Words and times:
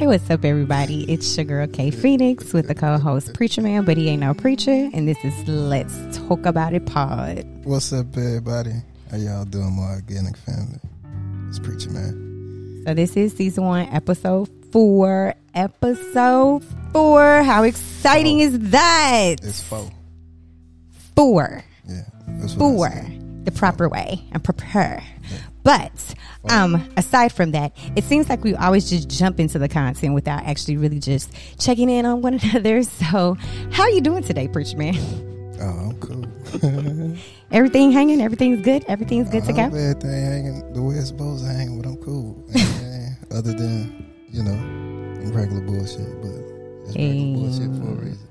Hey, 0.00 0.06
what's 0.06 0.30
up, 0.30 0.46
everybody? 0.46 1.04
It's 1.12 1.36
your 1.36 1.44
girl 1.44 1.66
K 1.66 1.90
Phoenix 1.90 2.54
with 2.54 2.68
the 2.68 2.74
co-host 2.74 3.34
Preacher 3.34 3.60
Man, 3.60 3.84
but 3.84 3.98
he 3.98 4.08
ain't 4.08 4.22
no 4.22 4.32
preacher, 4.32 4.88
and 4.94 5.06
this 5.06 5.22
is 5.22 5.46
Let's 5.46 5.94
Toke 6.16 6.46
About 6.46 6.72
It 6.72 6.86
Pod. 6.86 7.44
What's 7.64 7.92
up, 7.92 8.06
everybody? 8.16 8.72
How 9.10 9.18
y'all 9.18 9.44
doing, 9.44 9.76
my 9.76 9.96
organic 9.96 10.38
family? 10.38 10.78
It's 11.50 11.58
Preacher 11.58 11.90
Man. 11.90 12.82
So 12.86 12.94
this 12.94 13.14
is 13.14 13.34
season 13.34 13.64
one, 13.64 13.88
episode 13.90 14.48
four. 14.72 15.34
Episode 15.52 16.64
four. 16.94 17.42
How 17.42 17.64
exciting 17.64 18.38
Four. 18.38 18.46
is 18.46 18.70
that? 18.70 19.34
It's 19.42 19.60
four. 19.60 19.90
Four. 21.14 21.62
Yeah. 21.86 22.04
That's 22.26 22.54
what 22.54 22.58
Four. 22.58 23.04
The 23.44 23.52
proper 23.52 23.86
way 23.90 24.24
and 24.32 24.42
prepare. 24.42 25.04
But 25.62 26.14
um, 26.48 26.82
aside 26.96 27.32
from 27.32 27.50
that, 27.52 27.76
it 27.96 28.04
seems 28.04 28.28
like 28.28 28.42
we 28.42 28.54
always 28.54 28.88
just 28.88 29.08
jump 29.10 29.38
into 29.38 29.58
the 29.58 29.68
content 29.68 30.14
without 30.14 30.44
actually 30.44 30.76
really 30.78 30.98
just 30.98 31.32
checking 31.58 31.90
in 31.90 32.06
on 32.06 32.22
one 32.22 32.34
another. 32.42 32.82
So, 32.82 33.36
how 33.70 33.82
are 33.82 33.90
you 33.90 34.00
doing 34.00 34.22
today, 34.22 34.48
preacher 34.48 34.76
man? 34.78 34.96
Oh, 35.60 35.90
I'm 35.90 35.98
cool. 36.00 37.16
Everything 37.50 37.92
hanging? 37.92 38.22
Everything's 38.22 38.62
good? 38.64 38.84
Everything's 38.88 39.28
good 39.28 39.44
to 39.44 39.52
go? 39.52 39.64
everything 39.64 40.10
hanging 40.10 40.72
the 40.72 40.80
way 40.82 40.94
it's 40.94 41.08
supposed 41.08 41.44
to 41.44 41.50
hang, 41.52 41.76
but 41.80 41.86
I'm 41.88 41.96
cool. 41.98 42.42
Yeah, 42.48 43.10
Other 43.36 43.52
than, 43.52 44.10
you 44.30 44.42
know, 44.42 45.30
regular 45.32 45.60
bullshit, 45.60 46.20
but 46.22 46.30
it's 46.86 46.94
Hey. 46.94 47.34
regular 47.34 47.36
bullshit 47.50 47.76
for 47.76 47.92
a 47.92 48.04
reason. 48.04 48.28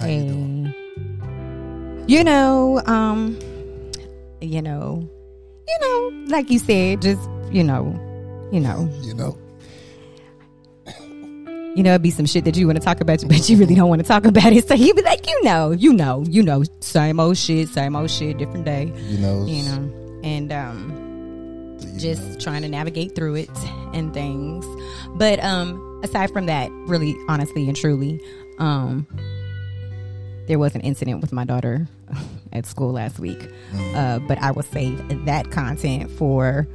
How 0.00 0.06
you 0.06 0.22
doing? 0.24 0.74
You 2.08 2.24
know, 2.24 2.80
um, 2.86 3.38
you 4.40 4.62
know, 4.62 5.08
you 5.68 5.78
know, 5.80 6.26
like 6.28 6.50
you 6.50 6.58
said, 6.58 7.02
just 7.02 7.20
you 7.50 7.62
know, 7.64 7.84
you 8.52 8.60
know, 8.60 8.88
You 9.02 9.14
know? 9.14 9.36
you 11.76 11.82
know, 11.82 11.90
it'd 11.90 12.02
be 12.02 12.10
some 12.10 12.26
shit 12.26 12.44
that 12.44 12.56
you 12.56 12.66
want 12.66 12.78
to 12.78 12.84
talk 12.84 13.00
about, 13.00 13.22
but 13.28 13.48
you 13.48 13.56
really 13.56 13.74
don't 13.74 13.88
want 13.88 14.00
to 14.00 14.06
talk 14.06 14.24
about 14.24 14.52
it. 14.52 14.66
So 14.68 14.74
you'd 14.74 14.94
be 14.96 15.02
like, 15.02 15.26
you 15.28 15.42
know, 15.42 15.72
you 15.72 15.92
know, 15.92 16.24
you 16.28 16.42
know, 16.42 16.62
same 16.80 17.18
old 17.18 17.36
shit, 17.36 17.68
same 17.68 17.96
old 17.96 18.10
shit, 18.10 18.38
different 18.38 18.64
day, 18.64 18.92
You 19.08 19.18
know? 19.18 19.44
you 19.44 19.62
know, 19.64 20.20
and 20.22 20.52
um, 20.52 21.76
just 21.98 22.22
know. 22.22 22.38
trying 22.38 22.62
to 22.62 22.68
navigate 22.68 23.14
through 23.16 23.34
it 23.36 23.50
and 23.92 24.14
things. 24.14 24.64
But 25.16 25.42
um, 25.42 26.00
aside 26.04 26.30
from 26.32 26.46
that, 26.46 26.70
really, 26.86 27.16
honestly 27.28 27.66
and 27.66 27.76
truly, 27.76 28.20
um, 28.58 29.06
there 30.46 30.58
was 30.58 30.74
an 30.76 30.80
incident 30.82 31.20
with 31.22 31.32
my 31.32 31.44
daughter 31.44 31.88
at 32.52 32.66
school 32.66 32.92
last 32.92 33.18
week. 33.18 33.48
Uh, 33.94 34.18
but 34.20 34.38
I 34.38 34.50
will 34.50 34.62
save 34.62 35.24
that 35.26 35.50
content 35.50 36.10
for 36.10 36.68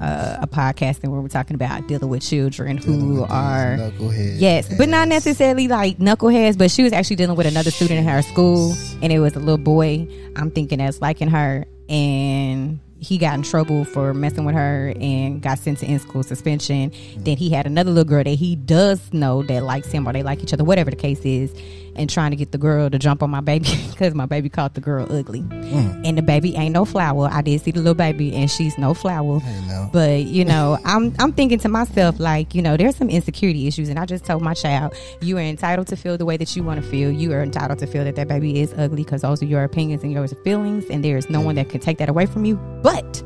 uh, 0.00 0.38
a 0.40 0.46
podcast 0.46 1.02
and 1.02 1.12
where 1.12 1.20
we're 1.20 1.28
talking 1.28 1.54
about 1.54 1.86
dealing 1.88 2.08
with 2.08 2.22
children 2.22 2.76
Dealing 2.76 3.00
who 3.00 3.20
with 3.22 3.30
are. 3.30 3.76
knucklehead 3.78 4.40
Yes, 4.40 4.72
but 4.76 4.88
not 4.88 5.08
necessarily 5.08 5.68
like 5.68 5.98
knuckleheads, 5.98 6.58
but 6.58 6.70
she 6.70 6.82
was 6.82 6.92
actually 6.92 7.16
dealing 7.16 7.36
with 7.36 7.46
another 7.46 7.70
student 7.70 8.00
in 8.00 8.06
her 8.06 8.22
school, 8.22 8.74
and 9.02 9.12
it 9.12 9.20
was 9.20 9.34
a 9.36 9.38
little 9.38 9.58
boy. 9.58 10.06
I'm 10.36 10.50
thinking 10.50 10.80
as 10.80 11.00
liking 11.00 11.28
her, 11.28 11.64
and 11.88 12.80
he 12.98 13.18
got 13.18 13.34
in 13.34 13.42
trouble 13.42 13.84
for 13.84 14.14
messing 14.14 14.44
with 14.44 14.54
her 14.54 14.92
and 15.00 15.40
got 15.42 15.58
sent 15.58 15.78
to 15.78 15.86
in 15.86 15.98
school 15.98 16.22
suspension. 16.22 16.92
Then 17.18 17.36
he 17.36 17.50
had 17.50 17.66
another 17.66 17.90
little 17.90 18.08
girl 18.08 18.24
that 18.24 18.30
he 18.30 18.56
does 18.56 19.12
know 19.12 19.42
that 19.44 19.62
likes 19.62 19.90
him 19.90 20.08
or 20.08 20.12
they 20.12 20.22
like 20.22 20.42
each 20.42 20.52
other, 20.52 20.64
whatever 20.64 20.90
the 20.90 20.96
case 20.96 21.20
is, 21.24 21.54
and 21.96 22.08
trying 22.08 22.30
to 22.30 22.36
get 22.36 22.52
the 22.52 22.58
girl 22.58 22.90
to 22.90 22.98
jump 22.98 23.22
on 23.22 23.30
my 23.30 23.40
baby 23.40 23.68
because 23.90 24.14
my 24.14 24.26
baby 24.26 24.48
called 24.48 24.74
the 24.74 24.80
girl 24.80 25.06
ugly. 25.10 25.40
Mm. 25.40 26.06
And 26.06 26.18
the 26.18 26.22
baby 26.22 26.54
ain't 26.56 26.72
no 26.72 26.84
flower. 26.84 27.28
I 27.30 27.42
did 27.42 27.60
see 27.60 27.70
the 27.70 27.80
little 27.80 27.94
baby, 27.94 28.34
and 28.34 28.50
she's 28.50 28.78
no 28.78 28.94
flower. 28.94 29.40
Now. 29.66 29.90
But 29.92 30.24
you 30.24 30.44
know, 30.44 30.78
I'm 30.84 31.14
I'm 31.18 31.32
thinking 31.32 31.58
to 31.60 31.68
myself 31.68 32.18
like, 32.18 32.54
you 32.54 32.62
know, 32.62 32.76
there's 32.76 32.96
some 32.96 33.10
insecurity 33.10 33.66
issues, 33.66 33.88
and 33.88 33.98
I 33.98 34.06
just 34.06 34.24
told 34.24 34.42
my 34.42 34.54
child, 34.54 34.94
you 35.20 35.36
are 35.38 35.42
entitled 35.42 35.88
to 35.88 35.96
feel 35.96 36.16
the 36.16 36.24
way 36.24 36.36
that 36.36 36.54
you 36.56 36.62
want 36.62 36.82
to 36.82 36.88
feel. 36.88 37.10
You 37.10 37.32
are 37.32 37.42
entitled 37.42 37.78
to 37.80 37.86
feel 37.86 38.04
that 38.04 38.16
that 38.16 38.28
baby 38.28 38.60
is 38.60 38.72
ugly 38.76 39.04
because 39.04 39.22
those 39.22 39.42
are 39.42 39.46
your 39.46 39.64
opinions 39.64 40.02
and 40.02 40.12
your 40.12 40.26
feelings, 40.28 40.84
and 40.90 41.04
there 41.04 41.16
is 41.16 41.30
no 41.30 41.40
one 41.40 41.54
that 41.56 41.68
can 41.68 41.80
take 41.80 41.98
that 41.98 42.08
away 42.08 42.26
from 42.26 42.44
you. 42.44 42.56
But 42.82 43.22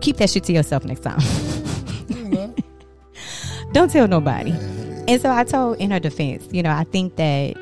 keep 0.00 0.16
that 0.16 0.30
shit 0.30 0.44
to 0.44 0.52
yourself 0.52 0.84
next 0.84 1.00
time. 1.00 1.20
Mm-hmm. 1.20 3.72
Don't 3.72 3.90
tell 3.90 4.08
nobody. 4.08 4.50
And 4.50 5.20
so 5.20 5.30
I 5.30 5.44
told 5.44 5.78
in 5.78 5.90
her 5.90 6.00
defense, 6.00 6.48
you 6.52 6.62
know, 6.62 6.70
I 6.70 6.84
think 6.84 7.16
that 7.16 7.56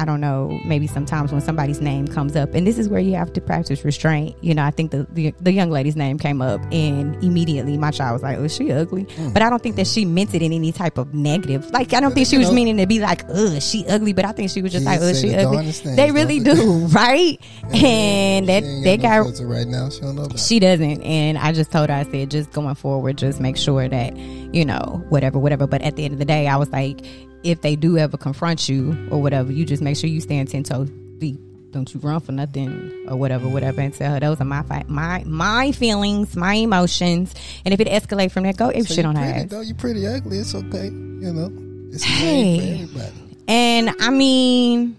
I 0.00 0.06
don't 0.06 0.20
know, 0.20 0.58
maybe 0.64 0.86
sometimes 0.86 1.30
when 1.30 1.42
somebody's 1.42 1.82
name 1.82 2.08
comes 2.08 2.34
up, 2.34 2.54
and 2.54 2.66
this 2.66 2.78
is 2.78 2.88
where 2.88 3.00
you 3.00 3.14
have 3.16 3.34
to 3.34 3.40
practice 3.42 3.84
restraint. 3.84 4.34
You 4.40 4.54
know, 4.54 4.64
I 4.64 4.70
think 4.70 4.92
the 4.92 5.06
the, 5.10 5.34
the 5.40 5.52
young 5.52 5.70
lady's 5.70 5.94
name 5.94 6.18
came 6.18 6.40
up, 6.40 6.60
and 6.72 7.22
immediately 7.22 7.76
my 7.76 7.90
child 7.90 8.14
was 8.14 8.22
like, 8.22 8.38
"Oh, 8.38 8.48
she 8.48 8.72
ugly," 8.72 9.04
mm. 9.04 9.34
but 9.34 9.42
I 9.42 9.50
don't 9.50 9.62
think 9.62 9.76
that 9.76 9.86
she 9.86 10.06
meant 10.06 10.34
it 10.34 10.40
in 10.40 10.54
any 10.54 10.72
type 10.72 10.96
of 10.96 11.12
negative. 11.12 11.70
Like, 11.70 11.92
I 11.92 12.00
don't 12.00 12.14
think 12.14 12.28
she 12.28 12.38
was 12.38 12.50
meaning 12.50 12.78
to 12.78 12.86
be 12.86 13.00
like, 13.00 13.24
"Ugh, 13.28 13.60
she 13.60 13.86
ugly," 13.86 14.14
but 14.14 14.24
I 14.24 14.32
think 14.32 14.50
she 14.50 14.62
was 14.62 14.72
just 14.72 14.86
like, 14.86 15.00
oh, 15.00 15.10
"Ugh, 15.10 15.14
she 15.14 15.28
the 15.28 15.46
ugly." 15.46 15.70
They 15.96 16.10
really 16.12 16.40
do, 16.40 16.86
right? 16.92 17.38
and 17.74 18.48
that 18.48 18.62
that 18.62 19.00
no 19.00 19.30
guy 19.30 19.44
right 19.44 19.66
now. 19.66 19.90
She 19.90 20.00
don't 20.00 20.16
know 20.16 20.24
it. 20.24 20.38
she 20.38 20.58
doesn't 20.58 21.02
and 21.02 21.38
i 21.38 21.52
just 21.52 21.70
told 21.70 21.88
her 21.88 21.94
i 21.94 22.04
said 22.04 22.30
just 22.30 22.50
going 22.52 22.74
forward 22.74 23.18
just 23.18 23.40
make 23.40 23.56
sure 23.56 23.88
that 23.88 24.16
you 24.16 24.64
know 24.64 25.04
whatever 25.08 25.38
whatever 25.38 25.66
but 25.66 25.82
at 25.82 25.96
the 25.96 26.04
end 26.04 26.12
of 26.12 26.18
the 26.18 26.24
day 26.24 26.46
i 26.46 26.56
was 26.56 26.68
like 26.70 27.00
if 27.42 27.60
they 27.62 27.76
do 27.76 27.96
ever 27.98 28.16
confront 28.16 28.68
you 28.68 28.96
or 29.10 29.20
whatever 29.22 29.50
you 29.52 29.64
just 29.64 29.82
make 29.82 29.96
sure 29.96 30.08
you 30.10 30.20
stand 30.20 30.48
10 30.48 30.62
toes 30.64 30.90
deep 31.18 31.38
don't 31.70 31.94
you 31.94 32.00
run 32.00 32.20
for 32.20 32.32
nothing 32.32 33.06
or 33.08 33.16
whatever 33.16 33.48
whatever 33.48 33.80
and 33.80 33.94
tell 33.94 34.12
her 34.14 34.20
those 34.20 34.40
are 34.40 34.44
my 34.44 34.62
my 34.88 35.22
my 35.26 35.72
feelings 35.72 36.34
my 36.36 36.54
emotions 36.54 37.34
and 37.64 37.72
if 37.72 37.80
it 37.80 37.86
escalates 37.88 38.32
from 38.32 38.42
there 38.42 38.52
go 38.52 38.68
if 38.68 38.88
So 38.88 38.94
shit 38.94 39.04
on 39.04 39.14
her 39.16 39.22
pretty, 39.24 39.40
ass 39.40 39.50
though. 39.50 39.60
You 39.60 39.74
pretty 39.74 40.06
ugly. 40.06 40.38
It's 40.38 40.54
okay. 40.54 40.86
You 40.86 41.32
know? 41.32 41.52
It's 41.92 42.02
Hey. 42.02 42.56
hey. 42.56 42.76
for 42.78 42.82
everybody. 42.84 43.36
And 43.48 43.90
I 44.00 44.10
mean, 44.10 44.96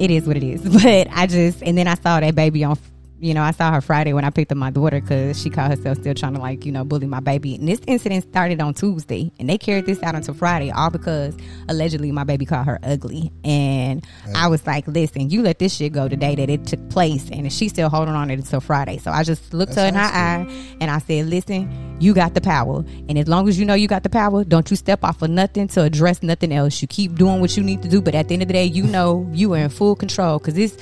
it 0.00 0.10
is 0.10 0.24
what 0.26 0.36
it 0.36 0.42
is. 0.42 0.62
But 0.82 1.08
I 1.10 1.26
just, 1.26 1.62
and 1.62 1.76
then 1.76 1.86
I 1.88 1.94
saw 1.94 2.20
that 2.20 2.34
baby 2.34 2.64
on, 2.64 2.78
you 3.20 3.34
know, 3.34 3.42
I 3.42 3.50
saw 3.50 3.72
her 3.72 3.80
Friday 3.80 4.12
when 4.12 4.24
I 4.24 4.30
picked 4.30 4.52
up 4.52 4.58
my 4.58 4.70
daughter 4.70 5.00
because 5.00 5.40
she 5.40 5.50
called 5.50 5.70
herself 5.70 5.98
still 5.98 6.14
trying 6.14 6.34
to 6.34 6.40
like, 6.40 6.64
you 6.64 6.72
know, 6.72 6.84
bully 6.84 7.06
my 7.06 7.20
baby. 7.20 7.56
And 7.56 7.66
this 7.66 7.80
incident 7.86 8.24
started 8.24 8.60
on 8.60 8.74
Tuesday 8.74 9.32
and 9.40 9.48
they 9.48 9.58
carried 9.58 9.86
this 9.86 10.02
out 10.02 10.14
until 10.14 10.34
Friday, 10.34 10.70
all 10.70 10.90
because 10.90 11.36
allegedly 11.68 12.12
my 12.12 12.24
baby 12.24 12.46
called 12.46 12.66
her 12.66 12.78
ugly. 12.82 13.32
And 13.44 14.06
I 14.34 14.46
was 14.48 14.66
like, 14.66 14.86
listen, 14.86 15.30
you 15.30 15.42
let 15.42 15.58
this 15.58 15.74
shit 15.76 15.92
go 15.92 16.06
the 16.06 16.16
day 16.16 16.36
that 16.36 16.48
it 16.48 16.66
took 16.66 16.88
place. 16.90 17.28
And 17.30 17.52
she's 17.52 17.72
still 17.72 17.88
holding 17.88 18.14
on 18.14 18.28
to 18.28 18.34
it 18.34 18.38
until 18.38 18.60
Friday. 18.60 18.98
So 18.98 19.10
I 19.10 19.24
just 19.24 19.52
looked 19.52 19.74
her 19.74 19.86
in 19.86 19.94
her 19.94 20.00
That's 20.00 20.16
eye 20.50 20.76
and 20.80 20.90
I 20.90 20.98
said, 20.98 21.26
listen, 21.26 21.96
you 22.00 22.14
got 22.14 22.34
the 22.34 22.40
power. 22.40 22.84
And 23.08 23.18
as 23.18 23.26
long 23.26 23.48
as 23.48 23.58
you 23.58 23.64
know 23.64 23.74
you 23.74 23.88
got 23.88 24.04
the 24.04 24.10
power, 24.10 24.44
don't 24.44 24.70
you 24.70 24.76
step 24.76 25.02
off 25.02 25.22
of 25.22 25.30
nothing 25.30 25.66
to 25.68 25.82
address 25.82 26.22
nothing 26.22 26.52
else. 26.52 26.80
You 26.80 26.86
keep 26.86 27.16
doing 27.16 27.40
what 27.40 27.56
you 27.56 27.64
need 27.64 27.82
to 27.82 27.88
do. 27.88 28.00
But 28.00 28.14
at 28.14 28.28
the 28.28 28.34
end 28.34 28.42
of 28.42 28.48
the 28.48 28.54
day, 28.54 28.64
you 28.64 28.84
know 28.84 29.28
you 29.32 29.52
are 29.54 29.58
in 29.58 29.70
full 29.70 29.96
control 29.96 30.38
because 30.38 30.54
this. 30.54 30.76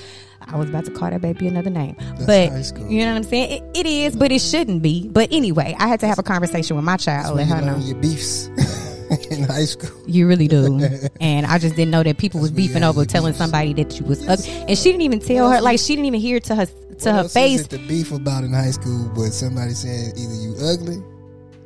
I 0.48 0.56
was 0.56 0.68
about 0.68 0.84
to 0.84 0.90
call 0.92 1.10
that 1.10 1.20
baby 1.20 1.48
another 1.48 1.70
name, 1.70 1.96
but 2.26 2.50
high 2.50 2.62
school. 2.62 2.88
you 2.88 3.00
know 3.00 3.12
what 3.12 3.16
I'm 3.18 3.22
saying. 3.24 3.62
It, 3.74 3.78
it 3.80 3.86
is, 3.86 4.14
but 4.16 4.30
it 4.30 4.40
shouldn't 4.40 4.82
be. 4.82 5.08
But 5.08 5.32
anyway, 5.32 5.74
I 5.78 5.88
had 5.88 6.00
to 6.00 6.06
have 6.06 6.18
a 6.18 6.22
conversation 6.22 6.76
with 6.76 6.84
my 6.84 6.96
child, 6.96 7.36
let 7.36 7.48
When 7.48 7.58
you 7.58 7.64
her 7.66 7.72
know 7.72 7.84
your 7.84 7.96
beefs 7.96 8.46
in 9.30 9.42
high 9.44 9.64
school. 9.64 9.90
you 10.06 10.26
really 10.28 10.46
do. 10.48 10.80
and 11.20 11.46
I 11.46 11.58
just 11.58 11.74
didn't 11.76 11.90
know 11.90 12.02
that 12.02 12.18
people 12.18 12.40
was 12.40 12.50
beefing 12.52 12.84
over 12.84 13.04
telling 13.04 13.32
beefs. 13.32 13.38
somebody 13.38 13.72
that 13.74 13.98
you 13.98 14.06
was 14.06 14.26
ugly, 14.28 14.48
and 14.50 14.78
she 14.78 14.90
didn't 14.90 15.02
even 15.02 15.20
tell 15.20 15.50
her 15.50 15.60
like 15.60 15.78
she 15.80 15.94
didn't 15.96 16.06
even 16.06 16.20
hear 16.20 16.38
to 16.40 16.54
her 16.54 16.66
to 16.66 16.72
What 17.12 17.22
her 17.22 17.28
face. 17.28 17.66
The 17.66 17.78
beef 17.78 18.12
about 18.12 18.44
in 18.44 18.52
high 18.52 18.70
school, 18.70 19.10
but 19.14 19.30
somebody 19.32 19.72
saying 19.72 20.12
either 20.16 20.34
you 20.34 20.54
ugly 20.62 21.02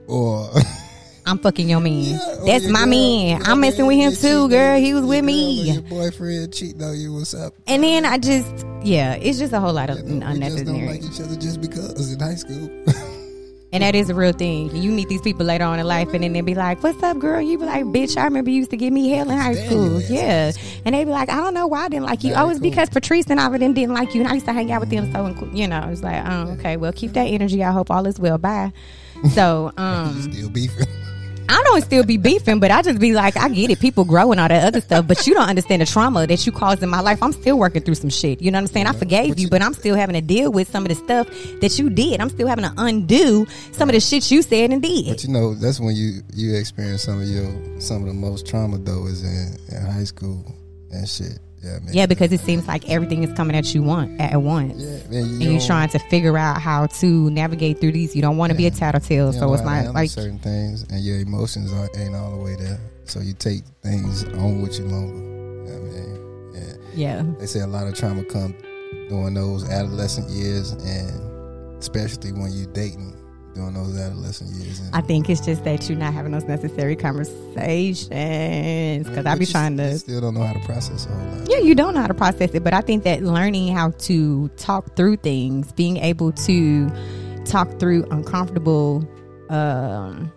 or 0.09 0.51
I'm 1.31 1.39
fucking 1.39 1.69
your 1.69 1.81
man. 1.81 2.03
Yeah, 2.03 2.37
That's 2.45 2.65
your 2.65 2.73
my 2.73 2.87
man. 2.87 3.43
I'm 3.45 3.61
messing 3.61 3.87
with 3.87 3.97
him 3.97 4.13
too, 4.15 4.49
girl. 4.49 4.81
He 4.81 4.95
was 4.95 5.05
with 5.05 5.25
me. 5.25 5.71
Your 5.71 5.83
boyfriend 5.83 6.53
cheating 6.53 6.83
on 6.83 6.99
you. 6.99 7.13
What's 7.15 7.35
up? 7.35 7.55
And 7.67 7.85
then 7.85 8.05
I 8.05 8.19
just, 8.19 8.67
yeah, 8.82 9.15
it's 9.15 9.38
just 9.38 9.53
a 9.53 9.61
whole 9.61 9.73
lot 9.73 9.91
of 9.91 9.99
You 9.99 10.17
know, 10.17 10.32
we 10.32 10.41
just 10.41 10.65
don't 10.65 10.75
unnecessary. 10.75 10.87
like 10.88 11.03
each 11.05 11.21
other 11.21 11.37
just 11.37 11.61
because 11.61 12.12
in 12.12 12.19
high 12.19 12.35
school. 12.35 12.69
And 13.73 13.85
that 13.85 13.94
is 13.94 14.11
a 14.11 14.15
real 14.17 14.32
thing. 14.32 14.75
You 14.75 14.91
meet 14.91 15.09
these 15.09 15.23
people 15.23 15.47
later 15.47 15.62
on 15.65 15.79
in 15.79 15.87
life, 15.87 16.09
and 16.12 16.25
then 16.25 16.32
they 16.32 16.41
be 16.41 16.56
like, 16.56 16.82
"What's 16.82 17.00
up, 17.05 17.21
girl?" 17.21 17.41
You 17.41 17.56
be 17.56 17.67
like, 17.67 17.85
"Bitch, 17.85 18.17
I 18.17 18.25
remember 18.25 18.50
you 18.50 18.56
used 18.56 18.71
to 18.71 18.76
give 18.76 18.93
me 18.93 19.09
hell 19.11 19.31
in 19.31 19.38
high 19.38 19.55
school." 19.55 20.00
your 20.00 20.00
ass 20.00 20.11
in 20.11 20.15
Yeah, 20.17 20.53
and 20.87 20.94
they 20.97 21.05
be 21.05 21.12
like, 21.12 21.29
"I 21.31 21.37
don't 21.37 21.55
know 21.55 21.69
why 21.69 21.85
I 21.85 21.88
didn't 21.88 22.06
like 22.06 22.25
you." 22.25 22.31
Very 22.31 22.43
oh, 22.47 22.50
it's 22.50 22.59
cool. 22.59 22.69
because 22.69 22.91
Patrice 22.91 23.26
and 23.31 23.38
all 23.38 23.55
of 23.55 23.61
them 23.61 23.73
didn't 23.73 23.94
like 23.94 24.12
you, 24.12 24.23
and 24.23 24.29
I 24.29 24.35
used 24.35 24.47
to 24.47 24.53
hang 24.53 24.73
out 24.73 24.81
with 24.81 24.91
them. 24.91 25.12
So, 25.12 25.49
you 25.53 25.69
know, 25.69 25.88
it's 25.88 26.03
like, 26.03 26.21
oh, 26.26 26.56
okay, 26.59 26.79
well, 26.79 26.93
keep 26.93 27.12
that 27.12 27.26
energy. 27.26 27.62
I 27.62 27.71
hope 27.71 27.93
all 27.93 28.06
is 28.06 28.19
well. 28.19 28.38
Bye. 28.38 28.73
So, 29.35 29.73
um, 29.76 30.21
Still 30.33 30.50
beefing. 30.50 30.88
I 31.50 31.62
don't 31.64 31.82
still 31.82 32.05
be 32.05 32.17
beefing, 32.17 32.61
but 32.61 32.70
I 32.70 32.81
just 32.81 33.00
be 33.00 33.12
like, 33.12 33.37
I 33.37 33.49
get 33.49 33.70
it. 33.70 33.81
People 33.81 34.05
grow 34.05 34.31
and 34.31 34.41
all 34.41 34.49
that 34.49 34.64
other 34.64 34.81
stuff, 34.81 35.06
but 35.08 35.26
you 35.26 35.35
don't 35.35 35.49
understand 35.49 35.82
the 35.82 35.87
trauma 35.87 36.26
that 36.26 36.47
you 36.47 36.52
caused 36.52 36.82
in 36.82 36.88
my 36.88 37.00
life. 37.00 37.20
I'm 37.23 37.32
still 37.32 37.58
working 37.58 37.82
through 37.82 37.97
some 37.97 38.11
shit. 38.11 38.41
You 38.41 38.52
know 38.52 38.58
what 38.58 38.62
I'm 38.62 38.67
saying? 38.69 38.87
I 38.87 38.93
forgave 38.93 39.38
you, 39.38 39.49
but 39.49 39.61
I'm 39.61 39.75
still 39.75 39.97
having 39.97 40.14
to 40.14 40.20
deal 40.20 40.52
with 40.52 40.70
some 40.70 40.85
of 40.85 40.91
the 40.91 40.94
stuff 40.94 41.29
that 41.61 41.76
you 41.76 41.91
did. 41.91 42.20
I'm 42.20 42.29
still 42.29 42.47
having 42.47 42.64
to 42.64 42.73
undo 42.76 43.47
some 43.73 43.88
of 43.88 43.94
the 43.94 44.00
shit 44.00 44.31
you 44.31 44.43
said 44.43 44.70
and 44.70 44.81
did. 44.81 45.08
But 45.08 45.25
you 45.25 45.31
know, 45.31 45.55
that's 45.55 45.81
when 45.81 45.97
you 45.97 46.23
you 46.32 46.55
experience 46.55 47.02
some 47.02 47.20
of 47.20 47.26
your 47.26 47.81
some 47.81 48.02
of 48.02 48.06
the 48.06 48.14
most 48.14 48.47
trauma 48.47 48.79
though 48.79 49.06
is 49.06 49.25
in, 49.25 49.58
in 49.75 49.85
high 49.85 50.05
school 50.05 50.44
and 50.93 51.08
shit. 51.08 51.38
Yeah, 51.62 51.79
man. 51.81 51.93
Yeah, 51.93 52.07
because 52.07 52.33
it 52.33 52.41
seems 52.41 52.67
like 52.67 52.89
everything 52.89 53.23
is 53.23 53.33
coming 53.37 53.55
at 53.55 53.75
you 53.75 53.83
one 53.83 54.19
at 54.21 54.41
once. 54.41 54.83
Yeah, 54.83 54.89
man. 55.11 55.12
You 55.12 55.19
And 55.21 55.43
you're 55.43 55.61
trying 55.61 55.91
to 55.91 55.99
figure 55.99 56.39
out 56.39 56.61
how 56.61 56.87
to 56.87 57.31
navigate 57.31 57.81
through 57.81 57.93
these. 57.93 58.17
You 58.17 58.23
don't 58.23 58.37
want 58.37 58.51
to 58.53 58.57
be 58.57 58.67
a 58.67 58.71
tattletale, 58.71 59.33
so 59.33 59.53
it's 59.53 59.62
not 59.62 59.95
like 59.95 60.11
certain 60.11 60.39
things, 60.39 60.85
and 60.85 61.01
your 61.01 61.21
emotions 61.21 61.73
are, 61.73 61.89
ain't 61.97 62.15
all 62.15 62.31
the 62.31 62.43
way 62.43 62.57
there. 62.57 62.79
So 63.05 63.21
you 63.21 63.35
take 63.35 63.62
things 63.83 64.25
on 64.25 64.62
with 64.62 64.79
you 64.79 64.87
longer. 64.87 65.15
You 65.15 65.77
know 65.77 65.81
what 65.81 65.97
I 65.97 66.01
mean, 66.01 66.79
yeah. 66.95 67.23
yeah, 67.23 67.35
They 67.39 67.47
say 67.47 67.61
a 67.61 67.67
lot 67.67 67.87
of 67.87 67.95
trauma 67.95 68.25
come 68.25 68.55
during 69.09 69.35
those 69.35 69.69
adolescent 69.69 70.31
years, 70.31 70.73
and 70.73 71.79
especially 71.79 72.33
when 72.33 72.53
you 72.53 72.67
dating 72.67 73.17
during 73.61 73.75
those 73.75 73.99
adolescent 73.99 74.51
years. 74.51 74.81
And 74.81 74.95
I 74.95 75.01
think 75.01 75.29
it's 75.29 75.45
just 75.45 75.65
that 75.65 75.89
you're 75.89 75.99
not 75.99 76.12
having 76.15 76.33
those 76.33 76.45
necessary 76.45 76.97
conversations 76.97 78.09
because 79.09 79.27
I 79.27 79.35
be 79.37 79.47
trying 79.47 79.77
to. 79.77 79.99
still 79.99 80.21
don't 80.21 80.35
know 80.35 80.43
how 80.43 80.53
to 80.53 80.61
process 80.61 81.07
a 81.07 81.11
whole 81.11 81.39
lot. 81.39 81.49
Yeah, 81.49 81.59
you 81.59 81.75
don't 81.75 81.95
know 81.95 82.01
how 82.01 82.07
to 82.07 82.15
process 82.15 82.51
it, 82.55 82.65
but 82.65 82.75
I 82.75 82.81
think 82.81 83.05
that 83.05 83.23
learning 83.23 83.75
how 83.75 83.91
to 83.91 84.49
talk 84.57 84.97
through 84.97 85.17
things, 85.17 85.73
being 85.73 85.99
able 85.99 86.33
to 86.33 86.91
talk 87.45 87.79
through 87.79 88.07
uncomfortable 88.11 89.07
um, 89.49 90.33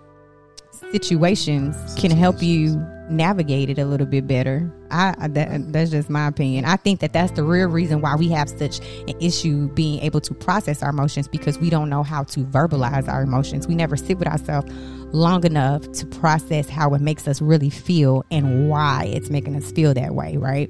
situations, 0.92 1.75
can 1.96 2.12
help 2.12 2.42
you 2.42 2.75
navigate 3.13 3.69
it 3.69 3.80
a 3.80 3.86
little 3.86 4.07
bit 4.07 4.27
better. 4.27 4.71
I 4.92 5.27
that, 5.30 5.71
that's 5.71 5.92
just 5.92 6.10
my 6.10 6.27
opinion. 6.27 6.65
I 6.65 6.75
think 6.75 7.00
that 7.00 7.13
that's 7.13 7.31
the 7.31 7.44
real 7.44 7.68
reason 7.68 8.01
why 8.01 8.15
we 8.15 8.30
have 8.30 8.50
such 8.50 8.80
an 9.07 9.15
issue 9.19 9.69
being 9.69 10.01
able 10.01 10.21
to 10.21 10.33
process 10.33 10.83
our 10.83 10.89
emotions 10.89 11.27
because 11.27 11.57
we 11.57 11.69
don't 11.69 11.89
know 11.89 12.04
how 12.04 12.24
to 12.24 12.42
verbalize 12.42 13.07
our 13.07 13.24
emotions. 13.24 13.68
We 13.68 13.75
never 13.75 13.95
sit 13.95 14.19
with 14.19 14.27
ourselves 14.27 14.71
long 15.13 15.45
enough 15.45 15.89
to 15.94 16.06
process 16.07 16.68
how 16.68 16.94
it 16.94 17.01
makes 17.01 17.27
us 17.27 17.42
really 17.42 17.69
feel 17.69 18.25
and 18.31 18.68
why 18.69 19.12
it's 19.13 19.30
making 19.30 19.56
us 19.56 19.71
feel 19.71 19.94
that 19.94 20.15
way, 20.15 20.38
right? 20.38 20.69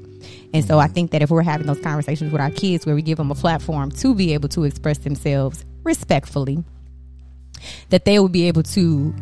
And 0.54 0.66
so 0.66 0.80
I 0.80 0.88
think 0.88 1.12
that 1.12 1.22
if 1.22 1.32
we're 1.32 1.44
having 1.44 1.66
those 1.66 1.80
conversations 1.80 2.32
with 2.32 2.42
our 2.42 2.52
kids 2.52 2.86
where 2.86 2.94
we 2.94 3.02
give 3.02 3.18
them 3.18 3.32
a 3.32 3.36
platform 3.36 3.92
to 3.92 4.14
be 4.14 4.34
able 4.34 4.50
to 4.50 4.66
express 4.66 5.00
themselves 5.00 5.66
respectfully, 5.84 6.64
that 7.90 8.06
they 8.06 8.20
will 8.20 8.30
be 8.30 8.48
able 8.48 8.64
to 8.64 9.14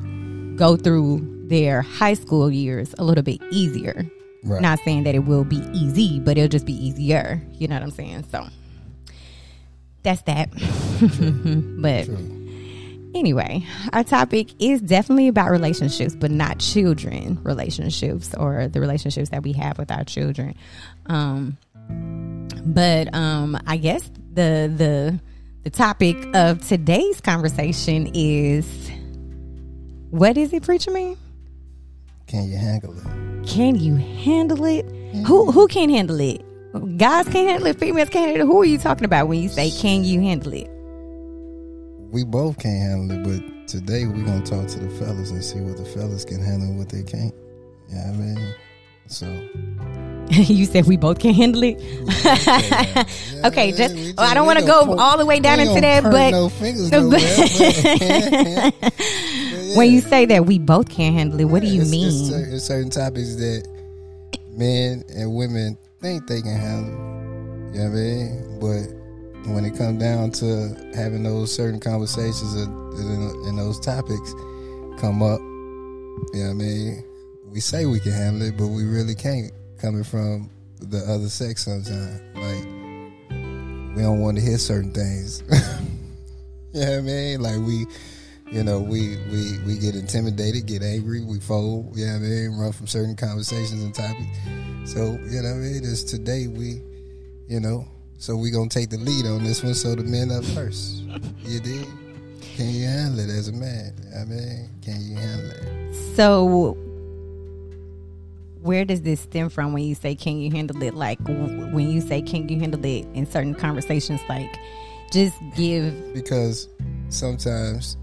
go 0.55 0.75
through 0.75 1.40
their 1.51 1.81
high 1.81 2.15
school 2.15 2.49
years 2.49 2.95
a 2.97 3.03
little 3.03 3.23
bit 3.23 3.41
easier. 3.51 4.09
Right. 4.43 4.61
Not 4.61 4.79
saying 4.79 5.03
that 5.03 5.13
it 5.13 5.25
will 5.25 5.43
be 5.43 5.61
easy, 5.73 6.19
but 6.19 6.37
it'll 6.37 6.47
just 6.47 6.65
be 6.65 6.73
easier. 6.73 7.39
You 7.51 7.67
know 7.67 7.75
what 7.75 7.83
I'm 7.83 7.91
saying? 7.91 8.25
So 8.31 8.47
that's 10.01 10.23
that. 10.23 10.49
but 11.81 12.05
True. 12.05 13.11
anyway, 13.13 13.67
our 13.93 14.03
topic 14.03 14.49
is 14.59 14.81
definitely 14.81 15.27
about 15.27 15.51
relationships, 15.51 16.15
but 16.15 16.31
not 16.31 16.57
children 16.57 17.39
relationships 17.43 18.33
or 18.33 18.67
the 18.67 18.79
relationships 18.79 19.29
that 19.29 19.43
we 19.43 19.51
have 19.53 19.77
with 19.77 19.91
our 19.91 20.03
children. 20.05 20.55
Um, 21.05 21.57
but 22.65 23.13
um, 23.13 23.59
I 23.67 23.77
guess 23.77 24.09
the 24.33 24.71
the 24.75 25.19
the 25.63 25.69
topic 25.69 26.17
of 26.33 26.65
today's 26.67 27.21
conversation 27.21 28.09
is 28.15 28.65
what 30.09 30.37
is 30.37 30.51
it, 30.53 30.63
preacher 30.63 30.91
man? 30.91 31.17
Can 32.31 32.47
you 32.49 32.57
handle 32.57 32.95
it? 32.97 33.45
Can 33.47 33.75
you 33.75 33.95
handle 33.97 34.63
it? 34.63 34.85
Who 35.27 35.51
who 35.51 35.67
can 35.67 35.89
handle 35.89 36.19
it? 36.21 36.41
Guys 36.97 37.25
can't 37.27 37.49
handle 37.49 37.67
it. 37.67 37.77
Females 37.77 38.07
can't 38.09 38.29
handle 38.29 38.47
it. 38.47 38.51
Who 38.51 38.61
are 38.61 38.65
you 38.65 38.77
talking 38.77 39.03
about 39.03 39.27
when 39.27 39.41
you 39.41 39.49
say 39.49 39.69
can 39.69 40.05
you 40.05 40.21
handle 40.21 40.53
it? 40.53 40.69
We 42.13 42.23
both 42.23 42.57
can't 42.57 42.79
handle 42.81 43.11
it, 43.17 43.23
but 43.23 43.67
today 43.67 44.05
we're 44.05 44.23
gonna 44.23 44.41
talk 44.45 44.67
to 44.67 44.79
the 44.79 44.89
fellas 44.91 45.31
and 45.31 45.43
see 45.43 45.59
what 45.59 45.75
the 45.77 45.83
fellas 45.85 46.23
can 46.23 46.41
handle 46.41 46.69
and 46.69 46.77
what 46.77 46.87
they 46.89 47.03
can't. 47.03 47.33
Yeah, 47.89 48.09
I 48.09 48.11
mean, 48.13 48.55
so 49.07 49.25
you 50.29 50.63
said 50.65 50.85
we 50.85 50.95
both 50.95 51.19
can't 51.19 51.35
handle 51.35 51.63
it. 51.63 51.81
Yeah, 52.23 53.03
Okay, 53.47 53.71
just- 53.73 53.95
we 53.95 54.13
I 54.17 54.33
don't 54.33 54.45
wanna 54.45 54.61
go 54.65 54.85
point- 54.85 54.99
all 55.01 55.17
the 55.17 55.25
way 55.25 55.39
down 55.41 55.59
into 55.59 55.81
that, 55.81 56.03
but- 56.03 56.31
no 56.31 56.47
fingers 56.47 56.89
nowhere, 56.91 57.19
but- 57.19 59.01
But 59.73 59.77
When 59.77 59.91
you 59.91 60.01
say 60.01 60.25
that 60.25 60.45
we 60.45 60.59
both 60.59 60.89
can't 60.89 61.15
handle 61.15 61.39
it, 61.39 61.45
what 61.45 61.61
do 61.61 61.67
you 61.67 61.81
It's- 61.81 61.91
mean? 61.91 62.07
It's, 62.07 62.29
cer- 62.29 62.49
it's 62.55 62.63
certain 62.65 62.89
topics 62.89 63.35
that 63.35 63.67
men 64.57 65.03
and 65.15 65.33
women 65.33 65.77
think 66.01 66.27
they 66.27 66.41
can 66.41 66.57
handle. 66.57 66.91
You 67.73 67.79
know 67.79 67.89
what 67.89 67.97
I 67.97 68.01
mean? 68.01 68.59
But 68.59 69.51
when 69.53 69.65
it 69.65 69.75
comes 69.77 69.99
down 70.01 70.31
to 70.31 70.75
having 70.93 71.23
those 71.23 71.53
certain 71.53 71.79
conversations 71.79 72.53
and 72.53 73.57
those 73.57 73.79
topics 73.79 74.33
come 74.99 75.23
up, 75.23 75.39
you 76.33 76.39
know 76.41 76.45
what 76.47 76.49
I 76.49 76.53
mean? 76.53 77.03
We 77.51 77.59
say 77.59 77.85
we 77.85 77.99
can 77.99 78.11
handle 78.11 78.47
it, 78.47 78.57
but 78.57 78.67
we 78.67 78.83
really 78.85 79.15
can't. 79.15 79.51
Coming 79.79 80.03
from 80.03 80.49
the 80.79 80.99
other 81.11 81.27
sex, 81.27 81.63
sometimes 81.65 82.21
like 82.35 82.65
we 83.95 84.01
don't 84.03 84.19
want 84.19 84.37
to 84.37 84.43
hear 84.43 84.57
certain 84.59 84.91
things. 84.91 85.43
you 86.73 86.81
know 86.81 86.89
what 86.91 86.97
I 86.97 87.01
mean? 87.01 87.41
Like 87.41 87.57
we 87.57 87.87
you 88.51 88.63
know, 88.63 88.79
we, 88.79 89.17
we, 89.31 89.59
we 89.65 89.77
get 89.77 89.95
intimidated, 89.95 90.65
get 90.65 90.83
angry, 90.83 91.23
we 91.23 91.39
fold, 91.39 91.97
you 91.97 92.05
know 92.05 92.13
what 92.13 92.17
I 92.17 92.19
mean, 92.19 92.57
run 92.59 92.71
from 92.73 92.85
certain 92.85 93.15
conversations 93.15 93.81
and 93.81 93.95
topics. 93.95 94.91
So, 94.91 95.17
you 95.29 95.41
know 95.41 95.49
what 95.49 95.55
I 95.55 95.71
mean, 95.71 95.83
just 95.83 96.09
today 96.09 96.47
we, 96.47 96.81
you 97.47 97.61
know, 97.61 97.87
so 98.17 98.35
we 98.35 98.51
gonna 98.51 98.69
take 98.69 98.89
the 98.89 98.97
lead 98.97 99.25
on 99.25 99.43
this 99.43 99.63
one, 99.63 99.73
so 99.73 99.95
the 99.95 100.03
men 100.03 100.31
up 100.31 100.43
first. 100.43 101.03
You 101.43 101.61
did? 101.61 101.87
Can 102.55 102.69
you 102.69 102.85
handle 102.85 103.19
it 103.19 103.29
as 103.29 103.47
a 103.47 103.53
man? 103.53 103.93
You 103.97 104.09
know 104.09 104.17
what 104.17 104.21
I 104.21 104.25
mean, 104.25 104.69
can 104.81 105.01
you 105.01 105.15
handle 105.15 105.51
it? 105.51 106.15
So, 106.15 106.77
where 108.61 108.83
does 108.83 109.01
this 109.01 109.21
stem 109.21 109.49
from 109.49 109.71
when 109.71 109.83
you 109.83 109.95
say, 109.95 110.13
can 110.13 110.37
you 110.37 110.51
handle 110.51 110.83
it? 110.83 110.93
Like, 110.93 111.19
when 111.25 111.89
you 111.89 112.01
say, 112.01 112.21
can 112.21 112.49
you 112.49 112.59
handle 112.59 112.83
it 112.85 113.07
in 113.13 113.25
certain 113.25 113.55
conversations, 113.55 114.19
like, 114.27 114.53
just 115.11 115.35
give, 115.55 116.13
Because 116.13 116.67
sometimes, 117.09 117.97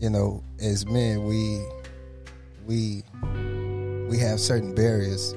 you 0.00 0.10
know, 0.10 0.42
as 0.60 0.86
men, 0.86 1.24
we, 1.24 1.60
we, 2.66 3.02
we 4.08 4.18
have 4.18 4.38
certain 4.38 4.74
barriers 4.74 5.32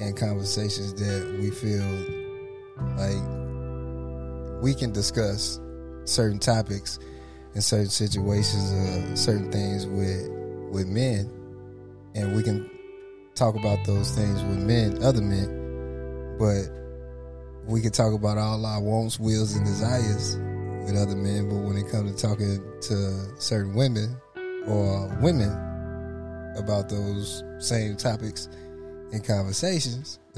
and 0.00 0.16
conversations 0.16 0.94
that 0.94 1.38
we 1.40 1.50
feel 1.50 1.84
like 2.96 4.62
we 4.62 4.74
can 4.74 4.92
discuss 4.92 5.58
certain 6.04 6.38
topics 6.38 6.98
and 7.54 7.64
certain 7.64 7.88
situations, 7.88 8.72
or 8.72 9.16
certain 9.16 9.50
things 9.50 9.86
with 9.86 10.28
with 10.70 10.86
men, 10.86 11.30
and 12.14 12.36
we 12.36 12.42
can 12.42 12.68
talk 13.34 13.54
about 13.54 13.78
those 13.86 14.10
things 14.10 14.42
with 14.42 14.58
men, 14.58 15.02
other 15.02 15.22
men, 15.22 16.36
but 16.38 16.68
we 17.66 17.80
can 17.80 17.92
talk 17.92 18.12
about 18.12 18.36
all 18.36 18.64
our 18.66 18.80
wants, 18.80 19.18
wills, 19.18 19.54
and 19.54 19.64
desires 19.64 20.34
with 20.86 20.96
other 20.96 21.16
men. 21.16 21.48
But 21.48 21.56
when 21.56 21.76
it 21.76 21.90
comes 21.90 22.14
to 22.14 22.26
talking 22.28 22.62
to 22.82 23.40
certain 23.40 23.74
women 23.74 24.16
or 24.66 25.08
women 25.20 25.50
about 26.56 26.88
those 26.88 27.42
same 27.58 27.96
topics 27.96 28.48
and 29.12 29.24
conversations, 29.24 30.18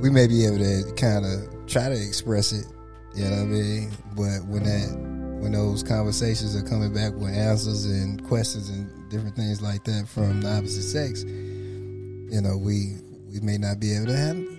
we 0.00 0.10
may 0.10 0.26
be 0.26 0.46
able 0.46 0.58
to 0.58 0.92
kind 0.96 1.26
of 1.26 1.66
try 1.66 1.88
to 1.88 1.94
express 1.94 2.52
it. 2.52 2.66
You 3.14 3.24
know 3.24 3.30
what 3.30 3.42
I 3.42 3.44
mean? 3.44 3.90
But 4.14 4.44
when 4.46 4.64
that 4.64 5.18
when 5.40 5.52
those 5.52 5.82
conversations 5.82 6.56
are 6.56 6.62
coming 6.62 6.92
back 6.92 7.12
with 7.14 7.32
answers 7.32 7.86
and 7.86 8.24
questions 8.26 8.70
and 8.70 9.08
different 9.08 9.36
things 9.36 9.62
like 9.62 9.84
that 9.84 10.08
from 10.08 10.40
the 10.40 10.50
opposite 10.50 10.82
sex, 10.82 11.24
you 11.24 12.40
know, 12.40 12.56
we 12.56 12.96
we 13.32 13.40
may 13.40 13.58
not 13.58 13.80
be 13.80 13.94
able 13.94 14.06
to 14.06 14.16
handle 14.16 14.52
it. 14.52 14.57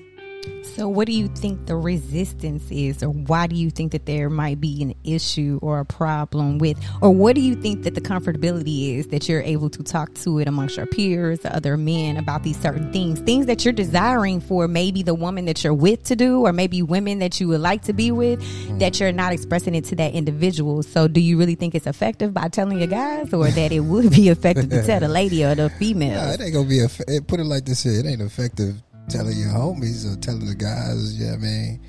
So 0.80 0.88
what 0.88 1.08
do 1.08 1.14
you 1.14 1.28
think 1.28 1.66
the 1.66 1.76
resistance 1.76 2.64
is, 2.72 3.04
or 3.04 3.10
why 3.10 3.48
do 3.48 3.56
you 3.58 3.70
think 3.70 3.92
that 3.92 4.06
there 4.06 4.30
might 4.30 4.62
be 4.62 4.82
an 4.82 4.94
issue 5.04 5.60
or 5.62 5.80
a 5.80 5.86
problem 5.86 6.58
with, 6.58 6.78
or 7.02 7.10
what 7.10 7.36
do 7.36 7.42
you 7.42 7.56
think 7.56 7.84
that 7.84 7.96
the 7.96 8.02
comfortability 8.02 8.96
is 8.98 9.08
that 9.08 9.28
you're 9.28 9.42
able 9.42 9.70
to 9.72 9.84
talk 9.84 10.14
to 10.14 10.40
it 10.40 10.48
amongst 10.48 10.78
your 10.78 10.86
peers, 10.86 11.40
other 11.44 11.76
men 11.76 12.16
about 12.16 12.44
these 12.44 12.58
certain 12.58 12.94
things, 12.94 13.20
things 13.20 13.46
that 13.48 13.66
you're 13.66 13.74
desiring 13.74 14.40
for 14.40 14.70
maybe 14.70 15.04
the 15.04 15.14
woman 15.14 15.44
that 15.44 15.66
you're 15.66 15.74
with 15.74 16.04
to 16.04 16.16
do, 16.16 16.46
or 16.46 16.54
maybe 16.54 16.82
women 16.82 17.20
that 17.20 17.42
you 17.42 17.50
would 17.50 17.62
like 17.62 17.82
to 17.82 17.92
be 17.92 18.12
with, 18.12 18.42
hmm. 18.42 18.78
that 18.78 19.02
you're 19.02 19.12
not 19.12 19.34
expressing 19.34 19.76
it 19.76 19.84
to 19.84 19.96
that 19.98 20.14
individual. 20.14 20.82
So, 20.82 21.10
do 21.10 21.20
you 21.20 21.38
really 21.38 21.56
think 21.56 21.76
it's 21.76 21.88
effective 21.88 22.34
by 22.34 22.48
telling 22.48 22.78
your 22.78 22.88
guys, 22.88 23.34
or 23.34 23.50
that 23.50 23.72
it 23.74 23.82
would 23.82 24.12
be 24.12 24.30
effective 24.30 24.70
to 24.70 24.86
tell 24.86 25.02
the 25.02 25.10
lady 25.10 25.44
or 25.44 25.56
the 25.56 25.70
female? 25.78 26.32
It 26.32 26.40
ain't 26.40 26.54
gonna 26.54 26.70
be 26.70 26.80
a. 26.80 27.22
Put 27.22 27.42
it 27.42 27.46
like 27.46 27.66
this 27.66 27.84
here: 27.84 28.00
it 28.00 28.06
ain't 28.06 28.22
effective 28.22 28.82
telling 29.10 29.38
your 29.38 29.50
homies 29.50 30.06
or 30.06 30.20
telling 30.20 30.46
the 30.46 30.56
guys. 30.56 31.20
Yeah, 31.20 31.34
I 31.34 31.38
mean, 31.38 31.82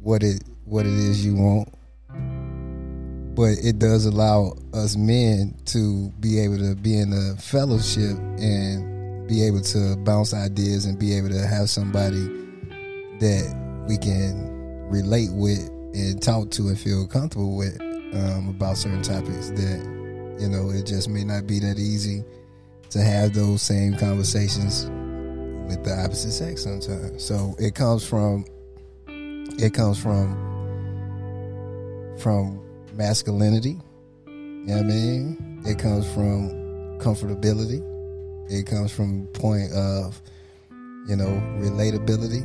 what 0.00 0.22
it 0.22 0.44
what 0.64 0.86
it 0.86 0.92
is 0.92 1.24
you 1.24 1.34
want. 1.34 1.68
But 3.34 3.58
it 3.64 3.78
does 3.78 4.06
allow 4.06 4.56
us 4.74 4.96
men 4.96 5.56
to 5.66 6.10
be 6.20 6.40
able 6.40 6.58
to 6.58 6.74
be 6.74 6.98
in 6.98 7.12
a 7.12 7.40
fellowship 7.40 8.18
and 8.38 9.26
be 9.26 9.42
able 9.44 9.60
to 9.60 9.96
bounce 9.98 10.34
ideas 10.34 10.84
and 10.84 10.98
be 10.98 11.16
able 11.16 11.28
to 11.30 11.46
have 11.46 11.70
somebody 11.70 12.26
that 13.20 13.84
we 13.88 13.96
can 13.96 14.50
relate 14.90 15.30
with 15.32 15.68
and 15.94 16.22
talk 16.22 16.50
to 16.50 16.68
and 16.68 16.78
feel 16.78 17.06
comfortable 17.06 17.56
with 17.56 17.80
um, 18.14 18.48
about 18.48 18.76
certain 18.76 19.02
topics 19.02 19.50
that 19.50 20.36
you 20.40 20.48
know 20.48 20.70
it 20.70 20.84
just 20.84 21.08
may 21.08 21.24
not 21.24 21.46
be 21.46 21.60
that 21.60 21.78
easy 21.78 22.24
to 22.90 23.00
have 23.00 23.32
those 23.32 23.62
same 23.62 23.96
conversations 23.96 24.90
with 25.70 25.84
the 25.84 25.94
opposite 26.04 26.32
sex 26.32 26.64
sometimes. 26.64 27.24
So 27.24 27.54
it 27.58 27.74
comes 27.74 28.04
from 28.04 28.44
it 29.06 29.72
comes 29.72 30.02
from 30.02 30.36
from 32.18 32.60
masculinity. 32.94 33.78
You 34.26 34.66
know 34.66 34.74
what 34.74 34.84
I 34.84 34.88
mean? 34.88 35.62
It 35.64 35.78
comes 35.78 36.12
from 36.12 36.50
comfortability. 36.98 37.86
It 38.50 38.66
comes 38.66 38.92
from 38.92 39.26
point 39.28 39.72
of, 39.72 40.20
you 41.06 41.14
know, 41.16 41.30
relatability, 41.60 42.42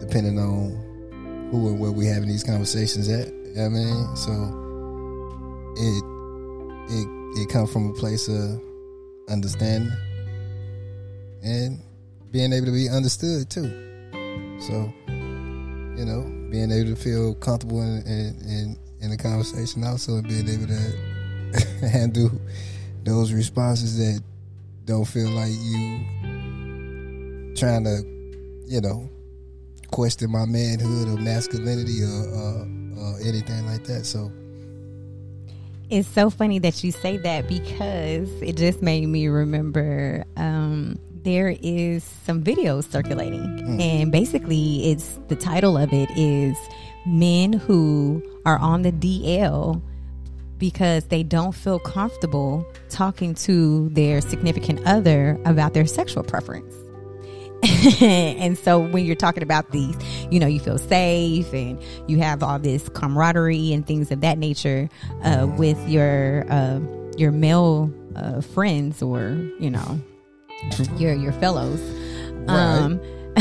depending 0.00 0.38
on 0.38 1.48
who 1.50 1.68
and 1.68 1.80
where 1.80 1.90
we 1.90 2.06
having 2.06 2.28
these 2.28 2.44
conversations 2.44 3.08
at. 3.08 3.26
You 3.26 3.54
know 3.56 3.64
I 3.64 3.68
mean? 3.68 4.16
So 4.16 4.32
it 5.76 6.04
it 6.94 7.42
it 7.42 7.48
comes 7.50 7.72
from 7.72 7.90
a 7.90 7.94
place 7.94 8.28
of 8.28 8.60
understanding 9.28 9.92
and 11.42 11.80
being 12.30 12.52
able 12.52 12.66
to 12.66 12.72
be 12.72 12.88
understood 12.88 13.48
too. 13.48 13.70
So, 14.60 14.92
you 15.06 16.04
know, 16.04 16.22
being 16.50 16.70
able 16.70 16.90
to 16.90 16.96
feel 16.96 17.34
comfortable 17.36 17.82
in 17.82 18.02
in, 18.06 18.78
in, 19.00 19.10
the 19.10 19.16
conversation 19.16 19.84
also 19.84 20.16
and 20.16 20.28
being 20.28 20.48
able 20.48 20.66
to 20.66 21.86
handle 21.88 22.30
those 23.04 23.32
responses 23.32 23.98
that 23.98 24.22
don't 24.84 25.04
feel 25.04 25.30
like 25.30 25.52
you 25.52 26.00
trying 27.56 27.84
to, 27.84 28.02
you 28.66 28.80
know, 28.80 29.08
question 29.90 30.30
my 30.30 30.44
manhood 30.46 31.08
or 31.08 31.20
masculinity 31.20 32.02
or, 32.02 32.28
or, 32.28 32.68
or 32.98 33.20
anything 33.24 33.66
like 33.66 33.84
that. 33.84 34.04
So 34.04 34.30
It's 35.90 36.08
so 36.08 36.30
funny 36.30 36.58
that 36.60 36.84
you 36.84 36.92
say 36.92 37.16
that 37.18 37.48
because 37.48 38.30
it 38.42 38.56
just 38.56 38.82
made 38.82 39.06
me 39.06 39.28
remember 39.28 40.24
um, 40.36 40.98
there 41.28 41.54
is 41.62 42.02
some 42.24 42.42
videos 42.42 42.90
circulating, 42.90 43.78
and 43.82 44.10
basically, 44.10 44.90
it's 44.90 45.20
the 45.28 45.36
title 45.36 45.76
of 45.76 45.92
it 45.92 46.08
is 46.16 46.56
men 47.04 47.52
who 47.52 48.22
are 48.46 48.58
on 48.58 48.80
the 48.80 48.92
DL 48.92 49.82
because 50.56 51.04
they 51.08 51.22
don't 51.22 51.52
feel 51.52 51.78
comfortable 51.80 52.66
talking 52.88 53.34
to 53.34 53.90
their 53.90 54.22
significant 54.22 54.80
other 54.86 55.38
about 55.44 55.74
their 55.74 55.84
sexual 55.86 56.22
preference. 56.22 56.74
and 58.00 58.56
so 58.56 58.78
when 58.78 59.04
you're 59.04 59.14
talking 59.14 59.42
about 59.42 59.70
these, 59.70 59.96
you 60.30 60.40
know, 60.40 60.46
you 60.46 60.60
feel 60.60 60.78
safe 60.78 61.52
and 61.52 61.78
you 62.06 62.18
have 62.20 62.42
all 62.42 62.58
this 62.58 62.88
camaraderie 62.94 63.74
and 63.74 63.86
things 63.86 64.10
of 64.10 64.22
that 64.22 64.38
nature 64.38 64.88
uh, 65.24 65.46
with 65.58 65.78
your 65.86 66.50
uh, 66.50 66.80
your 67.18 67.32
male 67.32 67.92
uh, 68.16 68.40
friends 68.40 69.02
or 69.02 69.32
you 69.60 69.68
know 69.70 70.00
your 70.96 71.14
your 71.14 71.32
fellows. 71.32 71.80
Um, 72.48 73.00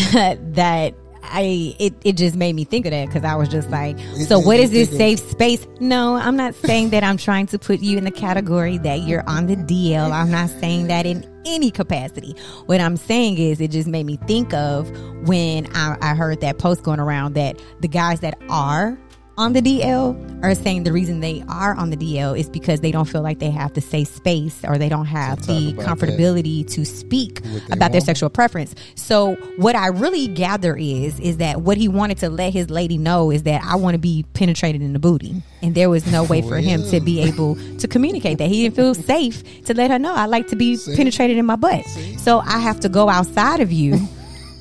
that 0.53 0.93
I 1.23 1.75
it, 1.79 1.93
it 2.03 2.13
just 2.17 2.35
made 2.35 2.53
me 2.55 2.63
think 2.63 2.85
of 2.85 2.91
that 2.91 3.07
because 3.07 3.23
I 3.23 3.35
was 3.35 3.49
just 3.49 3.69
like, 3.69 3.97
so 4.27 4.39
it- 4.39 4.45
what 4.45 4.57
this 4.57 4.91
it- 4.91 4.97
safe 4.97 5.19
space? 5.19 5.65
No, 5.79 6.15
I'm 6.15 6.35
not 6.37 6.55
saying 6.55 6.89
that 6.91 7.03
I'm 7.03 7.17
trying 7.17 7.47
to 7.47 7.59
put 7.59 7.79
you 7.79 7.97
in 7.97 8.03
the 8.03 8.11
category 8.11 8.77
that 8.79 9.01
you're 9.01 9.27
on 9.29 9.47
the 9.47 9.55
DL. 9.55 10.11
I'm 10.11 10.31
not 10.31 10.49
saying 10.49 10.87
that 10.87 11.05
in 11.05 11.25
any 11.45 11.71
capacity. 11.71 12.35
What 12.65 12.81
I'm 12.81 12.97
saying 12.97 13.37
is 13.37 13.61
it 13.61 13.71
just 13.71 13.87
made 13.87 14.05
me 14.05 14.17
think 14.27 14.53
of 14.53 14.89
when 15.27 15.67
I, 15.75 15.97
I 16.01 16.15
heard 16.15 16.41
that 16.41 16.59
post 16.59 16.83
going 16.83 16.99
around 16.99 17.33
that 17.35 17.61
the 17.79 17.87
guys 17.87 18.19
that 18.21 18.37
are 18.49 18.97
on 19.37 19.53
the 19.53 19.61
DL 19.61 20.43
are 20.43 20.55
saying 20.55 20.83
the 20.83 20.91
reason 20.91 21.19
they 21.19 21.43
are 21.47 21.75
on 21.75 21.91
the 21.91 21.97
DL 21.97 22.37
is 22.37 22.49
because 22.49 22.79
they 22.79 22.91
don't 22.91 23.05
feel 23.05 23.21
like 23.21 23.37
they 23.39 23.51
have 23.51 23.73
the 23.73 23.81
safe 23.81 24.07
space 24.07 24.59
or 24.63 24.77
they 24.77 24.89
don't 24.89 25.05
have 25.05 25.45
the 25.45 25.73
comfortability 25.73 26.67
to 26.71 26.83
speak 26.85 27.41
about 27.71 27.91
their 27.91 28.01
sexual 28.01 28.29
preference. 28.29 28.73
So 28.95 29.35
what 29.57 29.75
I 29.75 29.87
really 29.87 30.27
gather 30.27 30.75
is 30.75 31.19
is 31.19 31.37
that 31.37 31.61
what 31.61 31.77
he 31.77 31.87
wanted 31.87 32.17
to 32.19 32.29
let 32.29 32.53
his 32.53 32.69
lady 32.69 32.97
know 32.97 33.31
is 33.31 33.43
that 33.43 33.63
I 33.63 33.75
want 33.75 33.93
to 33.93 33.99
be 33.99 34.25
penetrated 34.33 34.81
in 34.81 34.93
the 34.93 34.99
booty, 34.99 35.41
and 35.61 35.75
there 35.75 35.89
was 35.89 36.11
no 36.11 36.23
way 36.23 36.41
for 36.47 36.57
him 36.57 36.83
to 36.89 36.99
be 36.99 37.21
able 37.21 37.55
to 37.77 37.87
communicate 37.87 38.39
that. 38.39 38.49
He 38.49 38.63
didn't 38.63 38.75
feel 38.75 38.95
safe 38.95 39.65
to 39.65 39.73
let 39.73 39.91
her 39.91 39.99
know 39.99 40.13
I 40.15 40.25
like 40.25 40.47
to 40.47 40.55
be 40.55 40.77
penetrated 40.95 41.37
in 41.37 41.45
my 41.45 41.55
butt. 41.55 41.85
So 42.17 42.39
I 42.39 42.59
have 42.59 42.79
to 42.81 42.89
go 42.89 43.09
outside 43.09 43.59
of 43.59 43.71
you. 43.71 43.99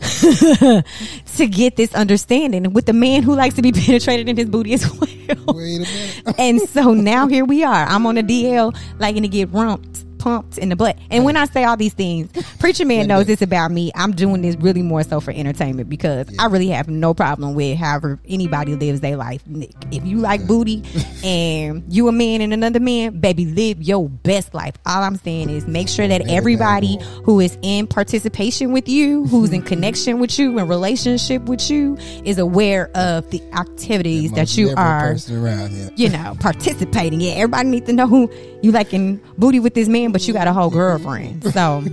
to 1.37 1.47
get 1.47 1.77
this 1.77 1.95
understanding 1.95 2.73
with 2.73 2.87
the 2.87 2.93
man 2.93 3.23
who 3.23 3.35
likes 3.35 3.55
to 3.57 3.63
be 3.63 3.73
penetrated 3.87 4.29
in 4.29 4.37
his 4.37 4.49
booty 4.49 4.73
as 4.75 4.91
well. 4.91 5.09
wait 5.55 5.77
a 5.77 5.81
minute. 5.81 6.35
and 6.39 6.61
so 6.71 6.95
now 6.95 7.27
here 7.27 7.45
we 7.45 7.65
are. 7.65 7.85
I'm 7.87 8.07
on 8.07 8.17
a 8.17 8.23
DL, 8.23 8.77
liking 8.99 9.23
to 9.23 9.29
get 9.29 9.53
rumped, 9.53 10.05
pumped 10.26 10.59
in 10.59 10.71
the 10.71 10.75
butt. 10.75 10.99
And 11.09 11.25
when 11.25 11.37
I 11.37 11.45
say 11.45 11.62
all 11.62 11.76
these 11.76 11.95
things, 11.95 12.28
Preacher 12.59 12.85
Man 12.85 13.06
knows 13.06 13.26
this 13.26 13.42
about 13.42 13.71
me. 13.71 13.92
I'm 13.95 14.11
doing 14.11 14.42
this 14.42 14.56
really 14.56 14.83
more 14.83 15.04
so 15.04 15.21
for 15.21 15.30
entertainment 15.30 15.88
because 15.88 16.26
I 16.40 16.47
really 16.47 16.66
have 16.71 16.88
no 16.88 17.14
problem 17.14 17.54
with 17.54 17.78
however 17.78 18.18
anybody 18.26 18.73
mm-hmm. 18.73 18.80
lives 18.80 19.00
their 19.02 19.16
life. 19.16 19.47
Nick, 19.47 19.71
if 19.92 20.04
you 20.04 20.18
like 20.18 20.45
booty 20.45 20.83
and 21.25 21.85
you 21.88 22.09
a 22.09 22.12
man 22.12 22.40
and 22.40 22.52
another 22.52 22.80
man, 22.80 23.21
baby, 23.21 23.47
live 23.47 23.80
your 23.80 24.09
best 24.09 24.52
life. 24.52 24.75
All 24.85 25.04
I'm 25.04 25.14
saying 25.14 25.49
is 25.49 25.68
make 25.68 25.88
sure 25.88 26.09
that 26.09 26.28
everybody 26.28 26.99
who 27.23 27.38
is 27.38 27.56
in 27.62 27.87
participation 27.87 28.73
with 28.73 28.88
you, 28.88 29.26
who's 29.26 29.52
in 29.52 29.62
connection 29.76 30.18
with 30.18 30.37
you, 30.40 30.59
in 30.59 30.66
relationship 30.66 31.42
with 31.42 31.71
you, 31.71 31.97
is 32.25 32.38
aware 32.38 32.90
of 32.97 33.30
the 33.30 33.40
activities 33.52 34.33
that 34.33 34.56
you 34.56 34.75
are 34.76 35.16
around 35.30 35.71
here. 35.71 35.90
you 35.95 36.09
know, 36.09 36.37
participating. 36.40 37.21
Yeah, 37.21 37.35
everybody 37.35 37.68
needs 37.68 37.87
to 37.87 37.92
know 37.92 38.09
who 38.09 38.28
you 38.62 38.73
liking 38.73 39.21
booty 39.38 39.61
with 39.61 39.75
this 39.75 39.87
man, 39.87 40.11
but 40.16 40.26
you 40.26 40.32
got 40.32 40.49
a 40.49 40.52
whole 40.52 40.70
girlfriend. 40.70 41.42
So, 41.52 41.85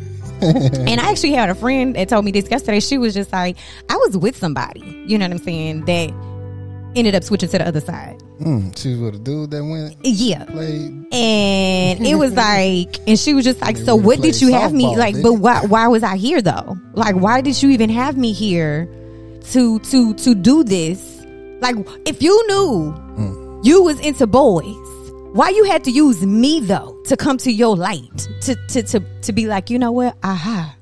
and 0.41 0.99
I 0.99 1.09
actually 1.09 1.31
had 1.31 1.49
a 1.49 1.55
friend 1.55 1.95
that 1.95 2.09
told 2.09 2.25
me 2.25 2.31
this 2.31 2.49
yesterday. 2.49 2.79
She 2.81 2.97
was 2.97 3.13
just 3.13 3.31
like, 3.31 3.55
I 3.89 3.95
was 3.97 4.17
with 4.17 4.35
somebody, 4.37 4.81
you 5.07 5.17
know 5.17 5.25
what 5.25 5.31
I'm 5.31 5.37
saying, 5.39 5.85
that 5.85 6.09
ended 6.95 7.15
up 7.15 7.23
switching 7.23 7.47
to 7.49 7.57
the 7.59 7.67
other 7.67 7.79
side. 7.79 8.19
Mm, 8.41 8.77
she 8.77 8.89
was 8.91 8.99
with 8.99 9.15
a 9.15 9.19
dude 9.19 9.51
that 9.51 9.63
went 9.63 9.95
Yeah. 10.03 10.43
played. 10.45 11.05
And 11.13 12.05
it 12.05 12.15
was 12.15 12.33
like, 12.47 12.97
and 13.07 13.17
she 13.17 13.33
was 13.33 13.45
just 13.45 13.61
like, 13.61 13.77
so 13.77 13.95
what 13.95 14.21
did 14.21 14.41
you 14.41 14.51
have 14.53 14.73
me 14.73 14.95
like? 14.97 15.15
But 15.21 15.33
why? 15.33 15.61
Why 15.65 15.87
was 15.87 16.03
I 16.03 16.17
here 16.17 16.41
though? 16.41 16.77
Like, 16.93 17.15
why 17.15 17.41
did 17.41 17.61
you 17.63 17.69
even 17.69 17.89
have 17.89 18.17
me 18.17 18.33
here 18.33 18.87
to 19.51 19.79
to 19.79 20.13
to 20.15 20.35
do 20.35 20.63
this? 20.63 20.99
Like, 21.61 21.75
if 22.05 22.21
you 22.21 22.35
knew 22.47 22.93
Mm. 23.17 23.63
you 23.65 23.83
was 23.83 23.99
into 24.01 24.27
boys, 24.27 24.75
why 25.33 25.49
you 25.49 25.65
had 25.65 25.83
to 25.85 25.91
use 25.91 26.25
me 26.25 26.59
though 26.59 26.95
to 27.05 27.17
come 27.17 27.37
to 27.39 27.51
your 27.51 27.75
light 27.75 28.27
to 28.41 28.55
to 28.67 28.83
to 28.83 28.99
to 29.21 29.33
be 29.33 29.47
like, 29.47 29.69
you 29.69 29.79
know 29.79 29.91
what? 29.91 30.15
Aha, 30.23 30.75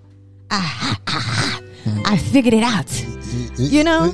aha, 0.51 0.99
aha! 1.07 1.61
I 2.05 2.17
figured 2.17 2.53
it 2.53 2.63
out. 2.63 2.91
You 3.57 3.83
know? 3.83 4.11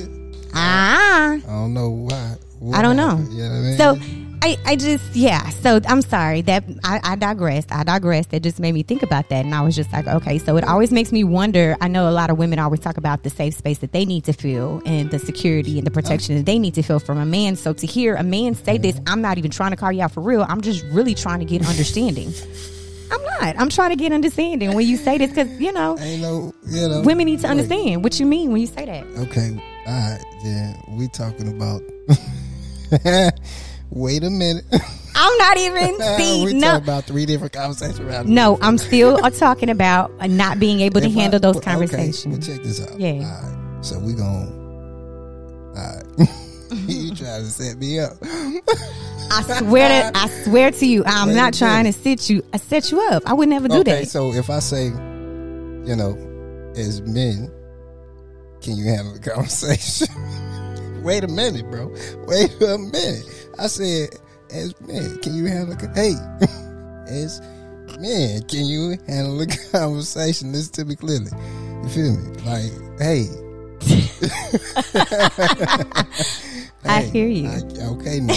Ah. 0.53 1.33
I 1.33 1.39
don't 1.45 1.73
know 1.73 1.89
why. 1.89 2.35
what 2.59 2.77
I 2.77 2.81
don't 2.81 2.95
know. 2.95 3.17
You 3.31 3.43
know 3.43 3.49
what 3.49 3.55
I 3.55 3.61
mean? 3.61 3.77
So 3.77 4.26
I, 4.41 4.57
I 4.65 4.75
just 4.75 5.15
yeah. 5.15 5.49
So 5.49 5.79
I'm 5.87 6.01
sorry 6.01 6.41
that 6.43 6.63
I, 6.83 6.99
I 7.03 7.15
digressed. 7.15 7.71
I 7.71 7.83
digressed. 7.83 8.31
That 8.31 8.43
just 8.43 8.59
made 8.59 8.73
me 8.73 8.83
think 8.83 9.03
about 9.03 9.29
that, 9.29 9.45
and 9.45 9.53
I 9.53 9.61
was 9.61 9.75
just 9.75 9.91
like, 9.91 10.07
okay. 10.07 10.37
So 10.37 10.57
it 10.57 10.63
always 10.63 10.91
makes 10.91 11.11
me 11.11 11.23
wonder. 11.23 11.75
I 11.81 11.87
know 11.87 12.07
a 12.07 12.11
lot 12.11 12.29
of 12.29 12.37
women 12.37 12.59
always 12.59 12.79
talk 12.79 12.97
about 12.97 13.23
the 13.23 13.29
safe 13.29 13.55
space 13.55 13.79
that 13.79 13.91
they 13.91 14.05
need 14.05 14.25
to 14.25 14.33
feel 14.33 14.81
and 14.85 15.09
the 15.09 15.19
security 15.19 15.77
and 15.77 15.87
the 15.87 15.91
protection 15.91 16.35
that 16.35 16.45
they 16.45 16.59
need 16.59 16.75
to 16.75 16.83
feel 16.83 16.99
from 16.99 17.17
a 17.17 17.25
man. 17.25 17.55
So 17.55 17.73
to 17.73 17.87
hear 17.87 18.15
a 18.15 18.23
man 18.23 18.53
say 18.55 18.77
this, 18.77 18.99
I'm 19.07 19.21
not 19.21 19.37
even 19.37 19.51
trying 19.51 19.71
to 19.71 19.77
call 19.77 19.91
you 19.91 20.03
out 20.03 20.11
for 20.11 20.21
real. 20.21 20.45
I'm 20.47 20.61
just 20.61 20.85
really 20.85 21.15
trying 21.15 21.39
to 21.39 21.45
get 21.45 21.67
understanding. 21.67 22.31
I'm 23.11 23.23
not. 23.23 23.59
I'm 23.59 23.69
trying 23.69 23.89
to 23.91 23.95
get 23.95 24.11
understanding 24.11 24.75
when 24.75 24.85
you 24.85 24.97
say 24.97 25.17
this 25.17 25.29
because 25.29 25.49
you 25.59 25.71
know 25.71 25.97
ain't 25.99 26.21
no, 26.21 26.53
you 26.67 26.87
know. 26.87 27.01
women 27.01 27.25
need 27.25 27.39
to 27.41 27.47
understand 27.47 28.03
what 28.03 28.19
you 28.19 28.25
mean 28.25 28.51
when 28.51 28.61
you 28.61 28.67
say 28.67 28.85
that. 28.85 29.05
Okay, 29.27 29.59
all 29.87 29.93
right, 29.93 30.23
then 30.43 30.75
we 30.89 31.07
talking 31.07 31.47
about. 31.49 31.81
Wait 33.89 34.23
a 34.23 34.29
minute. 34.29 34.65
I'm 35.15 35.37
not 35.39 35.57
even 35.57 35.99
see 36.17 36.45
we 36.45 36.53
no. 36.53 36.67
talking 36.73 36.83
about 36.83 37.03
three 37.05 37.25
different 37.25 37.53
conversations 37.53 37.99
around. 37.99 38.29
No, 38.29 38.57
I'm 38.61 38.77
still 38.77 39.23
uh, 39.25 39.29
talking 39.31 39.69
about 39.69 40.11
uh, 40.19 40.27
not 40.27 40.59
being 40.59 40.81
able 40.81 41.01
to 41.01 41.07
If 41.07 41.17
I- 41.17 41.19
handle 41.21 41.39
those 41.39 41.57
okay, 41.57 41.71
well, 41.75 41.87
conversations. 41.87 42.47
check 42.47 42.61
this 42.63 42.81
out. 42.85 42.99
Yeah. 42.99 43.11
All 43.13 43.19
right. 43.51 43.85
So 43.85 43.99
we 43.99 44.13
gon' 44.13 45.73
All 45.75 45.83
right. 45.83 46.03
you 46.87 47.15
trying 47.15 47.43
to 47.43 47.49
set 47.49 47.77
me 47.77 47.99
up? 47.99 48.13
I 49.29 49.41
swear 49.59 50.11
to 50.11 50.17
I 50.17 50.27
swear 50.43 50.71
to 50.71 50.85
you, 50.85 51.03
I'm 51.05 51.29
Wait 51.29 51.35
not 51.35 51.53
trying 51.53 51.85
to 51.85 51.93
sit 51.93 52.29
you. 52.29 52.43
I 52.53 52.57
set 52.57 52.91
you 52.91 53.01
up. 53.11 53.23
I 53.25 53.33
would 53.33 53.49
never 53.49 53.67
do 53.67 53.79
okay, 53.79 54.01
that. 54.01 54.07
so 54.09 54.33
if 54.33 54.49
I 54.49 54.59
say, 54.59 54.85
you 54.85 55.95
know, 55.95 56.15
as 56.75 57.01
men, 57.01 57.51
can 58.61 58.75
you 58.75 58.85
handle 58.85 59.13
the 59.13 59.19
conversation? 59.19 60.07
Wait 61.03 61.23
a 61.23 61.27
minute, 61.27 61.69
bro. 61.71 61.87
Wait 62.27 62.51
a 62.61 62.77
minute. 62.77 63.36
I 63.59 63.67
said, 63.67 64.09
as 64.51 64.79
man, 64.81 65.17
can 65.19 65.33
you 65.35 65.45
handle? 65.45 65.75
a, 65.75 65.93
Hey, 65.95 66.13
as 67.07 67.41
men, 67.99 68.41
can 68.43 68.65
you 68.65 68.97
handle 69.07 69.37
the 69.37 69.47
conversation? 69.71 70.51
Listen 70.51 70.73
to 70.73 70.85
me 70.85 70.95
clearly. 70.95 71.31
You 71.83 71.89
feel 71.89 72.17
me? 72.17 72.33
Like, 72.43 72.71
hey. 72.99 73.27
I 76.85 77.01
Hey, 77.01 77.09
hear 77.09 77.27
you. 77.27 77.47
I- 77.49 77.63
okay, 77.93 78.19
now. 78.21 78.33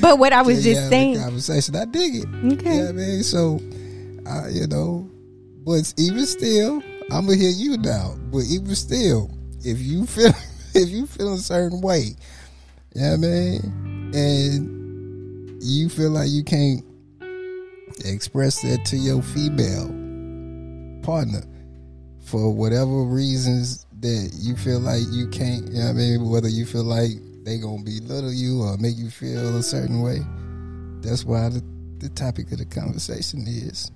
but 0.00 0.18
what 0.18 0.32
I 0.32 0.42
was 0.42 0.64
you 0.66 0.74
just 0.74 0.88
saying, 0.90 1.16
conversation. 1.18 1.76
I 1.76 1.84
dig 1.86 2.16
it. 2.16 2.26
Okay. 2.54 2.76
Yeah, 2.82 2.88
I 2.90 2.92
mean, 2.92 3.22
so, 3.22 3.60
uh, 4.26 4.46
you 4.48 4.66
know, 4.66 5.08
but 5.64 5.92
even 5.98 6.26
still, 6.26 6.82
I'm 7.10 7.26
gonna 7.26 7.36
hear 7.36 7.50
you 7.50 7.78
now. 7.78 8.14
But 8.30 8.44
even 8.50 8.74
still, 8.74 9.30
if 9.64 9.78
you 9.80 10.04
feel 10.06 10.32
if 10.74 10.88
you 10.90 11.06
feel 11.06 11.34
a 11.34 11.38
certain 11.38 11.80
way, 11.80 12.14
know 12.94 13.12
I 13.12 13.16
mean, 13.16 14.12
and 14.14 15.62
you 15.62 15.88
feel 15.88 16.10
like 16.10 16.30
you 16.30 16.42
can't 16.44 16.84
express 18.04 18.62
that 18.62 18.84
to 18.86 18.96
your 18.96 19.22
female 19.22 19.88
partner 21.02 21.42
for 22.24 22.52
whatever 22.54 23.02
reasons 23.04 23.86
that 24.00 24.30
you 24.34 24.56
feel 24.56 24.80
like 24.80 25.02
you 25.10 25.28
can't, 25.28 25.66
you 25.68 25.78
know 25.78 25.86
what 25.86 25.90
I 25.90 25.92
mean, 25.92 26.30
whether 26.30 26.48
you 26.48 26.64
feel 26.64 26.84
like 26.84 27.10
they 27.44 27.58
gonna 27.58 27.82
belittle 27.82 28.32
you 28.32 28.62
or 28.62 28.76
make 28.78 28.96
you 28.96 29.10
feel 29.10 29.56
a 29.56 29.62
certain 29.62 30.02
way. 30.02 30.20
That's 31.00 31.24
why 31.24 31.48
the, 31.48 31.62
the 31.98 32.08
topic 32.10 32.50
of 32.52 32.58
the 32.58 32.64
conversation 32.64 33.44
is 33.46 33.90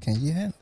can 0.00 0.20
you 0.20 0.32
handle 0.32 0.58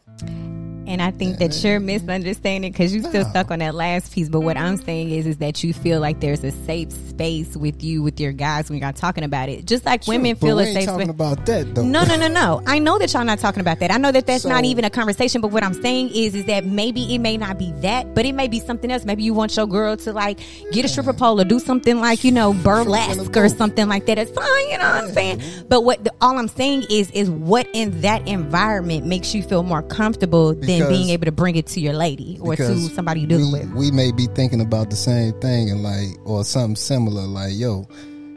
and 0.85 1.01
I 1.01 1.11
think 1.11 1.39
that 1.39 1.63
you're 1.63 1.81
misunderstanding 1.81 2.71
because 2.73 2.93
you're 2.95 3.05
still 3.05 3.23
No. 3.23 3.31
stuck 3.31 3.51
on 3.51 3.61
that 3.61 3.75
last 3.75 4.13
piece. 4.13 4.29
But 4.29 4.41
what 4.41 4.59
I'm 4.59 4.77
saying 4.77 5.11
is, 5.11 5.27
is 5.27 5.37
that 5.39 5.63
you 5.65 5.73
feel 5.73 6.01
like 6.01 6.21
there's 6.21 6.45
a 6.45 6.51
safe 6.51 6.91
space 6.93 7.57
with 7.57 7.83
you 7.83 8.03
with 8.03 8.21
your 8.21 8.33
guys 8.33 8.69
when 8.69 8.79
you're 8.81 8.93
talking 8.93 9.25
about 9.25 9.49
it. 9.49 9.65
Just 9.65 9.87
like 9.87 10.07
women 10.07 10.35
feel 10.37 10.59
a 10.59 10.67
safe 10.67 10.87
talking 10.87 11.07
space. 11.07 11.11
about 11.15 11.47
that 11.47 11.75
though. 11.75 11.85
No, 11.85 12.05
no, 12.05 12.17
no, 12.17 12.29
no. 12.29 12.63
I 12.67 12.79
know 12.79 12.99
that 12.99 13.13
y'all 13.15 13.25
not 13.25 13.39
talking 13.39 13.61
about 13.61 13.79
that. 13.79 13.91
I 13.91 13.97
know 13.97 14.13
that 14.13 14.27
that's 14.27 14.45
not 14.45 14.65
even 14.65 14.85
a 14.85 14.91
conversation. 14.91 15.41
But 15.41 15.49
what 15.53 15.63
I'm 15.63 15.73
saying 15.81 16.11
is, 16.11 16.35
is 16.35 16.45
that 16.47 16.67
maybe 16.67 17.15
it 17.15 17.21
may 17.21 17.37
not 17.39 17.59
be 17.59 17.73
that, 17.81 18.15
but 18.15 18.27
it 18.27 18.35
may 18.35 18.49
be 18.49 18.61
something 18.61 18.91
else. 18.91 19.05
Maybe 19.07 19.23
you 19.23 19.33
want 19.33 19.57
your 19.57 19.67
girl 19.67 19.97
to 19.99 20.13
like 20.13 20.41
get 20.73 20.85
a 20.85 20.89
stripper 20.89 21.15
pole 21.15 21.41
or 21.41 21.45
do 21.45 21.59
something 21.59 22.01
like 22.01 22.25
you 22.25 22.33
know 22.33 22.53
burlesque 22.53 23.35
or 23.37 23.49
something 23.49 23.89
like 23.89 24.07
that. 24.07 24.19
It's 24.19 24.33
fine, 24.33 24.69
you 24.69 24.77
know 24.79 24.91
what 24.91 25.05
I'm 25.05 25.13
saying. 25.13 25.43
But 25.69 25.85
what 25.85 26.05
the, 26.05 26.13
all 26.21 26.37
I'm 26.37 26.49
saying 26.49 26.85
is, 26.91 27.11
is 27.13 27.31
what 27.31 27.67
in 27.73 28.01
that 28.03 28.27
environment 28.29 29.07
makes 29.07 29.35
you 29.35 29.43
feel 29.43 29.63
more 29.63 29.81
comfortable 29.83 30.02
than 30.11 30.61
Because- 30.61 30.89
being 30.89 31.11
able 31.11 31.27
to 31.27 31.33
bring 31.33 31.57
it 31.57 31.67
to 31.69 31.81
your 31.81 31.93
lady 31.95 32.39
or 32.41 32.57
to 32.57 32.77
somebody 32.89 33.27
dealing 33.27 33.53
we, 33.53 33.61
with. 33.61 33.73
We 33.73 33.91
may 33.91 34.13
be 34.13 34.27
thinking 34.35 34.61
about 34.61 34.91
the 34.91 34.97
same 34.97 35.33
thing 35.41 35.71
and 35.71 35.83
like, 35.83 36.09
or 36.25 36.45
something 36.45 36.77
similar, 36.77 37.23
like, 37.23 37.53
yo, 37.55 37.87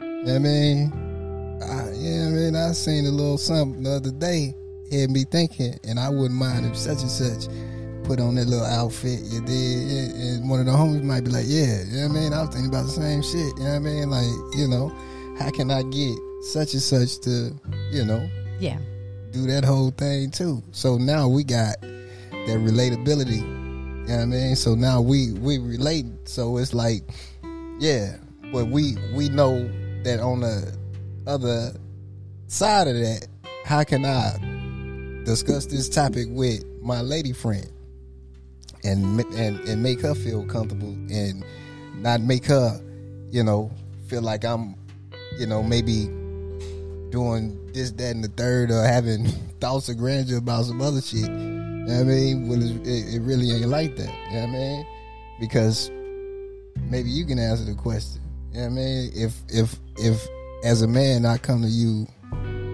know 0.00 0.22
what 0.22 0.34
I 0.34 0.38
mean, 0.38 0.92
I, 1.62 1.90
yeah, 1.94 2.26
I 2.26 2.30
mean, 2.30 2.56
I 2.56 2.72
seen 2.72 3.06
a 3.06 3.10
little 3.10 3.38
something 3.38 3.82
the 3.82 3.90
other 3.96 4.10
day, 4.12 4.54
had 4.90 5.10
me 5.10 5.24
thinking, 5.30 5.74
and 5.84 5.98
I 5.98 6.08
wouldn't 6.08 6.38
mind 6.38 6.66
if 6.66 6.76
such 6.76 7.00
and 7.02 7.10
such 7.10 7.48
put 8.04 8.20
on 8.20 8.36
that 8.36 8.46
little 8.46 8.64
outfit 8.66 9.18
you 9.24 9.40
did, 9.40 9.90
and, 9.90 10.12
and 10.40 10.50
one 10.50 10.60
of 10.60 10.66
the 10.66 10.72
homies 10.72 11.02
might 11.02 11.24
be 11.24 11.30
like, 11.30 11.46
yeah, 11.48 11.82
you 11.82 12.02
know 12.02 12.08
what 12.08 12.16
I 12.16 12.20
mean, 12.20 12.32
I 12.32 12.40
was 12.42 12.50
thinking 12.50 12.68
about 12.68 12.84
the 12.86 12.92
same 12.92 13.22
shit, 13.22 13.34
you 13.58 13.64
know 13.64 13.70
what 13.70 13.74
I 13.74 13.78
mean, 13.80 14.10
like, 14.10 14.56
you 14.56 14.68
know, 14.68 14.92
how 15.38 15.50
can 15.50 15.70
I 15.70 15.82
get 15.82 16.16
such 16.42 16.74
and 16.74 16.82
such 16.82 17.18
to, 17.22 17.52
you 17.90 18.04
know, 18.04 18.24
Yeah. 18.60 18.78
Do 19.36 19.46
that 19.46 19.64
whole 19.64 19.90
thing 19.90 20.30
too. 20.30 20.62
So 20.72 20.96
now 20.96 21.28
we 21.28 21.44
got 21.44 21.80
that 21.82 22.58
relatability. 22.58 23.40
You 23.40 24.12
know 24.12 24.16
what 24.16 24.22
I 24.22 24.24
mean? 24.24 24.56
So 24.56 24.74
now 24.74 25.00
we 25.00 25.32
we 25.32 25.58
relate. 25.58 26.06
So 26.24 26.56
it's 26.56 26.72
like, 26.72 27.02
yeah, 27.78 28.16
but 28.52 28.68
we 28.68 28.96
we 29.14 29.28
know 29.28 29.68
that 30.04 30.20
on 30.20 30.40
the 30.40 30.74
other 31.26 31.72
side 32.46 32.88
of 32.88 32.94
that, 32.94 33.26
how 33.64 33.84
can 33.84 34.04
I 34.06 34.38
discuss 35.24 35.66
this 35.66 35.88
topic 35.88 36.28
with 36.30 36.64
my 36.80 37.02
lady 37.02 37.32
friend 37.32 37.70
and 38.84 39.20
and 39.34 39.60
and 39.68 39.82
make 39.82 40.00
her 40.00 40.14
feel 40.14 40.46
comfortable 40.46 40.94
and 41.10 41.44
not 41.96 42.22
make 42.22 42.46
her, 42.46 42.80
you 43.30 43.42
know, 43.42 43.70
feel 44.08 44.22
like 44.22 44.44
I'm, 44.44 44.76
you 45.38 45.46
know, 45.46 45.62
maybe 45.62 46.08
doing 47.10 47.58
this, 47.72 47.90
that, 47.92 48.14
and 48.14 48.24
the 48.24 48.28
third, 48.28 48.70
or 48.70 48.82
having 48.82 49.26
thoughts 49.60 49.88
of 49.88 49.98
grandeur 49.98 50.38
about 50.38 50.64
some 50.64 50.80
other 50.80 51.00
shit. 51.00 51.20
You 51.20 51.28
know 51.28 51.94
what 51.94 52.00
I 52.00 52.04
mean? 52.04 52.52
It's, 52.52 52.88
it, 52.88 53.16
it 53.16 53.20
really 53.22 53.50
ain't 53.52 53.68
like 53.68 53.96
that. 53.96 54.12
You 54.30 54.34
know 54.34 54.40
what 54.40 54.48
I 54.48 54.52
mean? 54.52 54.86
Because 55.40 55.90
maybe 56.90 57.10
you 57.10 57.24
can 57.24 57.38
answer 57.38 57.64
the 57.64 57.74
question. 57.74 58.22
You 58.52 58.60
know 58.60 58.66
what 58.66 58.72
I 58.72 58.74
mean? 58.74 59.10
If 59.14 59.34
if 59.48 59.76
if 59.96 60.26
as 60.64 60.82
a 60.82 60.88
man 60.88 61.26
I 61.26 61.38
come 61.38 61.62
to 61.62 61.68
you 61.68 62.06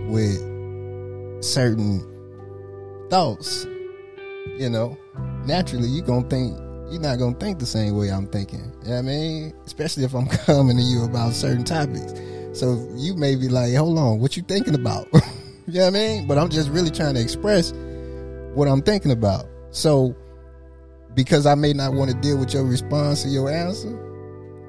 with 0.08 1.44
certain 1.44 2.00
thoughts, 3.10 3.66
you 4.58 4.70
know, 4.70 4.96
naturally 5.44 5.88
you're 5.88 6.06
gonna 6.06 6.28
think 6.28 6.56
you're 6.90 7.00
not 7.00 7.18
gonna 7.18 7.36
think 7.36 7.58
the 7.58 7.66
same 7.66 7.96
way 7.96 8.10
I'm 8.10 8.28
thinking. 8.28 8.72
You 8.82 8.88
know 8.88 8.94
what 8.94 8.98
I 8.98 9.02
mean? 9.02 9.54
Especially 9.66 10.04
if 10.04 10.14
I'm 10.14 10.26
coming 10.46 10.76
to 10.76 10.82
you 10.82 11.04
about 11.04 11.32
certain 11.32 11.64
topics. 11.64 12.12
So 12.52 12.88
you 12.94 13.14
may 13.14 13.34
be 13.34 13.48
like, 13.48 13.74
hold 13.74 13.98
on, 13.98 14.20
what 14.20 14.36
you 14.36 14.42
thinking 14.42 14.74
about? 14.74 15.08
you 15.66 15.74
know 15.74 15.80
what 15.80 15.86
I 15.86 15.90
mean? 15.90 16.26
But 16.26 16.38
I'm 16.38 16.48
just 16.48 16.68
really 16.70 16.90
trying 16.90 17.14
to 17.14 17.20
express 17.20 17.72
what 18.54 18.68
I'm 18.68 18.82
thinking 18.82 19.10
about. 19.10 19.46
So 19.70 20.14
because 21.14 21.46
I 21.46 21.54
may 21.54 21.72
not 21.72 21.94
want 21.94 22.10
to 22.10 22.16
deal 22.16 22.38
with 22.38 22.52
your 22.54 22.64
response 22.64 23.24
or 23.24 23.28
your 23.28 23.50
answer, 23.50 23.98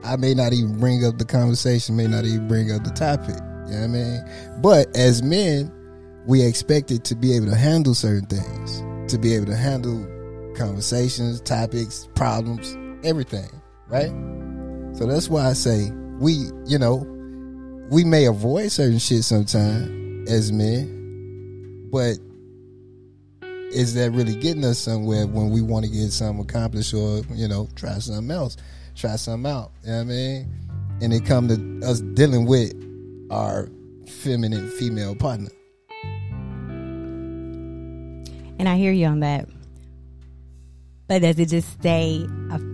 I 0.04 0.18
may 0.18 0.34
not 0.34 0.54
even 0.54 0.80
bring 0.80 1.06
up 1.06 1.18
the 1.18 1.26
conversation, 1.26 1.96
may 1.96 2.08
not 2.08 2.26
even 2.26 2.48
bring 2.48 2.72
up 2.72 2.84
the 2.84 2.92
topic. 2.92 3.36
You 3.68 3.74
know 3.74 3.80
what 3.80 3.84
I 3.84 3.88
mean? 3.88 4.62
But 4.62 4.98
as 4.98 5.24
men, 5.24 5.72
we 6.26 6.46
expected 6.46 7.04
to 7.06 7.16
be 7.16 7.36
able 7.36 7.48
to 7.48 7.56
handle 7.56 7.94
certain 7.94 8.26
things, 8.28 9.12
to 9.12 9.18
be 9.18 9.34
able 9.36 9.46
to 9.48 9.56
handle 9.56 10.06
conversations, 10.56 11.42
topics, 11.42 12.08
problems, 12.16 12.78
everything, 13.06 13.50
right? 13.88 14.12
So 14.96 15.06
that's 15.08 15.30
why 15.30 15.48
I 15.48 15.54
say 15.54 15.92
we, 16.20 16.50
you 16.66 16.78
know, 16.78 17.08
we 17.94 18.04
may 18.04 18.26
avoid 18.26 18.72
certain 18.72 18.98
shit 18.98 19.24
sometimes 19.24 20.28
as 20.28 20.52
men, 20.52 21.90
but 21.92 22.18
is 23.72 23.94
that 23.94 24.10
really 24.12 24.36
getting 24.36 24.66
us 24.66 24.80
somewhere 24.80 25.28
when 25.28 25.52
we 25.52 25.62
want 25.62 25.86
to 25.86 25.92
get 25.92 26.12
something 26.12 26.44
accomplished 26.44 26.96
or, 26.96 27.22
you 27.34 27.48
know, 27.48 27.70
try 27.76 28.00
something 28.00 28.32
else, 28.32 28.58
try 28.96 29.16
something 29.16 29.52
out, 29.52 29.72
you 29.84 29.92
know 29.92 29.98
what 29.98 30.02
I 30.02 30.06
mean? 30.06 30.50
And 31.02 31.14
it 31.14 31.24
come 31.24 31.48
to 31.50 31.88
us 31.88 32.02
dealing 32.02 32.48
with 32.48 32.74
our 33.30 33.70
feminine 34.08 34.72
female 34.72 35.16
partner. 35.16 35.52
And 38.58 38.68
I 38.68 38.76
hear 38.76 38.92
you 38.92 39.06
on 39.06 39.20
that. 39.20 39.48
But 41.08 41.22
does 41.22 41.38
it 41.38 41.50
just 41.50 41.72
stay 41.74 42.28
a 42.50 42.73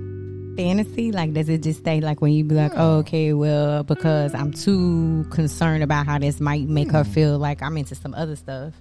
fantasy? 0.59 1.11
Like, 1.13 1.33
does 1.33 1.47
it 1.47 1.63
just 1.63 1.79
stay 1.79 2.01
like 2.01 2.21
when 2.21 2.33
you 2.33 2.43
be 2.43 2.53
like, 2.55 2.73
oh, 2.75 2.97
okay, 2.97 3.31
well, 3.33 3.83
because 3.83 4.33
I'm 4.35 4.51
too 4.51 5.25
concerned 5.31 5.83
about 5.83 6.05
how 6.05 6.19
this 6.19 6.41
might 6.41 6.67
make 6.67 6.91
her 6.91 7.05
feel 7.05 7.37
like 7.39 7.61
I'm 7.63 7.77
into 7.77 7.95
some 7.95 8.13
other 8.13 8.35
stuff. 8.35 8.73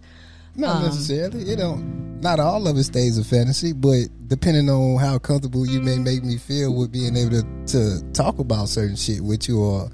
Not 0.56 0.76
Um, 0.78 0.82
necessarily. 0.86 1.42
It 1.50 1.56
don't. 1.56 2.20
Not 2.20 2.40
all 2.40 2.66
of 2.66 2.76
it 2.76 2.82
stays 2.82 3.16
a 3.16 3.22
fantasy, 3.22 3.72
but 3.72 4.08
depending 4.26 4.68
on 4.68 4.98
how 4.98 5.18
comfortable 5.18 5.64
you 5.64 5.80
may 5.80 5.98
make 5.98 6.24
me 6.24 6.36
feel 6.36 6.74
with 6.74 6.90
being 6.90 7.16
able 7.16 7.30
to 7.30 7.46
to 7.68 8.02
talk 8.12 8.40
about 8.40 8.68
certain 8.68 8.96
shit 8.96 9.20
with 9.20 9.48
you 9.48 9.60
or 9.60 9.88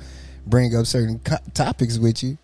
bring 0.47 0.75
up 0.75 0.87
certain 0.87 1.19
co- 1.19 1.37
topics 1.53 1.99
with 1.99 2.23
you, 2.23 2.39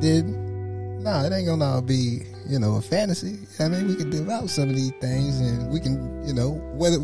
then 0.00 1.02
no, 1.04 1.24
it 1.24 1.32
ain't 1.32 1.46
gonna 1.46 1.64
all 1.64 1.82
be 1.82 2.22
you 2.48 2.58
know 2.58 2.74
a 2.76 2.80
fantasy. 2.82 3.38
I 3.60 3.68
mean, 3.68 3.86
we 3.86 3.94
can 3.94 4.10
develop 4.10 4.48
some 4.50 4.68
of 4.70 4.74
these 4.74 4.92
things, 5.00 5.38
and 5.38 5.70
we 5.70 5.78
can 5.78 6.26
you 6.26 6.34
know 6.34 6.50
whether 6.74 6.98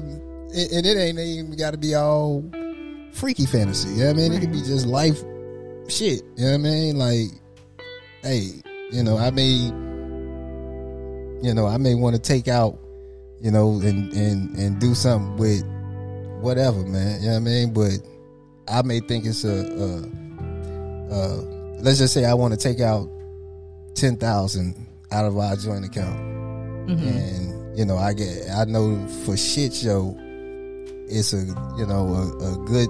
and 0.54 0.72
and 0.72 0.86
it 0.86 0.96
ain't 0.96 1.18
even 1.18 1.56
got 1.56 1.72
to 1.72 1.78
be 1.78 1.94
all 1.94 2.44
freaky 3.12 3.46
fantasy. 3.46 3.90
You 3.90 3.96
know 3.96 4.06
what 4.06 4.10
I 4.10 4.16
mean, 4.16 4.32
it 4.32 4.40
could 4.40 4.52
be 4.52 4.62
just 4.62 4.86
life 4.86 5.18
shit. 5.88 6.22
You 6.36 6.44
know 6.44 6.50
what 6.50 6.54
I 6.54 6.56
mean? 6.58 6.98
Like, 6.98 7.28
hey, 8.22 8.62
you 8.90 9.02
know, 9.02 9.16
I 9.16 9.30
may 9.30 9.70
you 11.42 11.52
know, 11.52 11.66
I 11.66 11.76
may 11.76 11.94
want 11.94 12.14
to 12.14 12.22
take 12.22 12.48
out, 12.48 12.78
you 13.40 13.50
know, 13.50 13.80
and 13.80 14.12
and 14.12 14.56
and 14.56 14.80
do 14.80 14.94
something 14.94 15.36
with 15.36 15.64
whatever, 16.40 16.78
man. 16.84 17.20
You 17.20 17.26
know 17.26 17.32
what 17.32 17.36
I 17.36 17.40
mean? 17.40 17.72
But 17.72 17.92
I 18.68 18.82
may 18.82 19.00
think 19.00 19.26
it's 19.26 19.44
a, 19.44 19.50
a, 19.50 21.14
a 21.14 21.26
let's 21.80 21.98
just 21.98 22.14
say 22.14 22.24
I 22.24 22.34
want 22.34 22.54
to 22.54 22.58
take 22.58 22.80
out 22.80 23.10
ten 23.94 24.16
thousand 24.16 24.86
out 25.10 25.26
of 25.26 25.36
our 25.36 25.56
joint 25.56 25.84
account, 25.84 26.16
mm-hmm. 26.88 27.08
and 27.08 27.78
you 27.78 27.84
know, 27.84 27.98
I 27.98 28.12
get 28.12 28.48
I 28.50 28.64
know 28.64 29.04
for 29.24 29.36
shit 29.36 29.74
show, 29.74 30.16
it's 31.08 31.32
a 31.32 31.44
you 31.76 31.86
know 31.86 32.14
a, 32.14 32.52
a 32.52 32.66
good 32.66 32.88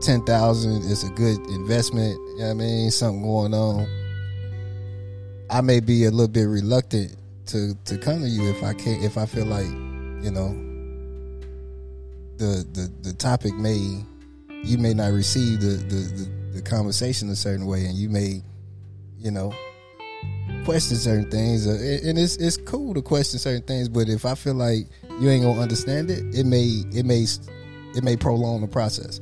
ten 0.00 0.24
thousand. 0.24 0.90
It's 0.90 1.04
a 1.04 1.10
good 1.10 1.38
investment. 1.48 2.14
You 2.14 2.38
know 2.38 2.44
what 2.46 2.50
I 2.50 2.54
mean? 2.54 2.90
Something 2.90 3.22
going 3.22 3.54
on. 3.54 3.86
I 5.50 5.60
may 5.60 5.80
be 5.80 6.04
a 6.04 6.10
little 6.10 6.28
bit 6.28 6.44
reluctant 6.44 7.16
to 7.46 7.74
to 7.84 7.98
come 7.98 8.20
to 8.20 8.28
you 8.28 8.48
if 8.50 8.62
I 8.62 8.72
can't 8.74 9.02
if 9.02 9.18
I 9.18 9.26
feel 9.26 9.46
like 9.46 9.66
you 9.66 10.30
know 10.30 10.48
the 12.38 12.66
the 12.72 12.90
the 13.02 13.12
topic 13.12 13.54
may 13.54 14.02
you 14.64 14.78
may 14.78 14.94
not 14.94 15.12
receive 15.12 15.60
the 15.60 15.76
the 15.76 15.96
the, 15.96 16.30
the 16.54 16.62
conversation 16.62 17.28
a 17.30 17.36
certain 17.36 17.66
way 17.66 17.84
and 17.84 17.94
you 17.96 18.08
may 18.08 18.42
you 19.18 19.30
know 19.30 19.52
question 20.64 20.96
certain 20.96 21.30
things 21.30 21.66
uh, 21.66 21.72
and 22.08 22.18
it's 22.18 22.36
it's 22.36 22.56
cool 22.56 22.94
to 22.94 23.02
question 23.02 23.38
certain 23.38 23.62
things 23.62 23.88
but 23.88 24.08
if 24.08 24.24
I 24.24 24.34
feel 24.34 24.54
like 24.54 24.86
you 25.20 25.28
ain't 25.28 25.44
gonna 25.44 25.60
understand 25.60 26.10
it 26.10 26.22
it 26.34 26.46
may 26.46 26.82
it 26.92 27.04
may 27.04 27.26
it 27.94 28.04
may 28.04 28.16
prolong 28.16 28.60
the 28.60 28.68
process 28.68 29.20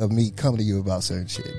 of 0.00 0.12
me 0.12 0.30
coming 0.30 0.58
to 0.58 0.64
you 0.64 0.80
about 0.80 1.02
certain 1.02 1.26
shit 1.26 1.52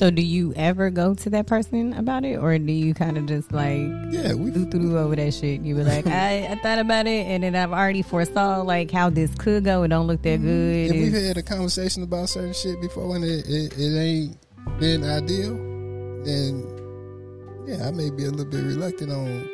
So 0.00 0.10
do 0.10 0.22
you 0.22 0.54
ever 0.56 0.88
go 0.88 1.12
to 1.12 1.28
that 1.28 1.46
person 1.46 1.92
about 1.92 2.24
it, 2.24 2.36
or 2.36 2.56
do 2.58 2.72
you 2.72 2.94
kind 2.94 3.18
of 3.18 3.26
just 3.26 3.52
like 3.52 3.84
Yeah, 4.08 4.32
we 4.32 4.50
do 4.50 4.64
through 4.64 4.96
over 4.98 5.14
that 5.14 5.34
shit? 5.34 5.60
You 5.60 5.74
be 5.74 5.84
like, 5.84 6.06
I, 6.26 6.46
I 6.46 6.54
thought 6.62 6.78
about 6.78 7.06
it, 7.06 7.26
and 7.26 7.42
then 7.42 7.54
I've 7.54 7.72
already 7.72 8.00
foresaw 8.00 8.62
like 8.62 8.90
how 8.90 9.10
this 9.10 9.30
could 9.34 9.64
go. 9.64 9.82
It 9.82 9.88
don't 9.88 10.06
look 10.06 10.22
that 10.22 10.40
good. 10.40 10.90
if 10.90 10.92
we've 10.92 11.12
had 11.12 11.36
a 11.36 11.42
conversation 11.42 12.02
about 12.02 12.30
certain 12.30 12.54
shit 12.54 12.80
before 12.80 13.14
and 13.14 13.22
it, 13.26 13.46
it, 13.46 13.78
it 13.78 13.98
ain't 13.98 14.38
been 14.78 15.04
ideal, 15.04 15.54
then 16.24 16.64
yeah, 17.66 17.86
I 17.86 17.90
may 17.90 18.10
be 18.10 18.24
a 18.24 18.30
little 18.30 18.46
bit 18.50 18.64
reluctant 18.64 19.12
on 19.12 19.48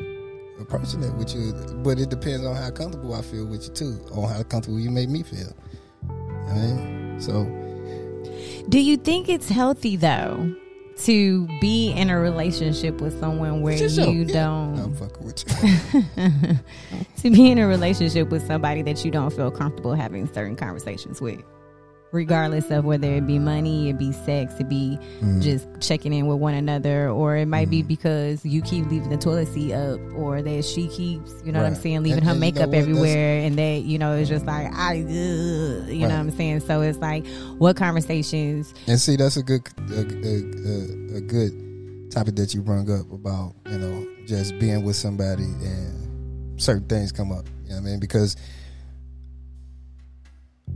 approaching 0.60 1.02
it 1.02 1.12
with 1.14 1.34
you. 1.34 1.52
But 1.82 1.98
it 1.98 2.08
depends 2.10 2.44
on 2.46 2.56
how 2.56 2.70
comfortable 2.70 3.14
I 3.14 3.22
feel 3.22 3.46
with 3.46 3.64
you 3.64 3.74
too, 3.74 4.00
on 4.12 4.28
how 4.30 4.42
comfortable 4.42 4.80
you 4.80 4.90
make 4.90 5.08
me 5.08 5.22
feel. 5.22 5.52
I 6.48 6.54
mean, 6.54 7.20
so 7.20 7.44
Do 8.68 8.78
you 8.80 8.96
think 8.96 9.28
it's 9.28 9.48
healthy 9.48 9.96
though 9.96 10.54
to 10.98 11.46
be 11.60 11.90
in 11.92 12.08
a 12.08 12.18
relationship 12.18 13.00
with 13.02 13.18
someone 13.20 13.60
where 13.60 13.76
you 13.76 14.22
yeah, 14.22 14.32
don't 14.32 14.78
I'm 14.78 14.94
fucking 14.94 15.26
with 15.26 15.44
you. 16.16 16.58
to 17.22 17.30
be 17.30 17.50
in 17.50 17.58
a 17.58 17.66
relationship 17.66 18.30
with 18.30 18.46
somebody 18.46 18.80
that 18.82 19.04
you 19.04 19.10
don't 19.10 19.30
feel 19.30 19.50
comfortable 19.50 19.94
having 19.94 20.26
certain 20.32 20.56
conversations 20.56 21.20
with? 21.20 21.42
Regardless 22.12 22.70
of 22.70 22.84
whether 22.84 23.12
it 23.12 23.26
be 23.26 23.38
money, 23.38 23.90
it 23.90 23.98
be 23.98 24.12
sex, 24.12 24.54
it 24.60 24.68
be 24.68 24.98
Mm. 25.20 25.42
just 25.42 25.66
checking 25.80 26.12
in 26.14 26.26
with 26.26 26.38
one 26.38 26.54
another, 26.54 27.08
or 27.10 27.36
it 27.36 27.46
might 27.46 27.68
be 27.68 27.82
because 27.82 28.44
you 28.44 28.62
keep 28.62 28.88
leaving 28.90 29.10
the 29.10 29.16
toilet 29.16 29.48
seat 29.52 29.72
up, 29.74 29.98
or 30.14 30.40
that 30.40 30.64
she 30.64 30.86
keeps, 30.88 31.32
you 31.44 31.52
know 31.52 31.60
what 31.60 31.66
I'm 31.66 31.74
saying, 31.74 32.02
leaving 32.04 32.18
And- 32.18 32.24
her 32.26 32.32
and 32.32 32.40
you 32.42 32.52
know 32.52 32.60
makeup 32.60 32.74
everywhere, 32.74 33.40
and 33.40 33.56
that 33.58 33.82
you 33.82 33.98
know 33.98 34.14
it's 34.16 34.28
just 34.28 34.46
like 34.46 34.72
I, 34.72 35.00
ugh, 35.00 35.08
you 35.88 36.00
know 36.00 36.08
what 36.08 36.12
I'm 36.12 36.30
saying. 36.30 36.60
So 36.60 36.80
it's 36.82 36.98
like, 36.98 37.26
what 37.58 37.76
conversations 37.76 38.72
And 38.86 39.00
see, 39.00 39.16
that's 39.16 39.36
a 39.36 39.42
good 39.42 39.62
a, 39.90 39.94
a, 39.94 41.14
a, 41.14 41.16
a 41.16 41.20
good 41.20 42.10
topic 42.10 42.36
that 42.36 42.54
you 42.54 42.62
brought 42.62 42.88
up 42.88 43.10
about 43.12 43.52
you 43.70 43.78
know 43.78 44.06
just 44.26 44.58
being 44.58 44.84
with 44.84 44.96
somebody 44.96 45.42
and 45.44 46.60
certain 46.60 46.86
things 46.86 47.10
come 47.12 47.32
up. 47.32 47.46
You 47.64 47.70
know 47.70 47.76
what 47.80 47.88
I 47.88 47.90
mean? 47.90 48.00
Because 48.00 48.36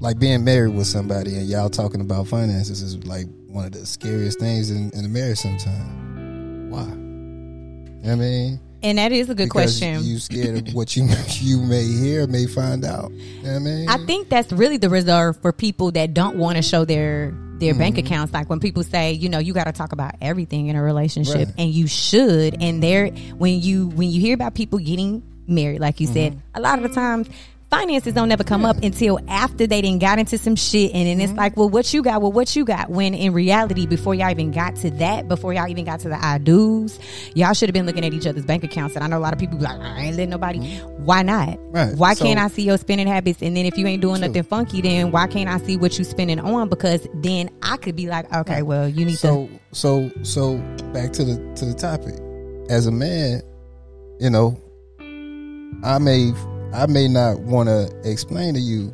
like 0.01 0.19
being 0.19 0.45
married 0.45 0.75
with 0.75 0.87
somebody 0.87 1.35
and 1.37 1.47
y'all 1.47 1.69
talking 1.71 2.01
about 2.01 2.27
finances 2.27 2.83
is 2.83 3.05
like 3.07 3.27
one 3.49 3.67
of 3.67 3.73
the 3.73 3.85
scariest 3.87 4.39
things 4.41 4.71
in, 4.71 4.91
in 4.93 5.05
a 5.05 5.09
marriage. 5.09 5.39
Sometimes, 5.39 6.73
why? 6.73 6.83
You 6.85 6.89
know 6.89 8.01
what 8.03 8.13
I 8.13 8.15
mean? 8.17 8.61
And 8.83 8.97
that 8.97 9.13
is 9.13 9.29
a 9.29 9.35
good 9.35 9.51
question. 9.51 10.03
You 10.03 10.19
scared 10.19 10.69
of 10.69 10.75
what 10.75 10.97
you 10.97 11.07
you 11.41 11.61
may 11.61 11.85
hear, 11.85 12.27
may 12.27 12.47
find 12.47 12.85
out. 12.85 13.11
You 13.13 13.43
know 13.43 13.51
what 13.51 13.57
I 13.57 13.59
mean? 13.59 13.89
I 13.91 13.99
think 14.07 14.31
that's 14.31 14.51
really 14.53 14.79
the 14.79 14.89
reserve 14.89 15.37
for 15.43 15.53
people 15.53 15.91
that 15.93 16.15
don't 16.15 16.37
want 16.39 16.57
to 16.57 16.63
show 16.63 16.85
their 16.87 17.35
their 17.59 17.75
bank 17.75 17.97
Mm-hmm. 17.97 18.07
accounts. 18.07 18.33
Like 18.33 18.49
when 18.49 18.59
people 18.59 18.83
say, 18.83 19.13
you 19.13 19.29
know, 19.29 19.39
you 19.39 19.53
got 19.53 19.65
to 19.65 19.73
talk 19.73 19.93
about 19.93 20.15
everything 20.23 20.69
in 20.69 20.77
a 20.77 20.83
relationship, 20.83 21.35
Right. 21.49 21.55
and 21.59 21.69
you 21.71 21.87
should. 21.87 22.57
And 22.63 22.83
there, 22.83 23.09
when 23.37 23.61
you 23.61 23.89
when 23.89 24.11
you 24.11 24.19
hear 24.19 24.33
about 24.35 24.55
people 24.55 24.79
getting 24.79 25.23
married, 25.47 25.81
like 25.83 26.01
you 26.01 26.07
said, 26.07 26.33
Mm-hmm. 26.33 26.41
a 26.55 26.61
lot 26.63 26.83
of 26.83 26.89
the 26.89 26.95
times. 26.95 27.29
Finances 27.71 28.13
don't 28.13 28.33
ever 28.33 28.43
come 28.43 28.65
up 28.65 28.77
until 28.83 29.21
after 29.29 29.65
they 29.65 29.81
didn't 29.81 30.01
got 30.01 30.19
into 30.19 30.37
some 30.37 30.57
shit, 30.57 30.93
and 30.93 31.07
then 31.07 31.19
Mm-hmm. 31.19 31.31
it's 31.31 31.33
like, 31.35 31.57
well, 31.57 31.69
what 31.69 31.95
you 31.95 32.03
got? 32.03 32.21
Well, 32.21 32.33
what 32.33 32.57
you 32.57 32.65
got? 32.65 32.91
When 32.91 33.15
in 33.15 33.33
reality, 33.33 33.87
before 33.87 34.13
y'all 34.15 34.29
even 34.31 34.51
got 34.51 34.75
to 34.77 34.91
that, 34.93 35.29
before 35.29 35.53
y'all 35.53 35.69
even 35.69 35.85
got 35.85 36.01
to 36.01 36.09
the 36.09 36.17
I 36.25 36.39
do's, 36.39 36.99
y'all 37.35 37.53
should 37.53 37.69
have 37.69 37.75
been 37.75 37.87
looking 37.87 38.05
at 38.05 38.13
each 38.13 38.27
other's 38.27 38.45
bank 38.45 38.65
accounts. 38.65 38.97
And 38.97 39.05
I 39.05 39.07
know 39.07 39.19
a 39.19 39.21
lot 39.21 39.33
of 39.33 39.39
people 39.39 39.57
be 39.59 39.65
like, 39.65 39.79
I 39.79 40.01
ain't 40.01 40.17
letting 40.17 40.31
nobody. 40.31 40.59
Why 40.79 41.23
not? 41.23 41.49
Mm-hmm. 41.51 41.71
Right. 41.73 41.95
Why 41.97 42.15
So- 42.15 42.25
can't 42.25 42.41
I 42.41 42.49
see 42.49 42.63
your 42.63 42.77
spending 42.77 43.07
habits? 43.07 43.41
And 43.41 43.57
then 43.57 43.67
if 43.67 43.79
you 43.79 43.87
ain't 43.87 44.03
doing 44.03 44.19
True. 44.19 44.27
nothing 44.29 44.43
funky, 44.43 44.81
then 44.81 45.13
why 45.13 45.29
can't 45.29 45.49
I 45.49 45.59
see 45.65 45.77
what 45.77 45.97
you 45.97 46.03
spending 46.05 46.41
on? 46.41 46.69
Because 46.69 47.07
then 47.15 47.51
I 47.63 47.77
could 47.77 47.95
be 47.95 48.09
like, 48.09 48.33
okay, 48.35 48.63
well, 48.63 48.89
you 48.89 49.05
need 49.05 49.13
to 49.13 49.17
so 49.19 49.47
to. 49.47 49.61
so 49.73 50.11
so 50.23 50.57
back 50.93 51.13
to 51.13 51.25
the 51.25 51.37
to 51.55 51.67
the 51.67 51.75
topic 51.75 52.15
as 52.69 52.87
a 52.87 52.93
man 52.93 53.43
you 54.19 54.29
know 54.31 54.57
i 55.85 55.99
may 55.99 56.33
i 56.73 56.87
may 56.87 57.09
not 57.09 57.39
want 57.41 57.69
to 57.69 57.91
explain 58.05 58.55
to 58.55 58.61
you 58.61 58.93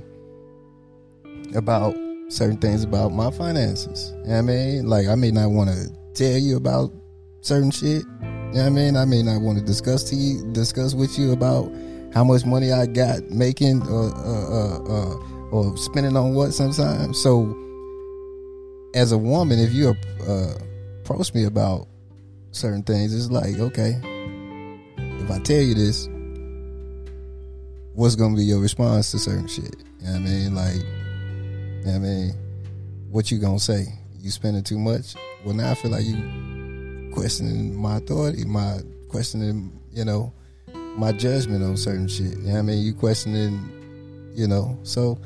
about 1.55 1.95
certain 2.29 2.57
things 2.57 2.83
about 2.83 3.13
my 3.13 3.31
finances. 3.31 4.11
You 4.11 4.17
know 4.17 4.33
what 4.33 4.39
i 4.39 4.43
mean? 4.43 4.87
Like 4.87 5.07
i 5.07 5.15
may 5.15 5.31
not 5.31 5.51
want 5.51 5.71
to 5.71 5.91
tell 6.15 6.39
you 6.39 6.57
about 6.57 6.93
certain 7.41 7.71
shit. 7.71 8.05
You 8.05 8.19
know 8.23 8.63
what 8.63 8.67
i 8.67 8.71
mean? 8.71 8.97
I 8.97 9.05
may 9.05 9.23
not 9.23 9.43
want 9.43 9.59
to 9.59 9.65
discuss 9.65 10.03
to 10.11 10.17
you 10.17 10.51
discuss 10.53 10.95
with 10.95 11.19
you 11.19 11.33
about 11.33 11.73
how 12.15 12.25
much 12.25 12.45
money 12.45 12.73
i 12.73 12.87
got 12.87 13.23
making 13.31 13.83
or 13.89 14.11
uh, 14.15 14.49
uh, 14.51 14.79
uh, 14.85 15.15
or 15.51 15.77
spending 15.77 16.17
on 16.17 16.35
what 16.35 16.53
sometimes. 16.53 17.21
So 17.23 17.55
as 18.95 19.13
a 19.13 19.19
woman, 19.19 19.59
if 19.59 19.73
you 19.73 19.95
uh, 20.27 20.55
approach 21.01 21.35
me 21.35 21.45
about 21.45 21.87
certain 22.51 22.83
things, 22.83 23.15
it's 23.15 23.31
like, 23.31 23.59
okay, 23.59 24.01
if 24.97 25.31
I 25.31 25.39
tell 25.41 25.61
you 25.61 25.75
this, 25.75 26.09
what's 27.97 28.15
gonna 28.15 28.37
be 28.37 28.45
your 28.45 28.61
response 28.61 29.11
to 29.11 29.19
certain 29.19 29.49
shit? 29.49 29.75
You 30.01 30.07
know 30.07 30.13
what 30.13 30.21
I 30.21 30.25
mean? 30.25 30.55
Like, 30.55 30.75
you 30.75 31.87
know 31.87 31.93
what 31.93 31.95
I 31.95 31.99
mean, 31.99 32.35
what 33.11 33.31
you 33.31 33.39
gonna 33.39 33.59
say? 33.59 33.87
You 34.21 34.31
spending 34.31 34.63
too 34.63 34.79
much? 34.79 35.15
Well, 35.45 35.55
now 35.55 35.71
I 35.71 35.75
feel 35.75 35.91
like 35.91 36.05
you 36.05 37.11
questioning 37.13 37.75
my 37.75 37.97
authority, 37.97 38.45
my 38.45 38.81
questioning, 39.09 39.73
you 39.93 40.05
know, 40.05 40.33
my 40.97 41.13
judgment 41.13 41.65
on 41.65 41.77
certain 41.77 42.09
shit. 42.09 42.37
You 42.39 42.49
know 42.49 42.53
what 42.53 42.59
I 42.59 42.63
mean? 42.63 42.85
You 42.85 42.93
questioning, 42.93 44.33
you 44.35 44.47
know, 44.47 44.79
so 44.83 45.19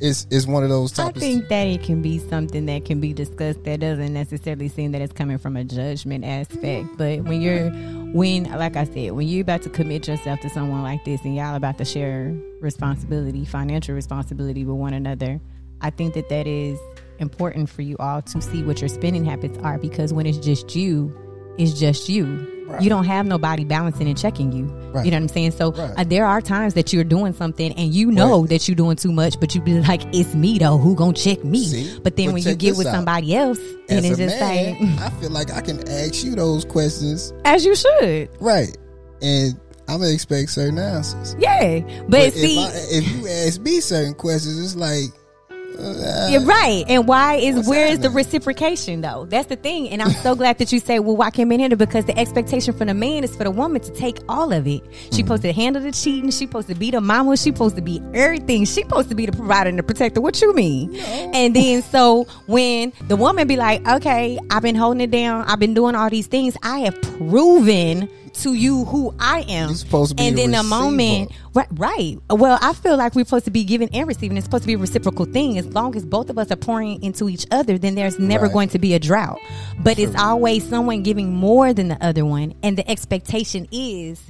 it's 0.00 0.26
it's 0.30 0.46
one 0.46 0.62
of 0.62 0.68
those 0.68 0.92
types. 0.92 1.16
I 1.16 1.20
think 1.20 1.48
that 1.48 1.66
it 1.66 1.82
can 1.82 2.02
be 2.02 2.18
something 2.18 2.66
that 2.66 2.84
can 2.84 3.00
be 3.00 3.12
discussed 3.12 3.64
that 3.64 3.80
doesn't 3.80 4.12
necessarily 4.12 4.68
seem 4.68 4.92
that 4.92 5.00
it's 5.00 5.12
coming 5.12 5.38
from 5.38 5.56
a 5.56 5.64
judgment 5.64 6.24
aspect. 6.24 6.88
But 6.96 7.24
when 7.24 7.40
you're, 7.40 7.70
when, 8.12 8.44
like 8.44 8.76
I 8.76 8.84
said, 8.84 9.12
when 9.12 9.28
you're 9.28 9.42
about 9.42 9.62
to 9.62 9.70
commit 9.70 10.08
yourself 10.08 10.40
to 10.40 10.50
someone 10.50 10.82
like 10.82 11.04
this 11.04 11.22
and 11.24 11.36
y'all 11.36 11.54
about 11.54 11.78
to 11.78 11.84
share 11.84 12.34
responsibility, 12.60 13.44
financial 13.44 13.94
responsibility 13.94 14.64
with 14.64 14.76
one 14.76 14.94
another, 14.94 15.40
I 15.80 15.90
think 15.90 16.14
that 16.14 16.28
that 16.28 16.46
is 16.46 16.78
important 17.18 17.68
for 17.68 17.82
you 17.82 17.96
all 17.98 18.22
to 18.22 18.40
see 18.40 18.62
what 18.62 18.80
your 18.80 18.88
spending 18.88 19.24
habits 19.24 19.58
are 19.58 19.78
because 19.78 20.12
when 20.12 20.26
it's 20.26 20.38
just 20.38 20.74
you, 20.74 21.14
it's 21.58 21.78
just 21.78 22.08
you. 22.08 22.54
Right. 22.66 22.82
You 22.82 22.90
don't 22.90 23.04
have 23.06 23.24
nobody 23.24 23.64
balancing 23.64 24.08
and 24.08 24.18
checking 24.18 24.52
you. 24.52 24.64
Right. 24.92 25.02
You 25.06 25.10
know 25.10 25.16
what 25.16 25.22
I'm 25.22 25.28
saying? 25.28 25.52
So 25.52 25.72
Right. 25.72 25.90
uh, 25.96 26.04
there 26.04 26.26
are 26.26 26.42
times 26.42 26.74
that 26.74 26.92
you're 26.92 27.02
doing 27.04 27.32
something 27.32 27.72
and 27.72 27.94
you 27.94 28.10
know 28.10 28.46
that 28.46 28.68
you're 28.68 28.74
doing 28.74 28.96
too 28.96 29.10
much, 29.10 29.40
but 29.40 29.54
you 29.54 29.62
be 29.62 29.80
like, 29.80 30.02
"It's 30.14 30.34
me 30.34 30.58
though. 30.58 30.76
Who 30.76 30.94
gonna 30.94 31.14
check 31.14 31.42
me?" 31.44 31.64
See? 31.64 31.98
But 32.02 32.16
then 32.16 32.26
But 32.26 32.34
when 32.34 32.42
you 32.42 32.54
get 32.56 32.76
with 32.76 32.86
out. 32.86 32.94
somebody 32.94 33.34
else, 33.34 33.58
and 33.88 34.04
it's 34.04 34.18
just 34.18 34.38
man, 34.38 34.96
like, 34.96 35.00
I 35.00 35.10
feel 35.18 35.30
like 35.30 35.50
I 35.50 35.62
can 35.62 35.86
ask 35.88 36.22
you 36.22 36.34
those 36.34 36.66
questions, 36.66 37.32
as 37.46 37.64
you 37.64 37.74
should, 37.74 38.28
right? 38.38 38.76
And 39.22 39.54
I'm 39.88 40.00
gonna 40.00 40.12
expect 40.12 40.50
certain 40.50 40.78
answers. 40.78 41.34
yeah. 41.38 41.80
But, 42.02 42.10
But 42.10 42.32
see, 42.34 42.62
if, 42.62 42.68
I, 42.68 42.96
if 42.98 43.16
you 43.16 43.28
ask 43.28 43.60
me 43.62 43.80
certain 43.80 44.12
questions, 44.12 44.58
it's 44.62 44.76
like, 44.76 45.04
uh, 45.06 45.17
You're 45.78 46.44
right. 46.44 46.84
And 46.88 47.06
why 47.06 47.36
is 47.36 47.56
What's 47.56 47.68
where 47.68 47.86
is 47.86 48.00
the 48.00 48.10
reciprocation 48.10 49.00
though? 49.00 49.26
That's 49.26 49.46
the 49.46 49.56
thing. 49.56 49.88
And 49.90 50.02
I'm 50.02 50.10
so 50.10 50.34
glad 50.34 50.58
that 50.58 50.72
you 50.72 50.80
say, 50.80 50.98
well, 50.98 51.16
why 51.16 51.30
can't 51.30 51.48
men 51.48 51.60
handle? 51.60 51.78
Because 51.78 52.04
the 52.04 52.18
expectation 52.18 52.74
from 52.76 52.88
the 52.88 52.94
man 52.94 53.24
is 53.24 53.36
for 53.36 53.44
the 53.44 53.50
woman 53.50 53.80
to 53.82 53.92
take 53.92 54.18
all 54.28 54.52
of 54.52 54.66
it. 54.66 54.82
Mm-hmm. 54.82 55.14
She 55.14 55.22
supposed 55.22 55.42
to 55.42 55.52
handle 55.52 55.82
the 55.82 55.92
cheating. 55.92 56.30
She 56.30 56.46
supposed 56.46 56.68
to 56.68 56.74
be 56.74 56.90
the 56.90 57.00
mama. 57.00 57.36
She 57.36 57.50
supposed 57.50 57.76
to 57.76 57.82
be 57.82 58.02
everything. 58.12 58.64
She 58.64 58.82
supposed 58.82 59.08
to 59.10 59.14
be 59.14 59.26
the 59.26 59.32
provider 59.32 59.70
and 59.70 59.78
the 59.78 59.82
protector. 59.82 60.20
What 60.20 60.40
you 60.42 60.52
mean? 60.54 60.96
And 60.96 61.54
then 61.54 61.82
so 61.82 62.24
when 62.46 62.92
the 63.06 63.16
woman 63.16 63.46
be 63.46 63.56
like, 63.56 63.86
okay, 63.86 64.38
I've 64.50 64.62
been 64.62 64.74
holding 64.74 65.00
it 65.00 65.10
down. 65.10 65.44
I've 65.44 65.60
been 65.60 65.74
doing 65.74 65.94
all 65.94 66.10
these 66.10 66.26
things. 66.26 66.56
I 66.62 66.80
have 66.80 67.00
proven 67.02 68.08
to 68.34 68.54
you 68.54 68.84
who 68.84 69.14
I 69.18 69.40
am. 69.48 69.68
You're 69.68 69.76
supposed 69.76 70.10
to 70.10 70.16
be 70.16 70.26
and 70.26 70.38
then 70.38 70.50
the 70.52 70.62
moment 70.62 71.32
Right, 71.54 71.66
right. 71.72 72.18
Well, 72.30 72.56
I 72.62 72.72
feel 72.72 72.96
like 72.96 73.16
we're 73.16 73.24
supposed 73.24 73.46
to 73.46 73.50
be 73.50 73.64
giving 73.64 73.88
and 73.92 74.06
receiving. 74.06 74.36
It's 74.36 74.44
supposed 74.44 74.62
to 74.62 74.66
be 74.68 74.74
a 74.74 74.78
reciprocal 74.78 75.24
thing. 75.24 75.58
As 75.58 75.66
long 75.66 75.96
as 75.96 76.04
both 76.04 76.30
of 76.30 76.38
us 76.38 76.52
are 76.52 76.56
pouring 76.56 77.02
into 77.02 77.28
each 77.28 77.46
other, 77.50 77.78
then 77.78 77.96
there's 77.96 78.18
never 78.18 78.44
Right. 78.44 78.52
going 78.52 78.68
to 78.68 78.78
be 78.78 78.94
a 78.94 79.00
drought. 79.00 79.38
But 79.82 79.98
it's 79.98 80.14
always 80.14 80.68
someone 80.68 81.02
giving 81.02 81.32
more 81.34 81.72
than 81.72 81.88
the 81.88 82.04
other 82.04 82.24
one, 82.24 82.54
and 82.62 82.78
the 82.78 82.88
expectation 82.88 83.66
is 83.72 84.20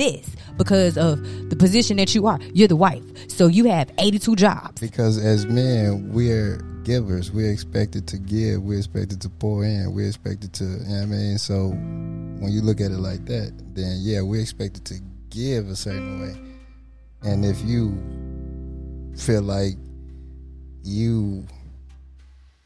this 0.00 0.34
because 0.56 0.96
of 0.98 1.22
the 1.50 1.56
position 1.56 1.96
that 1.98 2.14
you 2.14 2.26
are. 2.26 2.38
You're 2.54 2.68
the 2.68 2.76
wife, 2.76 3.04
so 3.28 3.46
you 3.46 3.64
have 3.66 3.90
82 3.98 4.36
jobs. 4.36 4.80
because 4.80 5.16
as 5.24 5.46
men, 5.46 6.12
we're 6.12 6.58
givers. 6.84 7.30
We're 7.30 7.52
expected 7.52 8.06
to 8.08 8.18
give. 8.18 8.62
We're 8.62 8.78
expected 8.78 9.20
to 9.20 9.28
pour 9.28 9.64
in. 9.64 9.92
We're 9.94 10.08
expected 10.08 10.52
to, 10.54 10.64
you 10.64 10.70
know 10.70 10.94
what 10.94 11.02
I 11.02 11.06
mean? 11.06 11.38
So 11.38 11.68
when 11.68 12.50
you 12.50 12.62
look 12.62 12.80
at 12.80 12.90
it 12.90 12.98
like 12.98 13.26
that, 13.26 13.52
then 13.74 13.98
yeah, 14.00 14.22
we're 14.22 14.40
expected 14.40 14.84
to 14.86 14.94
give 15.30 15.68
a 15.68 15.76
certain 15.76 16.20
way. 16.20 16.40
And 17.22 17.44
if 17.44 17.60
you 17.62 17.96
feel 19.16 19.42
like 19.42 19.74
you 20.82 21.46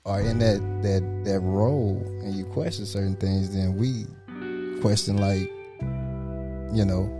are 0.07 0.21
in 0.21 0.39
that 0.39 0.61
that 0.83 1.25
that 1.25 1.41
role 1.41 2.01
and 2.23 2.35
you 2.35 2.45
question 2.45 2.87
certain 2.87 3.17
things, 3.17 3.53
then 3.55 3.77
we 3.77 4.07
question 4.81 5.17
like, 5.17 5.51
you 6.73 6.85
know, 6.85 7.11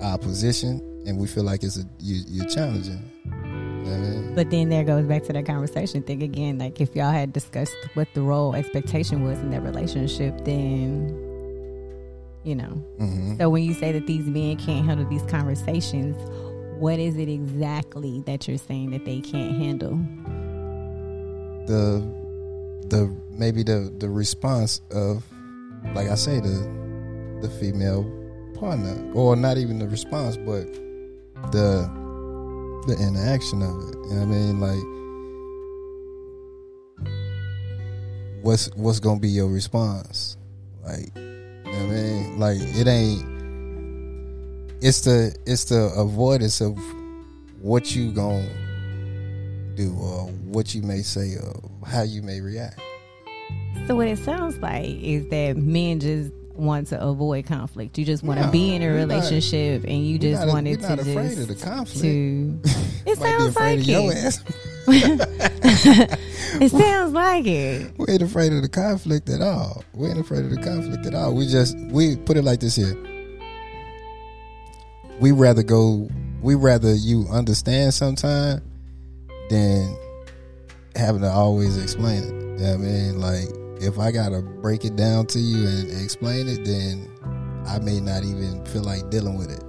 our 0.00 0.18
position, 0.18 0.80
and 1.06 1.18
we 1.18 1.26
feel 1.26 1.44
like 1.44 1.62
it's 1.62 1.78
a 1.78 1.84
you, 1.98 2.22
you're 2.28 2.48
challenging. 2.48 3.02
You 3.24 3.30
know 3.32 3.38
You 3.38 3.84
know 3.84 3.90
what 3.90 3.96
I 3.96 4.20
mean? 4.20 4.34
But 4.34 4.50
then 4.50 4.68
there 4.68 4.84
goes 4.84 5.06
back 5.06 5.24
to 5.24 5.32
that 5.32 5.46
conversation 5.46 6.02
thing 6.02 6.22
again. 6.22 6.58
Like 6.58 6.80
if 6.80 6.94
y'all 6.94 7.10
had 7.12 7.32
discussed 7.32 7.76
what 7.94 8.08
the 8.14 8.22
role 8.22 8.54
expectation 8.54 9.24
was 9.24 9.38
in 9.38 9.50
that 9.50 9.62
relationship, 9.62 10.44
then 10.44 11.08
you 12.44 12.54
know. 12.54 12.82
hmm 12.98 13.36
So 13.36 13.50
when 13.50 13.64
you 13.64 13.74
say 13.74 13.92
that 13.92 14.06
these 14.06 14.26
men 14.26 14.56
can't 14.56 14.86
handle 14.86 15.08
these 15.08 15.22
conversations, 15.24 16.16
what 16.78 16.98
is 16.98 17.16
it 17.16 17.28
exactly 17.28 18.22
that 18.26 18.46
you're 18.46 18.58
saying 18.58 18.90
that 18.90 19.04
they 19.04 19.20
can't 19.20 19.56
handle? 19.56 19.98
The 21.66 22.00
the 22.88 23.14
maybe 23.30 23.62
the 23.62 23.92
the 23.98 24.08
response 24.08 24.80
of 24.90 25.24
like 25.94 26.08
I 26.08 26.14
say 26.14 26.40
the 26.40 27.38
the 27.42 27.50
female 27.60 28.02
partner 28.54 29.12
or 29.14 29.36
not 29.36 29.58
even 29.58 29.78
the 29.78 29.88
response 29.88 30.36
but 30.36 30.66
the 31.52 31.88
the 32.86 32.96
interaction 33.00 33.62
of 33.62 33.76
it. 33.88 33.96
You 34.08 34.14
know 34.14 34.22
I 34.22 34.24
mean? 34.24 34.60
Like 34.60 34.84
what's 38.42 38.70
what's 38.74 39.00
gonna 39.00 39.20
be 39.20 39.28
your 39.28 39.48
response? 39.48 40.36
Like 40.82 41.14
you 41.14 41.22
know 41.64 41.78
I 41.78 41.86
mean? 41.86 42.38
Like 42.38 42.58
it 42.60 42.86
ain't 42.86 43.38
it's 44.80 45.02
the 45.02 45.36
it's 45.46 45.64
the 45.64 45.92
avoidance 45.96 46.60
of 46.60 46.78
what 47.60 47.94
you 47.94 48.12
gonna 48.12 48.48
do 49.74 49.94
or 50.00 50.26
what 50.46 50.74
you 50.74 50.82
may 50.82 51.02
say 51.02 51.34
or 51.36 51.70
how 51.86 52.02
you 52.02 52.22
may 52.22 52.40
react. 52.40 52.80
So 53.86 53.96
what 53.96 54.08
it 54.08 54.18
sounds 54.18 54.56
like 54.58 54.86
is 54.86 55.28
that 55.28 55.56
men 55.56 56.00
just 56.00 56.32
want 56.58 56.88
to 56.88 57.00
avoid 57.02 57.46
conflict. 57.46 57.96
You 57.98 58.04
just 58.04 58.22
want 58.22 58.40
to 58.40 58.46
No, 58.46 58.52
be 58.52 58.74
in 58.74 58.82
a 58.82 58.86
we're 58.86 59.06
not- 59.06 59.14
relationship 59.14 59.84
and 59.84 60.06
you 60.06 60.18
just 60.18 60.44
not- 60.44 60.52
wanted 60.52 60.80
to 60.80 60.88
not 60.88 60.98
afraid 60.98 61.28
just 61.36 61.38
of 61.42 61.48
the 61.48 61.54
conflict. 61.64 62.00
to 62.02 62.60
It 63.06 63.18
sounds 63.18 63.56
like 63.56 63.80
it. 63.88 64.40
It 66.60 66.70
sounds 66.70 67.12
like 67.12 67.46
it. 67.46 67.92
We 67.98 68.06
ain't 68.08 68.22
afraid 68.22 68.52
of 68.52 68.62
the 68.62 68.68
conflict 68.68 69.28
at 69.28 69.40
all. 69.40 69.84
We 69.94 70.08
ain't 70.08 70.18
afraid 70.18 70.44
of 70.44 70.50
the 70.50 70.56
conflict 70.62 71.06
at 71.06 71.14
all. 71.14 71.34
We 71.34 71.46
just 71.46 71.76
we 71.90 72.16
put 72.16 72.36
it 72.36 72.42
like 72.42 72.60
this 72.60 72.76
here. 72.76 72.96
We 75.20 75.32
rather 75.32 75.62
go. 75.62 76.08
We 76.42 76.54
rather 76.54 76.94
you 76.94 77.26
understand 77.30 77.94
sometime 77.94 78.62
than 79.50 79.96
having 80.96 81.22
to 81.22 81.28
always 81.30 81.76
explain 81.82 82.22
it. 82.22 82.28
You 82.28 82.32
know 82.32 82.54
what 82.56 82.74
I 82.74 82.76
mean, 82.78 83.20
like 83.20 83.48
if 83.80 83.98
I 83.98 84.10
gotta 84.10 84.42
break 84.42 84.84
it 84.84 84.96
down 84.96 85.26
to 85.26 85.38
you 85.38 85.66
and 85.66 86.02
explain 86.02 86.48
it, 86.48 86.64
then 86.64 87.08
I 87.66 87.78
may 87.78 88.00
not 88.00 88.24
even 88.24 88.64
feel 88.66 88.82
like 88.82 89.08
dealing 89.10 89.36
with 89.38 89.50
it. 89.50 89.62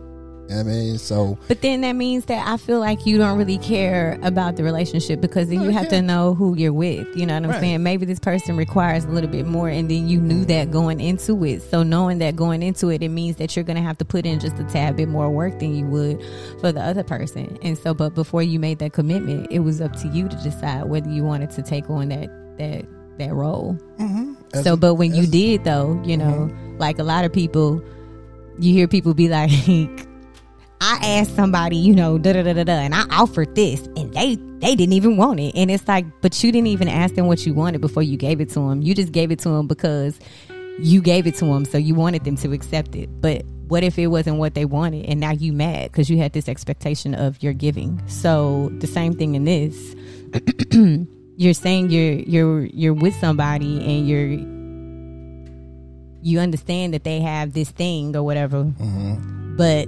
You 0.49 0.55
know 0.55 0.63
what 0.63 0.71
I 0.71 0.73
mean, 0.73 0.97
so 0.97 1.37
But 1.47 1.61
then 1.61 1.81
that 1.81 1.91
means 1.91 2.25
that 2.25 2.47
I 2.47 2.57
feel 2.57 2.79
like 2.79 3.05
you 3.05 3.19
don't 3.19 3.37
really 3.37 3.59
care 3.59 4.17
about 4.23 4.55
the 4.55 4.63
relationship 4.63 5.21
because 5.21 5.47
then 5.49 5.61
you 5.61 5.69
have 5.69 5.89
to 5.89 6.01
know 6.01 6.33
who 6.33 6.55
you're 6.57 6.73
with. 6.73 7.05
You 7.15 7.27
know 7.27 7.35
what 7.35 7.43
I'm 7.43 7.49
Right. 7.51 7.59
saying? 7.59 7.83
Maybe 7.83 8.07
this 8.07 8.17
person 8.17 8.57
requires 8.57 9.05
a 9.05 9.09
little 9.09 9.29
bit 9.29 9.45
more 9.45 9.69
and 9.69 9.91
then 9.91 10.09
you 10.09 10.19
knew 10.19 10.45
that 10.45 10.71
going 10.71 10.99
into 11.01 11.43
it. 11.45 11.61
So 11.69 11.83
knowing 11.83 12.17
that 12.17 12.35
going 12.35 12.63
into 12.63 12.89
it, 12.89 13.03
it 13.03 13.09
means 13.09 13.35
that 13.35 13.55
you're 13.55 13.63
going 13.63 13.75
to 13.77 13.83
have 13.83 13.99
to 13.99 14.05
put 14.05 14.25
in 14.25 14.39
just 14.39 14.57
a 14.57 14.63
tad 14.63 14.95
bit 14.95 15.07
more 15.07 15.29
work 15.29 15.59
than 15.59 15.75
you 15.75 15.85
would 15.85 16.19
for 16.61 16.71
the 16.71 16.81
other 16.81 17.03
person. 17.03 17.59
And 17.61 17.77
so, 17.77 17.93
but 17.93 18.15
before 18.15 18.41
you 18.41 18.59
made 18.59 18.79
that 18.79 18.91
commitment, 18.91 19.51
it 19.51 19.59
was 19.59 19.81
up 19.81 19.95
to 19.97 20.07
you 20.07 20.27
to 20.29 20.35
decide 20.37 20.85
whether 20.85 21.11
you 21.11 21.23
wanted 21.23 21.51
to 21.51 21.61
take 21.61 21.87
on 21.91 22.09
that, 22.09 22.57
that, 22.57 22.85
that 23.19 23.33
role. 23.33 23.77
as 24.53 24.63
So, 24.63 24.75
but 24.75 24.95
when 24.95 25.13
you 25.13 25.23
Mm-hmm. 25.23 25.31
did 25.31 25.63
though, 25.63 26.01
you 26.03 26.17
know, 26.17 26.49
like 26.77 26.97
a 26.99 27.03
lot 27.03 27.23
of 27.25 27.31
people, 27.31 27.81
you 28.59 28.73
hear 28.73 28.87
people 28.87 29.13
be 29.13 29.29
like, 29.29 29.51
I 30.81 30.97
asked 31.03 31.35
somebody, 31.35 31.75
you 31.77 31.93
know, 31.93 32.17
da 32.17 32.33
da 32.33 32.41
da 32.43 32.53
da 32.53 32.63
da, 32.63 32.73
and 32.73 32.95
I 32.95 33.03
offered 33.11 33.53
this, 33.55 33.81
and 33.97 34.13
they 34.13 34.35
they 34.59 34.75
didn't 34.75 34.93
even 34.93 35.17
want 35.17 35.39
it, 35.39 35.55
and 35.55 35.69
it's 35.69 35.87
like, 35.87 36.05
but 36.21 36.41
you 36.43 36.51
didn't 36.51 36.67
even 36.67 36.87
ask 36.87 37.15
them 37.15 37.27
what 37.27 37.45
you 37.45 37.53
wanted 37.53 37.81
before 37.81 38.03
you 38.03 38.17
gave 38.17 38.41
it 38.41 38.49
to 38.49 38.59
them. 38.67 38.81
You 38.81 38.95
just 38.95 39.11
gave 39.11 39.31
it 39.31 39.39
to 39.39 39.49
them 39.49 39.67
because 39.67 40.19
you 40.79 41.01
gave 41.01 41.27
it 41.27 41.35
to 41.35 41.45
them, 41.45 41.65
so 41.65 41.77
you 41.77 41.95
wanted 41.95 42.23
them 42.23 42.37
to 42.37 42.53
accept 42.53 42.95
it. 42.95 43.09
But 43.21 43.45
what 43.67 43.83
if 43.83 43.99
it 43.99 44.07
wasn't 44.07 44.37
what 44.37 44.55
they 44.55 44.63
wanted, 44.65 45.05
and 45.05 45.19
now 45.19 45.31
you 45.31 45.51
mad 45.53 45.91
because 45.91 46.09
you 46.09 46.17
had 46.17 46.31
this 46.33 46.47
expectation 46.47 47.13
of 47.13 47.41
your 47.43 47.53
giving? 47.53 48.01
So 48.07 48.69
the 48.79 48.87
same 48.87 49.13
thing 49.13 49.35
in 49.35 49.43
this. 49.43 49.95
you're 51.39 51.53
saying 51.53 51.89
you're 51.89 52.15
you're 52.15 52.65
you're 52.65 52.93
with 52.93 53.15
somebody 53.15 53.79
and 53.79 54.05
you're 54.05 54.27
you 56.21 56.37
understand 56.37 56.93
that 56.93 57.05
they 57.05 57.21
have 57.21 57.53
this 57.53 57.71
thing 57.71 58.13
or 58.13 58.23
whatever. 58.23 58.65
Mm-hmm. 58.65 59.55
but 59.55 59.87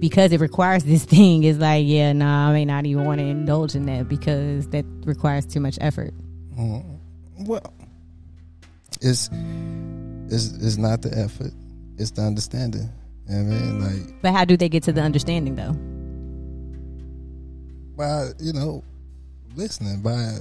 because 0.00 0.32
it 0.32 0.40
requires 0.40 0.84
this 0.84 1.04
thing 1.04 1.44
it's 1.44 1.58
like 1.58 1.86
yeah 1.86 2.12
nah 2.12 2.50
i 2.50 2.52
may 2.52 2.66
not 2.66 2.84
even 2.84 3.06
want 3.06 3.20
to 3.20 3.24
indulge 3.26 3.74
in 3.74 3.86
that 3.86 4.06
because 4.06 4.68
that 4.68 4.84
requires 5.06 5.46
too 5.46 5.60
much 5.60 5.78
effort. 5.80 6.12
Well, 7.38 7.72
it's 9.00 9.30
it's 10.28 10.52
it's 10.52 10.76
not 10.76 11.00
the 11.00 11.16
effort; 11.16 11.52
it's 11.96 12.10
the 12.10 12.20
understanding. 12.20 12.90
You 13.30 13.36
know 13.36 13.56
I 13.56 13.60
mean, 13.60 13.80
like 13.80 14.20
but 14.20 14.34
how 14.34 14.44
do 14.44 14.58
they 14.58 14.68
get 14.68 14.82
to 14.82 14.92
the 14.92 15.00
understanding 15.00 15.56
though? 15.56 15.74
Well, 17.96 18.34
you 18.38 18.52
know 18.52 18.84
listening, 19.56 20.00
by 20.00 20.36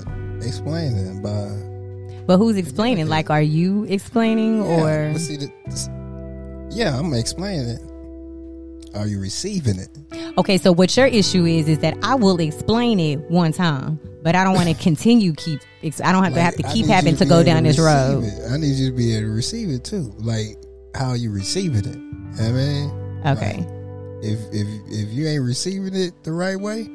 explaining, 0.45 1.21
by 1.21 2.25
but 2.25 2.37
who's 2.37 2.57
explaining 2.57 3.07
like 3.07 3.29
are 3.29 3.41
you 3.41 3.85
explaining 3.85 4.63
yeah, 4.63 5.11
or 5.11 5.17
see 5.17 5.37
the, 5.37 6.69
yeah, 6.71 6.97
I'm 6.97 7.13
explaining 7.13 7.69
it. 7.69 8.95
Are 8.95 9.07
you 9.07 9.19
receiving 9.19 9.79
it? 9.79 9.89
okay 10.37 10.57
so 10.57 10.71
what 10.71 10.95
your 10.95 11.05
issue 11.05 11.45
is 11.45 11.67
is 11.67 11.79
that 11.79 11.97
i 12.01 12.15
will 12.15 12.39
explain 12.39 12.99
it 12.99 13.19
one 13.29 13.51
time 13.51 13.99
but 14.23 14.35
i 14.35 14.43
don't 14.43 14.55
want 14.55 14.67
to 14.67 14.73
continue 14.83 15.33
keep 15.33 15.59
i 16.03 16.11
don't 16.11 16.23
have 16.23 16.33
to 16.33 16.41
have 16.41 16.55
to 16.55 16.63
keep 16.63 16.85
having 16.85 17.15
to, 17.15 17.25
be 17.25 17.29
go 17.29 17.43
down 17.43 17.63
this 17.63 17.79
road 17.79 18.23
it. 18.23 18.51
I 18.51 18.57
need 18.57 18.75
you 18.75 18.89
to 18.89 18.95
be 18.95 19.15
able 19.15 19.27
to 19.27 19.33
receive 19.33 19.69
it 19.69 19.83
too. 19.83 20.13
Like 20.17 20.57
how 20.95 21.13
you 21.13 21.31
receiving 21.31 21.85
it. 21.85 21.95
You 21.95 22.01
know 22.01 22.27
what 22.37 22.45
I 22.45 22.51
mean, 22.51 23.27
okay 23.27 23.79
if 24.21 24.39
if 24.51 24.67
if 24.87 25.13
you 25.13 25.27
ain't 25.27 25.43
receiving 25.43 25.95
it 25.95 26.23
the 26.23 26.31
right 26.31 26.59
way, 26.59 26.89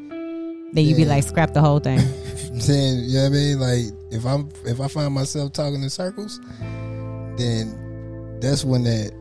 then 0.75 0.85
you 0.85 0.95
be 0.95 1.05
like 1.05 1.25
scrap 1.25 1.55
the 1.55 1.61
whole 1.61 1.81
thing 1.81 1.99
then 2.55 3.01
you 3.05 3.15
know 3.15 3.23
what 3.23 3.27
I 3.27 3.31
mean. 3.31 3.61
Like 3.61 4.13
if 4.13 4.25
I'm 4.25 4.49
if 4.65 4.81
I 4.81 4.89
find 4.89 5.13
myself 5.13 5.53
talking 5.53 5.83
in 5.83 5.91
circles, 5.91 6.41
then 7.37 8.39
that's 8.41 8.65
when 8.65 8.85
that 8.85 9.13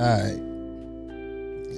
all 0.00 0.06
right. 0.06 0.48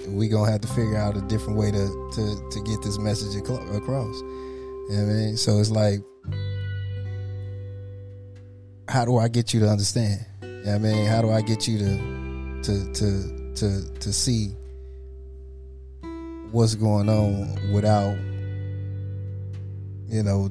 We 0.09 0.29
gonna 0.29 0.51
have 0.51 0.61
to 0.63 0.69
figure 0.69 0.97
out 0.97 1.17
a 1.17 1.21
different 1.23 1.59
way 1.59 1.71
to 1.71 2.11
to 2.15 2.49
to 2.51 2.63
get 2.65 2.83
this 2.83 2.99
message 2.99 3.37
across. 3.37 3.61
You 3.69 4.89
know 4.91 5.05
what 5.05 5.11
I 5.11 5.15
mean? 5.15 5.37
So 5.37 5.59
it's 5.59 5.71
like, 5.71 6.01
how 8.89 9.05
do 9.05 9.19
I 9.19 9.29
get 9.29 9.53
you 9.53 9.61
to 9.61 9.69
understand? 9.69 10.25
You 10.43 10.49
know 10.49 10.63
what 10.65 10.75
I 10.75 10.79
mean? 10.79 11.07
How 11.07 11.23
do 11.23 11.31
I 11.31 11.43
get 11.43 11.69
you 11.69 11.79
to 11.79 12.63
to 12.63 12.93
to 12.93 13.55
to 13.57 13.99
to 14.01 14.13
see 14.13 14.55
what's 16.51 16.75
going 16.77 17.09
on 17.09 17.73
without 17.73 18.17
you 20.15 20.23
know 20.23 20.49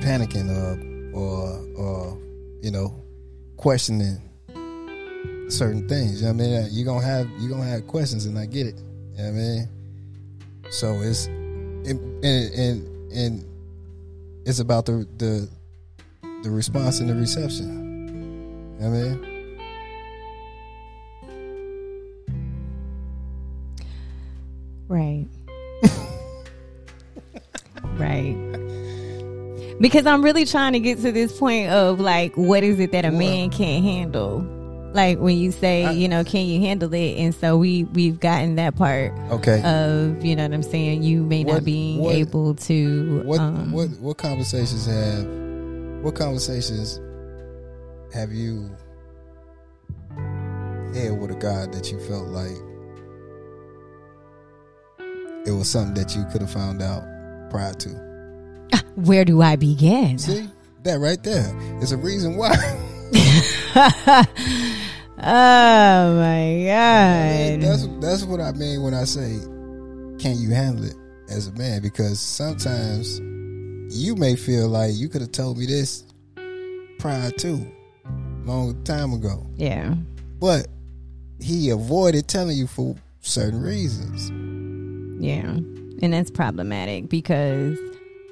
panicking 0.00 0.50
or 0.50 0.74
or 1.16 1.64
or 1.76 2.18
you 2.62 2.72
know 2.72 3.00
questioning 3.56 4.20
certain 5.48 5.88
things. 5.88 6.20
You 6.20 6.26
know 6.26 6.34
what 6.34 6.42
I 6.42 6.46
mean? 6.46 6.68
You're 6.72 6.84
gonna 6.84 7.06
have 7.06 7.28
you're 7.38 7.50
gonna 7.50 7.70
have 7.70 7.86
questions 7.86 8.26
and 8.26 8.36
I 8.36 8.46
get 8.46 8.66
it. 8.66 8.74
You 8.76 9.18
know 9.18 9.24
what 9.24 9.28
I 9.28 9.30
mean? 9.30 9.68
So 10.70 10.94
it's 11.00 11.26
it, 11.86 11.96
and 12.24 12.54
and 12.54 13.12
and 13.12 13.44
it's 14.44 14.58
about 14.58 14.86
the 14.86 15.06
the 15.18 15.48
the 16.42 16.50
response 16.50 16.98
and 16.98 17.08
the 17.08 17.14
reception. 17.14 18.78
You 18.80 18.84
know 18.84 18.90
what 18.90 18.98
I 18.98 19.02
mean? 19.02 19.35
Because 29.80 30.06
I'm 30.06 30.22
really 30.22 30.44
trying 30.46 30.72
to 30.72 30.80
get 30.80 30.98
to 31.02 31.12
this 31.12 31.38
point 31.38 31.68
of 31.70 32.00
like, 32.00 32.34
what 32.36 32.62
is 32.62 32.80
it 32.80 32.92
that 32.92 33.04
a 33.04 33.10
man 33.10 33.50
can't 33.50 33.84
handle? 33.84 34.40
Like 34.94 35.18
when 35.18 35.36
you 35.36 35.52
say, 35.52 35.84
I- 35.84 35.90
you 35.90 36.08
know, 36.08 36.24
can 36.24 36.46
you 36.46 36.60
handle 36.60 36.92
it? 36.94 37.16
And 37.18 37.34
so 37.34 37.58
we 37.58 37.84
we've 37.84 38.18
gotten 38.18 38.54
that 38.56 38.76
part 38.76 39.12
Okay. 39.30 39.60
of, 39.62 40.24
you 40.24 40.34
know 40.34 40.44
what 40.44 40.54
I'm 40.54 40.62
saying. 40.62 41.02
You 41.02 41.22
may 41.22 41.44
not 41.44 41.54
What- 41.56 41.64
be 41.66 41.98
what- 41.98 42.14
able 42.14 42.54
to. 42.54 43.22
what 43.26 43.40
um, 43.40 43.72
what 43.72 43.90
what 44.00 44.16
conversations 44.16 44.86
have 44.86 45.26
what 46.02 46.14
conversations 46.14 46.98
have 48.14 48.32
you 48.32 48.70
had 50.94 51.20
with 51.20 51.30
a 51.30 51.38
guy 51.38 51.66
that 51.66 51.92
you 51.92 51.98
felt 52.00 52.28
like 52.28 52.56
it 55.46 55.50
was 55.50 55.68
something 55.68 55.94
that 55.94 56.16
you 56.16 56.24
could 56.32 56.40
have 56.40 56.50
found 56.50 56.80
out 56.80 57.02
prior 57.50 57.74
to? 57.74 58.15
Where 58.96 59.24
do 59.24 59.42
I 59.42 59.56
begin? 59.56 60.18
See 60.18 60.48
that 60.82 60.98
right 60.98 61.22
there. 61.22 61.52
It's 61.80 61.92
a 61.92 61.96
reason 61.96 62.36
why. 62.36 62.54
oh 65.18 66.14
my 66.16 66.64
god. 66.66 67.62
that's 67.62 67.86
that's 68.00 68.24
what 68.24 68.40
I 68.40 68.52
mean 68.52 68.82
when 68.82 68.94
I 68.94 69.04
say, 69.04 69.38
can 70.18 70.36
you 70.38 70.50
handle 70.50 70.84
it? 70.84 70.96
as 71.28 71.48
a 71.48 71.52
man 71.52 71.82
because 71.82 72.20
sometimes 72.20 73.20
you 73.94 74.14
may 74.16 74.36
feel 74.36 74.68
like 74.68 74.94
you 74.94 75.08
could 75.08 75.20
have 75.20 75.32
told 75.32 75.58
me 75.58 75.66
this 75.66 76.04
prior 76.98 77.30
to 77.30 77.66
long 78.44 78.82
time 78.84 79.12
ago. 79.12 79.46
Yeah. 79.56 79.94
But 80.38 80.68
he 81.40 81.70
avoided 81.70 82.28
telling 82.28 82.56
you 82.56 82.66
for 82.66 82.94
certain 83.20 83.60
reasons. 83.60 84.30
Yeah. 85.22 85.50
And 86.02 86.12
that's 86.12 86.30
problematic 86.30 87.08
because 87.08 87.78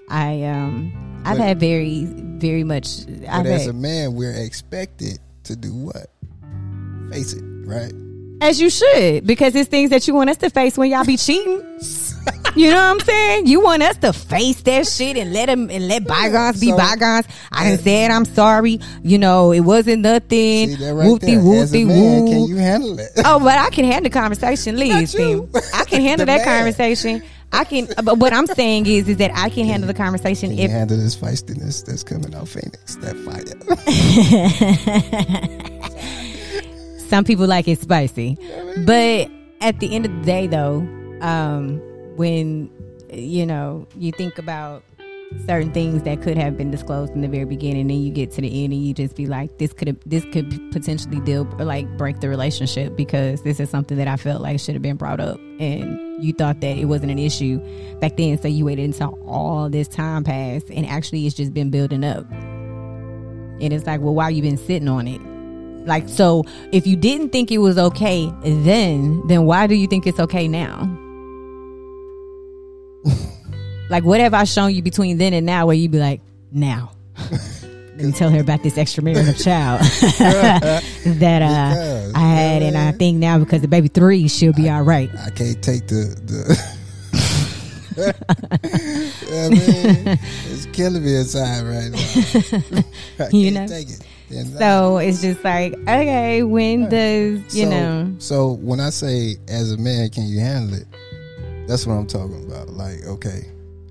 I 0.09 0.43
um 0.45 0.93
I've 1.25 1.39
But- 1.39 1.45
had 1.47 1.61
very 1.61 2.05
very 2.39 2.65
much 2.65 2.89
I've 3.29 3.47
as 3.47 3.63
had, 3.63 3.71
a 3.71 3.73
man, 3.73 4.15
we're 4.15 4.33
expected 4.33 5.19
to 5.45 5.57
do 5.57 5.73
what? 5.75 6.07
Face 7.11 7.33
it, 7.33 7.43
right? 7.67 7.93
as 8.41 8.61
you 8.61 8.69
should 8.69 9.27
because 9.27 9.55
it's 9.55 9.71
things 9.71 9.89
that 9.91 10.07
you 10.07 10.13
want 10.15 10.29
us 10.29 10.37
to 10.39 10.51
face 10.51 10.77
when 10.77 10.91
y'all 10.91 11.05
be 11.05 11.17
cheating. 11.17 11.63
You 12.57 12.71
know 12.71 12.77
what 12.77 12.83
I'm 12.85 13.01
saying? 13.01 13.47
You 13.49 13.61
want 13.63 13.83
us 13.83 13.97
to 13.97 14.13
face 14.13 14.63
that 14.63 14.87
shit 14.87 15.17
and 15.17 15.33
let 15.33 15.47
them 15.47 15.69
and 15.71 15.89
let 15.89 16.07
bygones 16.07 16.61
be 16.61 16.71
So- 16.71 16.77
bygones. 16.77 17.27
I 17.51 17.69
done 17.71 17.79
said 17.81 18.13
I'm 18.13 18.25
sorry. 18.25 18.79
You 19.03 19.19
know 19.19 19.51
it 19.51 19.61
wasn't 19.63 20.03
nothing. 20.03 20.69
See 20.69 20.75
that 20.77 20.95
right 20.95 21.05
Whoopty 21.09 21.21
there. 21.43 21.63
As 21.63 21.75
a 21.75 21.79
whoopty 21.79 21.87
man, 21.89 22.27
can 22.29 22.45
you 22.47 22.55
handle 22.57 22.97
it? 23.01 23.11
Oh, 23.25 23.41
but 23.41 23.59
I 23.59 23.71
can 23.71 23.85
handle 23.87 24.09
conversation. 24.13 24.79
You. 24.79 25.51
I 25.75 25.85
can 25.85 26.01
handle 26.09 26.27
The 26.27 26.33
that 26.33 26.47
man. 26.47 26.59
conversation. 26.59 27.23
I 27.53 27.65
can. 27.65 27.89
But 28.03 28.19
what 28.19 28.33
I'm 28.33 28.47
saying 28.47 28.87
is, 28.87 29.09
is 29.09 29.17
that 29.19 29.31
I 29.35 29.49
can 29.49 29.67
handle 29.67 29.87
the 29.87 29.95
conversation 29.95 30.51
Can 30.51 30.59
you 30.59 30.65
if 30.65 30.71
handle 30.71 30.97
this 30.97 31.17
feistiness 31.17 31.85
that's 31.85 32.03
coming 32.03 32.35
out 32.35 32.49
Phoenix? 32.49 32.97
That 32.97 33.17
fire. 33.25 33.45
some 37.09 37.25
people 37.25 37.47
like 37.47 37.69
it 37.69 37.81
spicy. 37.81 38.37
But 38.85 39.31
at 39.61 39.79
the 39.81 39.95
end 39.95 40.07
of 40.07 40.13
the 40.13 40.23
day, 40.23 40.47
though, 40.47 40.79
um, 41.21 41.81
when 42.17 42.71
you 43.13 43.47
know 43.47 43.87
you 43.97 44.13
think 44.13 44.39
about 44.39 44.83
certain 45.47 45.73
things 45.73 46.03
that 46.05 46.23
could 46.23 46.39
have 46.39 46.57
been 46.57 46.71
disclosed 46.71 47.13
in 47.13 47.21
the 47.21 47.29
very 47.29 47.45
beginning, 47.45 47.83
and 47.83 47.91
then 47.91 48.01
you 48.01 48.13
get 48.13 48.31
to 48.33 48.41
the 48.41 48.65
end 48.65 48.73
and 48.73 48.83
you 48.85 48.95
just 48.95 49.17
be 49.17 49.27
like, 49.27 49.59
this 49.59 49.73
could 49.73 50.01
this 50.07 50.25
could 50.33 50.51
potentially 50.73 51.21
deal 51.21 51.47
or 51.59 51.65
like 51.65 51.87
break 51.97 52.21
the 52.21 52.29
relationship 52.29 52.97
because 52.97 53.43
this 53.43 53.61
is 53.61 53.71
something 53.71 53.97
that 53.97 54.09
I 54.09 54.17
felt 54.17 54.41
like 54.43 54.61
should 54.61 54.75
have 54.75 54.83
been 54.83 54.97
brought 54.97 55.21
up, 55.21 55.39
and 55.59 56.23
you 56.23 56.33
thought 56.33 56.61
that 56.61 56.77
it 56.77 56.87
wasn't 56.87 57.13
an 57.13 57.19
issue 57.19 57.59
back 58.01 58.17
then, 58.17 58.41
so 58.41 58.49
you 58.49 58.65
waited 58.65 58.85
until 58.85 59.19
all 59.27 59.69
this 59.69 59.89
time 59.89 60.25
passed, 60.25 60.71
and 60.71 60.87
actually 60.87 61.27
it's 61.27 61.35
just 61.35 61.53
been 61.53 61.71
building 61.71 62.05
up. 62.05 62.31
And 62.31 63.73
it's 63.73 63.87
like, 63.87 64.01
well, 64.01 64.15
why 64.15 64.31
you 64.31 64.43
been 64.43 64.57
sitting 64.57 64.89
on 64.89 65.07
it? 65.07 65.21
Like, 65.87 66.09
so 66.09 66.45
if 66.73 66.87
you 66.87 66.97
didn't 66.97 67.29
think 67.31 67.53
it 67.53 67.59
was 67.59 67.79
okay 67.79 68.33
then, 68.43 69.23
then 69.27 69.45
why 69.45 69.67
do 69.67 69.75
you 69.75 69.87
think 69.87 70.07
it's 70.07 70.19
okay 70.19 70.49
now? 70.49 70.91
like, 73.91 74.05
what 74.05 74.21
have 74.21 74.35
I 74.35 74.45
shown 74.45 74.75
you 74.75 74.83
between 74.83 75.19
then 75.19 75.33
and 75.33 75.45
now 75.47 75.67
where 75.67 75.77
you'd 75.77 75.91
be 75.91 75.99
like, 75.99 76.21
now? 76.53 76.93
Let 77.97 78.07
me 78.07 78.13
tell 78.13 78.31
her 78.31 78.41
about 78.41 78.63
this 78.65 78.75
extramarital 78.75 79.43
child 79.45 79.81
that 81.21 81.43
uh, 81.43 81.75
Because, 82.09 82.15
I 82.15 82.19
had, 82.19 82.63
and 82.63 82.77
I 82.77 82.91
think 82.91 83.19
now 83.19 83.39
because 83.39 83.61
the 83.61 83.69
baby 83.69 83.87
three, 83.87 84.27
she'll 84.27 84.53
be 84.53 84.69
all 84.69 84.83
right. 84.83 85.09
I 85.17 85.31
can't 85.31 85.63
take 85.63 85.87
the 85.87 86.07
the. 86.27 86.75
yeah, 89.31 89.49
man, 89.49 90.19
it's 90.51 90.67
killing 90.73 91.05
me 91.05 91.15
inside 91.15 91.63
right 91.63 91.91
now. 91.93 93.25
I 93.25 93.29
You 93.31 93.53
know? 93.53 93.67
take 93.69 93.89
it. 93.89 94.05
So 94.59 94.99
it's 94.99 95.21
just 95.23 95.45
like, 95.45 95.75
okay, 95.75 96.43
when 96.43 96.89
does 96.89 97.55
you 97.55 97.65
so, 97.67 97.71
know? 97.71 98.15
So 98.19 98.53
when 98.55 98.81
I 98.81 98.91
say 98.91 99.37
as 99.47 99.71
a 99.71 99.77
man, 99.77 100.11
can 100.11 100.27
you 100.27 100.41
handle 100.41 100.79
it? 100.79 100.87
That's 101.69 101.87
what 101.87 101.95
I'm 101.95 102.09
talking 102.09 102.45
about. 102.45 102.71
Like, 102.71 103.05
okay, 103.07 103.47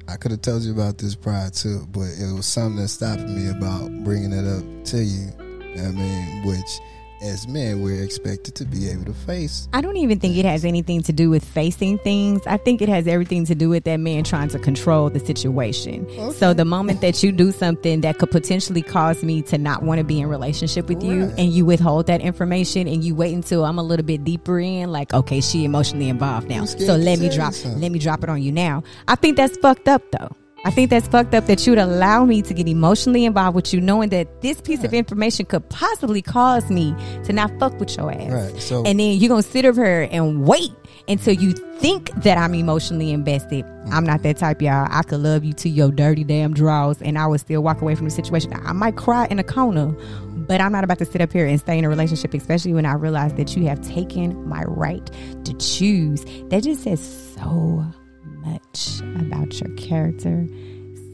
I 0.08 0.18
could 0.18 0.32
have 0.32 0.42
told 0.42 0.64
you 0.64 0.74
about 0.74 0.98
this 0.98 1.16
prior 1.16 1.50
to, 1.50 1.88
but 1.92 2.02
it 2.20 2.34
was 2.34 2.46
something 2.46 2.82
that 2.82 2.90
stopped 2.90 3.24
me 3.24 3.50
about 3.50 3.90
bringing 4.04 4.34
it 4.34 4.46
up 4.46 4.86
to 4.86 5.04
you. 5.04 5.32
I 5.40 5.92
mean, 5.92 6.46
which 6.46 6.80
as 7.24 7.48
men, 7.48 7.82
we're 7.82 8.04
expected 8.04 8.56
to 8.56 8.66
be 8.66 8.90
able 8.90 9.06
to 9.06 9.14
face. 9.14 9.68
I 9.74 9.82
don't 9.82 9.98
even 9.98 10.20
think 10.20 10.38
it 10.38 10.46
has 10.46 10.66
anything 10.66 11.02
to 11.04 11.14
do 11.14 11.30
with 11.30 11.44
facing 11.44 11.98
things. 12.00 12.46
I 12.46 12.58
think 12.58 12.82
it 12.82 12.90
has 12.90 13.08
everything 13.08 13.46
to 13.46 13.56
do 13.56 13.70
with 13.70 13.86
that 13.86 13.98
man 13.98 14.24
trying 14.24 14.50
to 14.50 14.60
control 14.60 15.10
the 15.10 15.20
situation. 15.20 16.08
So 16.34 16.54
the 16.54 16.66
moment 16.66 17.02
that 17.02 17.24
you 17.24 17.32
do 17.32 17.52
something 17.52 18.02
that 18.02 18.20
could 18.20 18.32
potentially 18.32 18.82
cause 18.82 19.24
me 19.24 19.42
to 19.44 19.58
not 19.58 19.84
want 19.84 20.00
to 20.00 20.04
be 20.04 20.20
in 20.20 20.28
relationship 20.28 20.90
with 20.90 21.04
you 21.04 21.34
and 21.38 21.52
you 21.54 21.66
withhold 21.66 22.08
that 22.08 22.22
information 22.22 22.88
and 22.88 23.04
you 23.04 23.16
wait 23.16 23.34
until 23.34 23.66
I'm 23.66 23.80
a 23.80 23.84
little 23.84 24.06
bit 24.06 24.24
deeper 24.24 24.60
in 24.60 24.92
like 24.92 25.14
okay, 25.14 25.42
she 25.42 25.64
emotionally 25.64 26.10
involved 26.10 26.50
now. 26.50 26.66
So 26.66 26.96
let 26.96 27.20
me 27.20 27.30
drop 27.30 27.54
something. 27.54 27.82
let 27.82 27.92
me 27.92 28.00
drop 28.00 28.24
it 28.24 28.30
on 28.30 28.42
you 28.42 28.52
now. 28.52 28.84
I 29.08 29.16
think 29.16 29.38
that's 29.38 29.58
fucked 29.58 29.88
up 29.88 30.04
though. 30.12 30.36
I 30.66 30.72
think 30.72 30.90
that's 30.90 31.08
fucked 31.08 31.34
up 31.34 31.46
that 31.48 31.66
you 31.68 31.72
would 31.72 31.80
allow 31.80 32.24
me 32.24 32.42
to 32.42 32.54
get 32.54 32.70
emotionally 32.70 33.26
involved 33.26 33.56
with 33.56 33.74
you, 33.74 33.82
knowing 33.82 34.10
that 34.10 34.42
this 34.42 34.62
piece 34.62 34.86
of 34.86 34.94
information 34.94 35.46
could 35.46 35.68
possibly 35.70 36.22
cause 36.22 36.70
me 36.70 36.96
to 37.26 37.34
not 37.34 37.52
fuck 37.60 37.78
with 37.82 37.98
your 37.98 38.10
ass. 38.12 38.32
Right. 38.32 38.62
So 38.62 38.84
And 38.86 38.98
then 38.98 39.20
you're 39.20 39.28
gonna 39.28 39.44
sit 39.44 39.66
over 39.66 39.84
here 39.84 40.08
and 40.10 40.48
wait 40.48 40.72
until 41.10 41.34
you 41.34 41.52
think 41.52 42.12
that 42.24 42.38
I'm 42.38 42.56
emotionally 42.56 43.12
invested. 43.12 43.66
Mm. 43.66 43.92
I'm 43.92 44.06
not 44.06 44.24
that 44.24 44.38
type, 44.38 44.62
y'all. 44.62 44.88
I 44.90 45.04
could 45.04 45.20
love 45.20 45.44
you 45.44 45.52
to 45.52 45.68
your 45.68 45.92
dirty 45.92 46.24
damn 46.24 46.54
draws 46.54 47.02
and 47.02 47.18
I 47.18 47.28
would 47.28 47.42
still 47.42 47.62
walk 47.62 47.82
away 47.82 47.96
from 47.96 48.06
the 48.06 48.12
situation. 48.12 48.54
I 48.54 48.72
might 48.72 48.96
cry 48.96 49.28
in 49.30 49.40
a 49.40 49.44
corner, 49.44 49.88
but 50.48 50.62
I'm 50.62 50.72
not 50.72 50.86
about 50.86 51.00
to 51.00 51.06
sit 51.06 51.20
up 51.20 51.34
here 51.34 51.46
and 51.46 51.60
stay 51.60 51.78
in 51.78 51.84
a 51.84 51.90
relationship, 51.90 52.34
especially 52.34 52.72
when 52.72 52.86
I 52.86 52.94
realize 52.94 53.34
that 53.34 53.58
you 53.58 53.68
have 53.68 53.82
taken 53.82 54.48
my 54.48 54.64
right 54.64 55.06
to 55.44 55.54
choose. 55.56 56.24
That 56.50 56.64
just 56.64 56.84
says 56.84 57.36
so 57.36 57.86
much 58.46 59.00
about 59.22 59.60
your 59.60 59.70
character. 59.76 60.48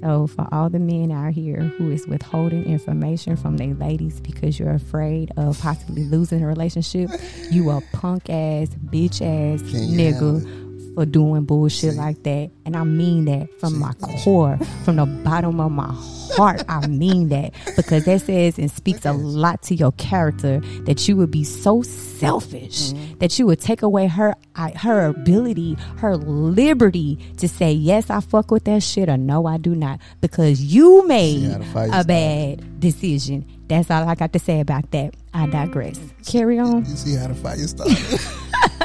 So, 0.02 0.28
for 0.28 0.48
all 0.52 0.70
the 0.70 0.80
men 0.80 1.12
out 1.12 1.34
here 1.34 1.60
who 1.60 1.92
is 1.92 2.08
withholding 2.08 2.63
information 2.65 3.36
from 3.36 3.58
their 3.58 3.74
ladies 3.74 4.22
because 4.22 4.58
you're 4.58 4.74
afraid 4.74 5.32
of 5.36 5.60
possibly 5.60 6.06
losing 6.06 6.42
a 6.42 6.48
relationship, 6.48 7.10
you 7.52 7.70
a 7.70 7.82
punk 7.92 8.30
ass, 8.30 8.70
bitch 8.92 9.22
ass 9.22 9.62
nigga 9.62 10.68
for 11.00 11.06
doing 11.06 11.46
bullshit 11.46 11.94
See? 11.94 11.98
like 11.98 12.24
that. 12.24 12.52
And 12.66 12.76
I 12.76 12.84
mean 12.84 13.24
that 13.26 13.48
from 13.60 13.74
See? 13.76 13.80
my 13.80 13.94
core, 13.94 14.58
from 14.84 14.98
the 14.98 15.06
bottom 15.06 15.60
of 15.62 15.72
my 15.72 15.94
heart. 16.36 16.62
I 16.68 16.86
mean 16.88 17.30
that 17.30 17.54
because 17.78 18.04
that 18.06 18.22
says 18.22 18.58
and 18.60 18.70
speaks 18.70 19.06
a 19.06 19.14
lot 19.14 19.62
to 19.64 19.76
your 19.76 19.94
character 19.94 20.60
that 20.84 21.08
you 21.08 21.16
would 21.16 21.32
be 21.32 21.44
so 21.46 21.82
selfish 21.84 22.92
Mm-hmm. 22.92 23.18
that 23.20 23.40
you 23.40 23.46
would 23.46 23.60
take 23.62 23.82
away 23.82 24.08
her 24.08 24.36
her 24.56 25.06
ability, 25.06 25.76
her 25.98 26.18
liberty 26.18 27.18
to 27.38 27.48
say 27.48 27.72
yes, 27.72 28.10
I 28.10 28.20
fuck 28.20 28.52
with 28.52 28.66
that 28.66 28.84
shit 28.84 29.08
or 29.08 29.16
no, 29.18 29.46
I 29.46 29.58
do 29.58 29.74
not 29.74 30.00
because 30.22 30.62
you 30.62 31.08
made 31.08 31.50
how 31.52 31.58
the 31.60 31.66
fight 31.66 31.90
a 31.94 32.04
bad 32.04 32.68
decision. 32.80 33.46
That's 33.68 33.92
all 33.92 34.08
I 34.08 34.15
got 34.15 34.34
to 34.34 34.39
say 34.39 34.60
about 34.62 34.89
that. 34.92 35.13
I 35.34 35.46
digress. 35.48 36.00
Carry 36.26 36.58
on. 36.60 36.86
you 36.86 36.96
see 36.96 37.15
how 37.15 37.28
the 37.28 37.36
fire 37.36 37.56
started. 37.68 37.98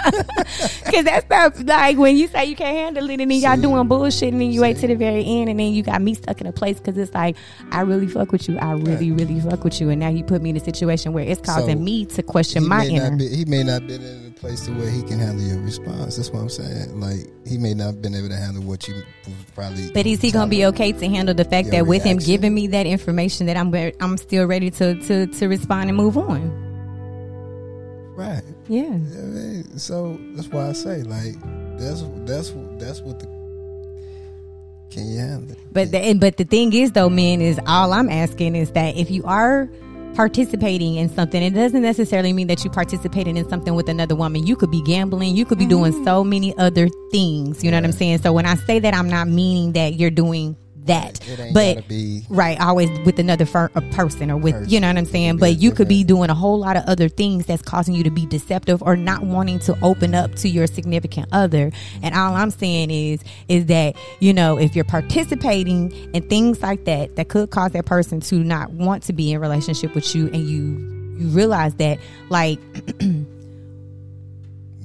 Cause 0.04 1.04
that's 1.04 1.24
stuff 1.26 1.60
like 1.64 1.96
when 1.96 2.16
you 2.16 2.28
say 2.28 2.44
you 2.44 2.54
can't 2.54 2.76
handle 2.76 3.08
it 3.08 3.20
and 3.20 3.30
then 3.30 3.38
y'all 3.40 3.56
doing 3.60 3.88
bullshit 3.88 4.32
and 4.32 4.40
then 4.40 4.50
you 4.52 4.60
wait 4.60 4.76
to 4.78 4.86
the 4.86 4.94
very 4.94 5.24
end 5.24 5.48
and 5.48 5.58
then 5.58 5.72
you 5.72 5.82
got 5.82 6.02
me 6.02 6.14
stuck 6.14 6.40
in 6.40 6.46
a 6.46 6.52
place 6.52 6.78
because 6.78 6.96
it's 6.98 7.14
like 7.14 7.36
I 7.72 7.80
really 7.80 8.06
fuck 8.06 8.30
with 8.30 8.46
you. 8.48 8.58
I 8.58 8.72
really, 8.72 9.10
really 9.10 9.40
fuck 9.40 9.64
with 9.64 9.80
you. 9.80 9.88
And 9.90 9.98
now 10.00 10.10
you 10.10 10.22
put 10.22 10.42
me 10.42 10.50
in 10.50 10.56
a 10.56 10.60
situation 10.60 11.12
where 11.14 11.24
it's 11.24 11.40
causing 11.40 11.78
So, 11.78 11.82
me 11.82 12.04
to 12.06 12.22
question 12.22 12.68
my 12.68 12.86
inner. 12.86 13.16
be, 13.16 13.28
he 13.28 13.44
may 13.46 13.62
not 13.62 13.86
been 13.86 14.02
in 14.02 14.23
place 14.44 14.66
to 14.66 14.72
where 14.72 14.90
he 14.90 15.02
can 15.02 15.18
handle 15.18 15.42
your 15.42 15.58
response. 15.60 16.16
That's 16.16 16.28
what 16.30 16.40
I'm 16.40 16.50
saying. 16.50 17.00
Like 17.00 17.32
he 17.46 17.56
may 17.56 17.72
not 17.72 17.86
have 17.86 18.02
been 18.02 18.14
able 18.14 18.28
to 18.28 18.36
handle 18.36 18.62
what 18.62 18.86
you 18.86 18.94
probably. 19.54 19.90
but 19.92 20.04
is 20.06 20.20
he 20.20 20.30
gonna 20.30 20.50
be 20.50 20.66
okay 20.66 20.92
to 20.92 21.08
handle 21.08 21.34
the 21.34 21.46
fact 21.46 21.70
that 21.70 21.86
with 21.86 22.04
him 22.04 22.18
giving 22.18 22.54
me 22.54 22.66
that 22.68 22.84
information 22.86 23.46
that 23.46 23.56
I'm 23.56 23.70
re- 23.70 23.94
I'm 24.00 24.18
still 24.18 24.44
ready 24.46 24.70
to 24.72 24.94
to 25.08 25.26
to 25.26 25.48
respond 25.48 25.88
and 25.88 25.96
move 25.96 26.18
on? 26.18 26.60
right? 28.16 28.42
Yeah. 28.68 28.82
Yeah, 28.82 29.22
man. 29.22 29.78
So 29.78 30.18
that's 30.34 30.48
why 30.48 30.68
I 30.68 30.72
say 30.72 31.02
like 31.02 31.34
that's 31.78 32.04
that's 32.28 32.52
that's 32.78 33.00
what 33.00 33.18
the 33.20 33.26
can 34.90 35.10
you 35.10 35.18
handle 35.18 35.52
it? 35.52 35.58
But 35.72 35.90
the, 35.90 35.98
and- 35.98 36.20
but 36.20 36.36
the 36.36 36.44
thing 36.44 36.72
is 36.74 36.92
though, 36.92 37.08
men, 37.08 37.40
is 37.40 37.58
all 37.66 37.92
I'm 37.94 38.08
asking 38.10 38.54
is 38.56 38.70
that 38.72 38.96
if 38.96 39.10
you 39.10 39.24
are 39.24 39.68
participating 40.14 40.96
in 40.96 41.08
something, 41.08 41.42
it 41.42 41.50
doesn't 41.50 41.82
necessarily 41.82 42.32
mean 42.32 42.46
that 42.46 42.64
you 42.64 42.70
participating 42.70 43.36
in 43.36 43.48
something 43.48 43.74
with 43.74 43.88
another 43.88 44.14
woman. 44.14 44.46
You 44.46 44.56
could 44.56 44.70
be 44.70 44.82
gambling. 44.82 45.36
You 45.36 45.44
could 45.44 45.58
be 45.58 45.66
doing 45.66 45.92
mm-hmm. 45.92 46.04
so 46.04 46.24
many 46.24 46.56
other 46.56 46.88
things. 47.10 47.62
You 47.62 47.70
know 47.70 47.76
what 47.76 47.84
I'm 47.84 47.92
saying? 47.92 48.18
So 48.18 48.32
when 48.32 48.46
I 48.46 48.54
say 48.54 48.78
that, 48.78 48.94
I'm 48.94 49.08
not 49.08 49.28
meaning 49.28 49.72
that 49.72 49.94
you're 49.94 50.10
doing 50.10 50.56
that, 50.86 51.20
but 51.52 51.84
right 52.28 52.60
always 52.60 52.90
with 53.06 53.18
another 53.18 53.46
fir- 53.46 53.70
a 53.74 53.80
person 53.92 54.30
or 54.30 54.36
with 54.36 54.70
you 54.70 54.80
know 54.80 54.88
what 54.88 54.96
i'm 54.96 55.04
saying? 55.04 55.38
But 55.38 55.58
you 55.58 55.70
could 55.70 55.88
be 55.88 56.04
doing 56.04 56.30
a 56.30 56.34
whole 56.34 56.58
lot 56.58 56.76
of 56.76 56.84
other 56.84 57.08
things 57.08 57.46
that's 57.46 57.62
causing 57.62 57.94
you 57.94 58.04
to 58.04 58.10
be 58.10 58.26
deceptive 58.26 58.82
or 58.82 58.96
not 58.96 59.22
wanting 59.22 59.58
to 59.60 59.78
open 59.82 60.14
up 60.14 60.34
to 60.36 60.48
your 60.48 60.66
significant 60.66 61.28
other. 61.32 61.70
And 62.02 62.14
all 62.14 62.34
i'm 62.34 62.50
saying 62.50 62.90
is 62.90 63.20
is 63.48 63.66
that 63.66 63.96
you 64.20 64.32
know 64.32 64.58
if 64.58 64.76
you're 64.76 64.84
participating 64.84 65.92
in 66.14 66.28
things 66.28 66.62
like 66.62 66.84
that 66.84 67.16
that 67.16 67.28
could 67.28 67.50
cause 67.50 67.72
that 67.72 67.86
person 67.86 68.20
to 68.20 68.36
not 68.36 68.70
want 68.70 69.02
to 69.04 69.12
be 69.12 69.32
in 69.32 69.40
relationship 69.40 69.94
with 69.94 70.14
you 70.14 70.26
and 70.26 70.46
you 70.46 70.94
you 71.18 71.28
realize 71.28 71.74
that 71.76 71.98
like 72.28 72.58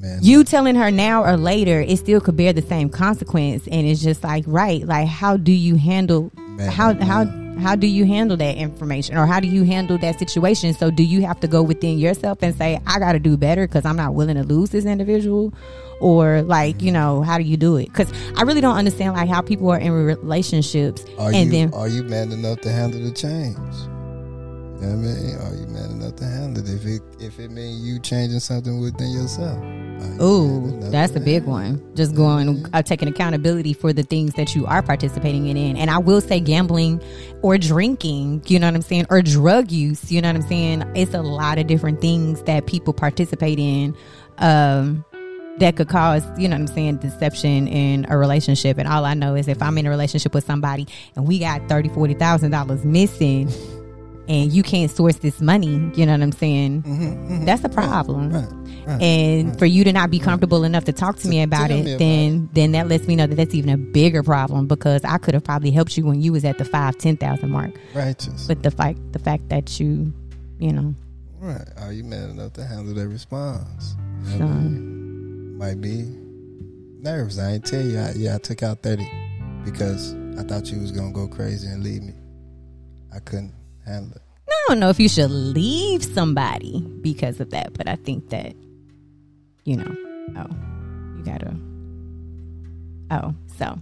Man, 0.02 0.20
you 0.22 0.44
telling 0.44 0.76
her 0.76 0.92
now 0.92 1.24
or 1.24 1.36
later, 1.36 1.82
it 1.82 1.98
still 1.98 2.22
could 2.22 2.38
bear 2.38 2.54
the 2.54 2.62
same 2.62 2.90
consequence. 2.90 3.68
And 3.68 3.86
it's 3.86 4.02
just 4.02 4.24
like, 4.24 4.46
right, 4.48 4.86
like 4.86 5.08
how 5.08 5.38
do 5.38 5.52
you 5.52 5.76
handle 5.76 6.32
Man, 6.36 6.72
how 6.72 6.94
man. 6.94 7.02
how 7.02 7.26
how 7.60 7.76
do 7.76 7.88
you 7.88 8.06
handle 8.06 8.38
that 8.38 8.56
information 8.56 9.18
or 9.18 9.26
how 9.26 9.42
do 9.42 9.48
you 9.48 9.64
handle 9.64 9.98
that 9.98 10.18
situation? 10.18 10.74
So 10.74 10.90
do 10.90 11.04
you 11.04 11.22
have 11.24 11.40
to 11.42 11.48
go 11.48 11.62
within 11.62 12.00
yourself 12.00 12.40
and 12.42 12.56
say, 12.56 12.80
I 12.88 13.00
got 13.00 13.12
to 13.12 13.20
do 13.20 13.36
better 13.36 13.68
because 13.68 13.86
I'm 13.86 13.98
not 13.98 14.14
willing 14.14 14.36
to 14.36 14.44
lose 14.44 14.70
this 14.70 14.86
individual, 14.86 15.54
or 16.00 16.42
like 16.44 16.82
you 16.82 16.92
know 16.92 17.22
how 17.22 17.38
do 17.38 17.44
you 17.44 17.58
do 17.58 17.76
it? 17.76 17.88
Because 17.88 18.12
I 18.38 18.44
really 18.44 18.62
don't 18.62 18.78
understand 18.78 19.14
like 19.16 19.28
how 19.28 19.42
people 19.42 19.70
are 19.70 19.80
in 19.80 19.92
relationships 19.92 21.04
Are 21.18 21.34
and 21.34 21.48
you 21.48 21.52
then 21.52 21.74
are 21.74 21.90
you 21.90 22.04
man 22.04 22.32
enough 22.32 22.62
to 22.62 22.72
handle 22.72 23.02
the 23.02 23.12
change? 23.12 23.58
You 24.80 24.88
know 24.88 24.94
I 24.94 24.96
mean? 24.96 25.36
Are 25.36 25.56
you 25.56 25.68
man 25.68 25.92
enough 25.92 26.16
to 26.18 26.26
handle 26.26 26.64
it? 26.64 26.70
If 26.70 26.86
it 26.86 27.02
if 27.20 27.40
it 27.40 27.52
means 27.52 27.82
you 27.86 28.00
changing 28.00 28.40
something 28.40 28.80
within 28.80 29.12
yourself. 29.12 29.62
You 29.62 29.90
Ooh, 30.22 30.80
that's 30.92 31.14
a 31.16 31.20
big 31.20 31.44
one. 31.44 31.84
Just 31.96 32.16
going, 32.16 32.66
uh, 32.74 32.82
taking 32.82 33.10
accountability 33.10 33.74
for 33.74 33.92
the 33.92 34.04
things 34.04 34.36
that 34.36 34.56
you 34.56 34.66
are 34.66 34.82
participating 34.82 35.48
in. 35.48 35.76
And 35.76 35.90
I 35.90 35.98
will 35.98 36.22
say, 36.22 36.40
gambling 36.40 37.02
or 37.42 37.58
drinking, 37.58 38.44
you 38.48 38.60
know 38.60 38.68
what 38.68 38.76
I'm 38.76 38.82
saying, 38.82 39.08
or 39.10 39.22
drug 39.22 39.72
use, 39.72 40.10
you 40.12 40.22
know 40.22 40.30
what 40.30 40.38
I'm 40.38 40.48
saying. 40.48 40.90
It's 40.96 41.14
a 41.14 41.22
lot 41.22 41.58
of 41.58 41.68
different 41.68 42.00
things 42.00 42.42
that 42.44 42.66
people 42.66 42.94
participate 42.94 43.60
in. 43.60 43.96
Um, 44.38 45.04
that 45.58 45.76
could 45.76 45.90
cause, 45.90 46.24
you 46.38 46.48
know 46.48 46.56
what 46.56 46.70
I'm 46.70 46.76
saying, 46.76 46.98
deception 46.98 47.68
in 47.68 48.06
a 48.10 48.18
relationship. 48.18 48.78
And 48.78 48.88
all 48.88 49.04
I 49.04 49.14
know 49.14 49.36
is 49.36 49.50
if 49.50 49.62
I'm 49.62 49.78
in 49.78 49.86
a 49.86 49.90
relationship 49.90 50.34
with 50.34 50.46
somebody 50.46 50.88
and 51.18 51.28
we 51.28 51.40
got 51.40 51.68
thirty, 51.68 51.90
forty 51.90 52.14
thousand 52.14 52.52
dollars 52.52 52.86
missing, 52.86 53.50
and 54.30 54.54
you 54.54 54.64
can't 54.64 54.90
source 54.92 55.18
this 55.18 55.42
money, 55.42 55.92
you 55.96 56.06
know 56.06 56.14
what 56.14 56.22
I'm 56.22 56.32
saying? 56.32 56.84
Mm-hmm, 56.84 57.46
That's 57.46 57.64
a 57.64 57.70
problem 57.70 58.30
Right. 58.32 58.86
right. 58.88 59.02
and 59.02 59.58
for 59.60 59.66
you 59.66 59.84
to 59.84 59.92
not 59.92 60.10
be 60.12 60.20
comfortable 60.20 60.64
enough 60.64 60.86
to 60.86 60.94
talk 60.94 61.18
to 61.18 61.28
me 61.28 61.42
about 61.42 61.72
it, 61.72 61.84
me 61.84 61.92
about 61.94 62.00
then 62.00 62.50
then 62.54 62.72
that 62.74 62.88
lets 62.88 63.08
me 63.08 63.16
know 63.16 63.28
that 63.28 63.36
that's 63.36 63.54
even 63.56 63.70
a 63.72 63.78
bigger 63.78 64.24
problem 64.24 64.68
because 64.68 65.04
I 65.04 65.18
could 65.18 65.34
have 65.34 65.44
probably 65.44 65.72
helped 65.72 65.98
you 65.98 66.06
when 66.06 66.22
you 66.22 66.32
was 66.32 66.46
at 66.46 66.58
the 66.60 66.66
five 66.66 66.98
ten 66.98 67.18
thousand 67.18 67.50
mark. 67.50 67.72
Righteous. 67.94 68.48
But 68.48 68.64
the 68.64 68.72
fact 68.72 69.00
the 69.12 69.20
fact 69.20 69.50
that 69.50 69.80
you, 69.80 70.14
you 70.60 70.72
know, 70.74 70.94
right. 71.40 71.68
Are 71.78 71.92
you 71.92 72.04
man 72.04 72.30
enough 72.30 72.54
to 72.54 72.64
handle 72.66 72.94
that 72.94 73.08
response? 73.08 73.96
You 74.28 74.40
know 74.40 74.46
what 74.46 74.52
I 74.52 74.56
Son. 74.56 74.74
mean? 74.74 75.58
Might 75.58 75.82
be 75.82 76.04
nerves. 77.02 77.40
I 77.40 77.54
ain't 77.54 77.66
tell 77.66 77.82
you. 77.82 77.98
I, 78.00 78.12
yeah, 78.16 78.36
I 78.36 78.38
took 78.38 78.62
out 78.64 78.84
thirty 78.84 79.10
because 79.66 80.14
I 80.38 80.44
thought 80.44 80.72
you 80.72 80.80
was 80.80 80.92
gonna 80.92 81.12
go 81.12 81.28
crazy 81.28 81.68
and 81.68 81.84
leave 81.84 82.04
me. 82.04 82.14
I 83.14 83.20
couldn't 83.20 83.54
handle 83.90 84.16
it. 84.16 84.22
I 84.48 84.66
don't 84.68 84.80
know 84.80 84.90
if 84.90 85.00
you 85.00 85.10
should 85.10 85.32
leave 85.32 86.04
somebody 86.04 86.82
because 87.02 87.40
of 87.40 87.52
that, 87.52 87.74
but 87.74 87.88
I 87.88 87.96
think 87.96 88.30
that, 88.30 88.56
you 89.66 89.78
know, 89.78 89.96
oh, 90.38 90.50
you 91.18 91.24
gotta. 91.24 91.56
Oh, 93.12 93.34
so, 93.58 93.80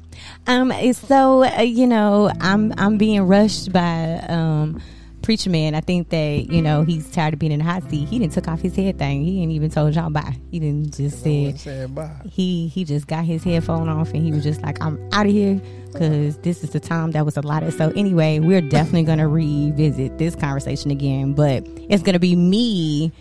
um, 0.48 0.72
so 0.94 1.44
uh, 1.44 1.62
you 1.62 1.88
know, 1.88 2.32
I'm 2.40 2.74
I'm 2.78 2.98
being 2.98 3.24
rushed 3.24 3.72
by 3.72 4.24
um, 4.28 4.82
Preacha 5.28 5.50
Man. 5.50 5.76
I 5.76 5.82
think 5.82 6.10
that 6.10 6.48
you 6.50 6.62
know 6.62 6.84
he's 6.84 7.12
tired 7.12 7.34
of 7.34 7.40
being 7.40 7.52
in 7.52 7.60
the 7.60 7.66
hot 7.66 7.84
seat. 7.90 8.08
He 8.08 8.20
didn't 8.20 8.34
took 8.34 8.48
off 8.48 8.62
his 8.62 8.76
head 8.76 8.98
thing. 8.98 9.24
He 9.26 9.42
ain't 9.42 9.52
even 9.52 9.70
told 9.70 9.94
y'all 9.94 10.10
bye. 10.10 10.38
He 10.52 10.60
didn't 10.60 10.96
just 10.96 11.24
bye. 11.24 12.12
he 12.26 12.68
he 12.68 12.86
just 12.86 13.08
got 13.08 13.26
his 13.26 13.44
headphone 13.44 13.90
off 13.90 14.14
and 14.14 14.24
he 14.24 14.32
was 14.32 14.44
just 14.44 14.62
like 14.62 14.82
i'm 14.82 14.98
out 15.12 15.26
of 15.26 15.32
here 15.32 15.60
because 15.92 16.38
this 16.40 16.64
is 16.64 16.70
the 16.70 16.80
time 16.80 17.12
that 17.12 17.26
was 17.26 17.38
allotted 17.38 17.74
so 17.74 17.92
anyway 17.96 18.40
we're 18.40 18.62
definitely 18.62 19.04
going 19.04 19.18
to 19.18 19.28
revisit 19.28 20.18
this 20.18 20.36
conversation 20.36 20.92
again 20.92 21.34
but 21.34 21.64
it's 21.90 22.04
going 22.04 22.14
to 22.14 22.20
be 22.20 22.36
me 22.36 23.12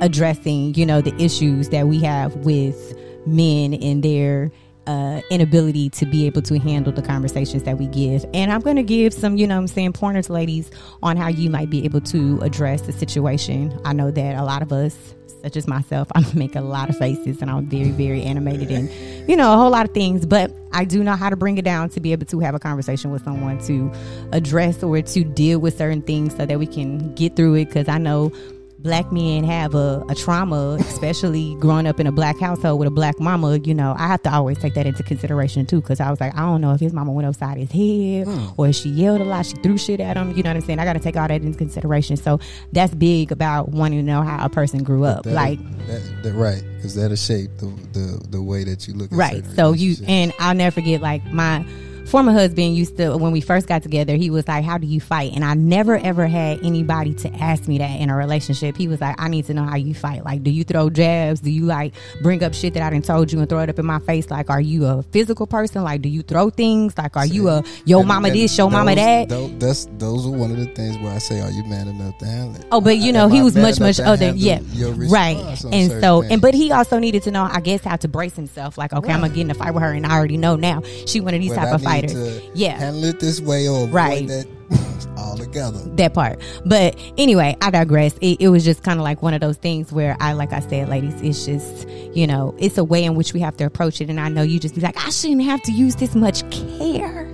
addressing 0.00 0.74
you 0.74 0.84
know 0.84 1.00
the 1.00 1.14
issues 1.22 1.70
that 1.70 1.88
we 1.88 2.00
have 2.00 2.34
with 2.36 2.96
men 3.26 3.74
and 3.74 4.02
their 4.02 4.50
uh, 4.86 5.20
inability 5.30 5.90
to 5.90 6.06
be 6.06 6.26
able 6.26 6.42
to 6.42 6.58
handle 6.58 6.92
the 6.92 7.02
conversations 7.02 7.64
that 7.64 7.78
we 7.78 7.86
give. 7.88 8.24
And 8.34 8.52
I'm 8.52 8.60
going 8.60 8.76
to 8.76 8.82
give 8.82 9.12
some, 9.12 9.36
you 9.36 9.46
know 9.46 9.56
I'm 9.56 9.66
saying, 9.66 9.92
pointers, 9.92 10.30
ladies, 10.30 10.70
on 11.02 11.16
how 11.16 11.28
you 11.28 11.50
might 11.50 11.70
be 11.70 11.84
able 11.84 12.00
to 12.02 12.40
address 12.42 12.82
the 12.82 12.92
situation. 12.92 13.78
I 13.84 13.92
know 13.92 14.10
that 14.10 14.36
a 14.36 14.44
lot 14.44 14.62
of 14.62 14.72
us, 14.72 14.96
such 15.42 15.56
as 15.56 15.66
myself, 15.66 16.08
I 16.14 16.24
make 16.34 16.54
a 16.54 16.60
lot 16.60 16.90
of 16.90 16.96
faces 16.96 17.42
and 17.42 17.50
I'm 17.50 17.66
very, 17.66 17.90
very 17.90 18.22
animated 18.22 18.70
and, 18.70 18.90
you 19.28 19.36
know, 19.36 19.52
a 19.52 19.56
whole 19.56 19.70
lot 19.70 19.86
of 19.86 19.94
things. 19.94 20.24
But 20.26 20.52
I 20.72 20.84
do 20.84 21.02
know 21.02 21.16
how 21.16 21.30
to 21.30 21.36
bring 21.36 21.58
it 21.58 21.64
down 21.64 21.88
to 21.90 22.00
be 22.00 22.12
able 22.12 22.26
to 22.26 22.40
have 22.40 22.54
a 22.54 22.58
conversation 22.58 23.10
with 23.10 23.24
someone 23.24 23.58
to 23.66 23.92
address 24.32 24.82
or 24.82 25.00
to 25.00 25.24
deal 25.24 25.58
with 25.58 25.78
certain 25.78 26.02
things 26.02 26.36
so 26.36 26.46
that 26.46 26.58
we 26.58 26.66
can 26.66 27.14
get 27.14 27.34
through 27.34 27.54
it. 27.54 27.66
Because 27.66 27.88
I 27.88 27.98
know 27.98 28.32
black 28.78 29.10
men 29.10 29.44
have 29.44 29.74
a, 29.74 30.04
a 30.08 30.14
trauma, 30.14 30.76
especially 30.80 31.56
growing 31.56 31.86
up 31.86 31.98
in 31.98 32.06
a 32.06 32.12
black 32.12 32.38
household 32.38 32.78
with 32.78 32.88
a 32.88 32.90
black 32.90 33.18
mama, 33.18 33.58
you 33.58 33.74
know, 33.74 33.94
I 33.98 34.06
have 34.06 34.22
to 34.22 34.32
always 34.32 34.58
take 34.58 34.74
that 34.74 34.86
into 34.86 35.02
consideration 35.02 35.66
too. 35.66 35.80
Cause 35.82 36.00
I 36.00 36.10
was 36.10 36.20
like, 36.20 36.34
I 36.34 36.40
don't 36.40 36.60
know 36.60 36.72
if 36.72 36.80
his 36.80 36.92
mama 36.92 37.12
went 37.12 37.26
upside 37.26 37.56
his 37.56 37.70
head 37.70 38.26
hmm. 38.26 38.48
or 38.56 38.68
if 38.68 38.76
she 38.76 38.88
yelled 38.90 39.20
a 39.20 39.24
lot, 39.24 39.46
she 39.46 39.56
threw 39.56 39.78
shit 39.78 40.00
at 40.00 40.16
him. 40.16 40.36
You 40.36 40.42
know 40.42 40.50
what 40.50 40.56
I'm 40.56 40.62
saying? 40.62 40.78
I 40.78 40.84
got 40.84 40.94
to 40.94 41.00
take 41.00 41.16
all 41.16 41.28
that 41.28 41.42
into 41.42 41.56
consideration. 41.56 42.16
So 42.16 42.38
that's 42.72 42.94
big 42.94 43.32
about 43.32 43.70
wanting 43.70 43.98
to 43.98 44.04
know 44.04 44.22
how 44.22 44.44
a 44.44 44.48
person 44.48 44.82
grew 44.82 45.04
up. 45.04 45.24
That- 45.24 45.34
like, 45.34 45.58
that, 45.86 46.22
that 46.22 46.32
right 46.34 46.62
because 46.76 46.94
that'll 46.94 47.16
shape 47.16 47.50
the, 47.58 47.66
the 47.92 48.26
the 48.30 48.42
way 48.42 48.64
that 48.64 48.86
you 48.86 48.94
look 48.94 49.10
at 49.10 49.16
right 49.16 49.44
so 49.54 49.72
you 49.72 49.94
and 50.06 50.32
i'll 50.38 50.54
never 50.54 50.74
forget 50.74 51.00
like 51.00 51.24
my 51.32 51.64
former 52.06 52.32
husband 52.32 52.76
used 52.76 52.96
to 52.96 53.16
when 53.16 53.32
we 53.32 53.40
first 53.40 53.66
got 53.66 53.82
together 53.82 54.14
he 54.16 54.30
was 54.30 54.46
like 54.48 54.64
how 54.64 54.78
do 54.78 54.86
you 54.86 55.00
fight? 55.00 55.32
And 55.34 55.44
i 55.44 55.54
never 55.54 55.96
ever 55.98 56.26
had 56.26 56.64
anybody 56.64 57.14
to 57.14 57.28
ask 57.36 57.66
me 57.68 57.78
that 57.78 58.00
in 58.00 58.10
a 58.10 58.16
relationship. 58.16 58.76
He 58.76 58.88
was 58.88 59.00
like 59.00 59.16
i 59.20 59.28
need 59.28 59.46
to 59.46 59.54
know 59.54 59.64
how 59.64 59.76
you 59.76 59.94
fight. 59.94 60.24
Like 60.24 60.42
do 60.42 60.50
you 60.50 60.64
throw 60.64 60.90
jabs? 60.90 61.40
Do 61.40 61.50
you 61.50 61.64
like 61.66 61.94
bring 62.22 62.42
up 62.42 62.54
shit 62.54 62.74
that 62.74 62.82
i 62.82 62.90
didn't 62.90 63.04
told 63.04 63.32
you 63.32 63.40
and 63.40 63.48
throw 63.48 63.60
it 63.60 63.68
up 63.70 63.78
in 63.78 63.86
my 63.86 63.98
face? 64.00 64.30
Like 64.30 64.50
are 64.50 64.60
you 64.60 64.86
a 64.86 65.02
physical 65.02 65.46
person? 65.46 65.82
Like 65.84 66.02
do 66.02 66.08
you 66.08 66.22
throw 66.22 66.50
things? 66.50 66.96
Like 66.96 67.16
are 67.16 67.26
you 67.26 67.48
a 67.48 67.62
yo 67.84 67.98
And- 68.00 68.08
mama 68.08 68.28
and 68.28 68.36
this 68.36 68.56
yo 68.56 68.68
mama 68.70 68.94
those- 68.94 69.04
that? 69.04 69.28
tho- 69.28 69.48
that's 69.58 69.88
those 69.98 70.26
are 70.26 70.30
one 70.30 70.50
of 70.50 70.56
the 70.58 70.66
things 70.66 70.96
where 70.98 71.12
I 71.12 71.18
say, 71.18 71.40
"Are 71.40 71.50
you 71.50 71.64
man 71.64 71.88
enough 71.88 72.16
to 72.18 72.26
handle 72.26 72.56
it?" 72.60 72.66
Oh, 72.70 72.80
but 72.80 72.98
you 72.98 73.12
know, 73.12 73.24
Am 73.24 73.30
he 73.30 73.42
was 73.42 73.56
much, 73.56 73.80
much 73.80 73.96
to 73.96 74.08
older. 74.10 74.32
Yeah, 74.36 74.60
right. 75.08 75.36
And 75.72 75.90
so, 76.00 76.22
and 76.22 76.40
but 76.40 76.54
he 76.54 76.70
also 76.72 76.98
needed 76.98 77.22
to 77.24 77.30
know, 77.30 77.48
I 77.50 77.60
guess, 77.60 77.82
how 77.82 77.96
to 77.96 78.08
brace 78.08 78.34
himself. 78.36 78.78
Like, 78.78 78.92
okay, 78.92 79.12
I'm 79.12 79.20
gonna 79.20 79.32
get 79.34 79.42
in 79.42 79.50
a 79.50 79.54
fight 79.54 79.72
with 79.74 79.82
her, 79.82 79.92
and 79.92 80.06
I 80.06 80.14
already 80.16 80.36
know 80.36 80.56
now. 80.56 80.82
She 81.06 81.20
one 81.20 81.34
of 81.34 81.40
these 81.40 81.50
But 81.50 81.56
type 81.56 81.68
I 81.68 81.70
of 81.72 81.80
need 81.82 81.86
fighters. 82.02 82.12
to 82.40 82.50
Yeah, 82.54 82.78
handle 82.78 83.04
it 83.04 83.20
this 83.20 83.40
way 83.40 83.68
or 83.68 83.86
Right. 83.88 84.26
that 84.28 84.46
all 85.16 85.36
together. 85.36 85.78
that 85.96 86.14
part. 86.14 86.40
But 86.64 86.98
anyway, 87.18 87.56
I 87.60 87.70
digress. 87.70 88.14
It, 88.20 88.40
it 88.40 88.48
was 88.48 88.64
just 88.64 88.82
kind 88.82 88.98
of 88.98 89.04
like 89.04 89.22
one 89.22 89.34
of 89.34 89.40
those 89.40 89.56
things 89.56 89.92
where 89.92 90.16
I, 90.20 90.32
like 90.34 90.52
I 90.52 90.60
said, 90.60 90.88
ladies, 90.88 91.14
it's 91.22 91.44
just 91.46 91.88
you 92.16 92.26
know, 92.26 92.54
it's 92.58 92.78
a 92.78 92.84
way 92.84 93.04
in 93.04 93.14
which 93.14 93.34
we 93.34 93.40
have 93.40 93.56
to 93.58 93.64
approach 93.64 94.00
it. 94.00 94.08
And 94.08 94.18
I 94.18 94.28
know 94.30 94.42
you 94.42 94.58
just 94.58 94.74
be 94.74 94.80
like, 94.80 94.96
I 94.96 95.10
shouldn't 95.10 95.42
have 95.42 95.62
to 95.64 95.72
use 95.72 95.96
this 95.96 96.14
much 96.14 96.48
care 96.50 97.24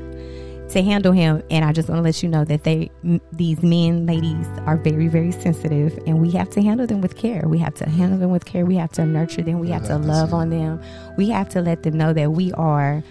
to 0.70 0.82
handle 0.82 1.12
him. 1.12 1.40
And 1.50 1.64
I 1.64 1.72
just 1.72 1.88
want 1.88 1.98
to 2.00 2.02
let 2.02 2.20
you 2.22 2.28
know 2.28 2.44
that 2.46 2.64
they, 2.64 2.90
m- 3.04 3.20
these 3.32 3.62
men, 3.62 4.06
ladies, 4.06 4.46
are 4.66 4.76
very, 4.76 5.06
very 5.06 5.30
sensitive, 5.30 5.96
and 6.06 6.20
we 6.20 6.30
have 6.32 6.50
to 6.50 6.62
handle 6.62 6.86
them 6.86 7.00
with 7.00 7.14
care. 7.16 7.46
We 7.46 7.58
have 7.58 7.74
to 7.74 7.88
handle 7.88 8.18
them 8.18 8.30
with 8.30 8.44
care. 8.44 8.64
We 8.66 8.74
have 8.76 8.90
to 8.92 9.04
nurture 9.06 9.42
them. 9.42 9.60
We 9.60 9.68
have 9.68 9.84
to 9.86 9.98
love 9.98 10.32
on 10.34 10.50
them. 10.50 10.80
We 11.16 11.28
have 11.30 11.48
to 11.50 11.60
let 11.60 11.82
them 11.84 11.96
know 11.96 12.12
that 12.14 12.32
we 12.32 12.52
are 12.54 13.04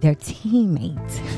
their 0.00 0.14
teammates. 0.14 1.20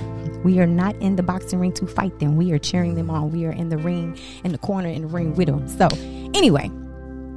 We 0.43 0.59
are 0.59 0.67
not 0.67 0.97
in 1.03 1.17
the 1.17 1.23
boxing 1.23 1.61
ring 1.61 1.73
to 1.75 1.87
fight 1.87 2.19
them. 2.19 2.37
We 2.37 2.51
are 2.53 2.59
cheering 2.59 2.95
them 2.95 3.11
on. 3.11 3.31
We 3.31 3.45
are 3.45 3.51
in 3.53 3.69
the 3.69 3.77
ring, 3.77 4.19
in 4.43 4.53
the 4.53 4.59
corner, 4.59 4.89
in 4.89 5.03
the 5.03 5.09
ring 5.09 5.35
with 5.35 5.49
them. 5.49 5.69
So, 5.69 5.87
anyway, 6.33 6.71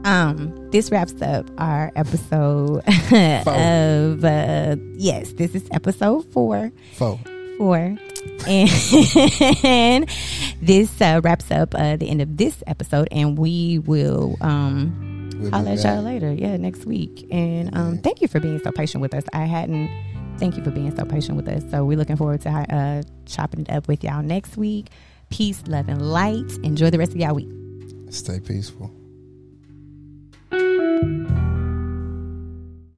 um, 0.06 0.70
this 0.72 0.90
wraps 0.90 1.22
up 1.22 1.50
our 1.58 1.92
episode 1.98 2.78
of 3.12 4.24
uh, 4.24 4.78
yes, 4.96 5.34
this 5.34 5.54
is 5.54 5.68
episode 5.74 6.24
four 6.32 6.72
Four. 6.94 7.20
four. 7.58 7.98
And 8.48 8.70
this 10.62 11.02
uh, 11.02 11.20
wraps 11.22 11.52
up 11.52 11.76
uh, 11.76 11.98
the 11.98 12.10
end 12.10 12.22
of 12.22 12.38
this 12.38 12.64
episode, 12.68 13.10
and 13.12 13.38
we 13.38 13.80
will 13.80 14.38
um, 14.40 15.30
I'll 15.52 15.64
let 15.64 15.84
y'all 15.84 16.02
later. 16.04 16.32
Yeah, 16.32 16.56
next 16.56 16.86
week. 16.86 17.28
And 17.32 17.76
um, 17.76 17.98
thank 17.98 18.22
you 18.22 18.30
for 18.30 18.40
being 18.40 18.62
so 18.64 18.72
patient 18.72 19.02
with 19.02 19.14
us. 19.14 19.26
I 19.34 19.44
hadn't. 19.44 19.90
Thank 20.38 20.58
you 20.58 20.64
for 20.64 20.72
being 20.72 20.96
so 20.96 21.06
patient 21.06 21.38
with 21.38 21.48
us. 21.48 21.64
So 21.72 21.86
we're 21.86 21.98
looking 21.98 22.18
forward 22.18 22.42
to 22.42 22.50
uh, 22.50 23.04
chopping 23.26 23.62
it 23.62 23.70
up 23.70 23.88
with 23.88 24.04
y'all 24.04 24.24
next 24.24 24.58
week. 24.58 24.90
Peace, 25.30 25.64
love, 25.68 25.88
and 25.88 26.02
light. 26.02 26.52
Enjoy 26.64 26.90
the 26.90 26.98
rest 26.98 27.12
of 27.12 27.18
y'all 27.18 27.36
week. 27.36 27.50
Stay 28.10 28.40
peaceful. 28.40 28.92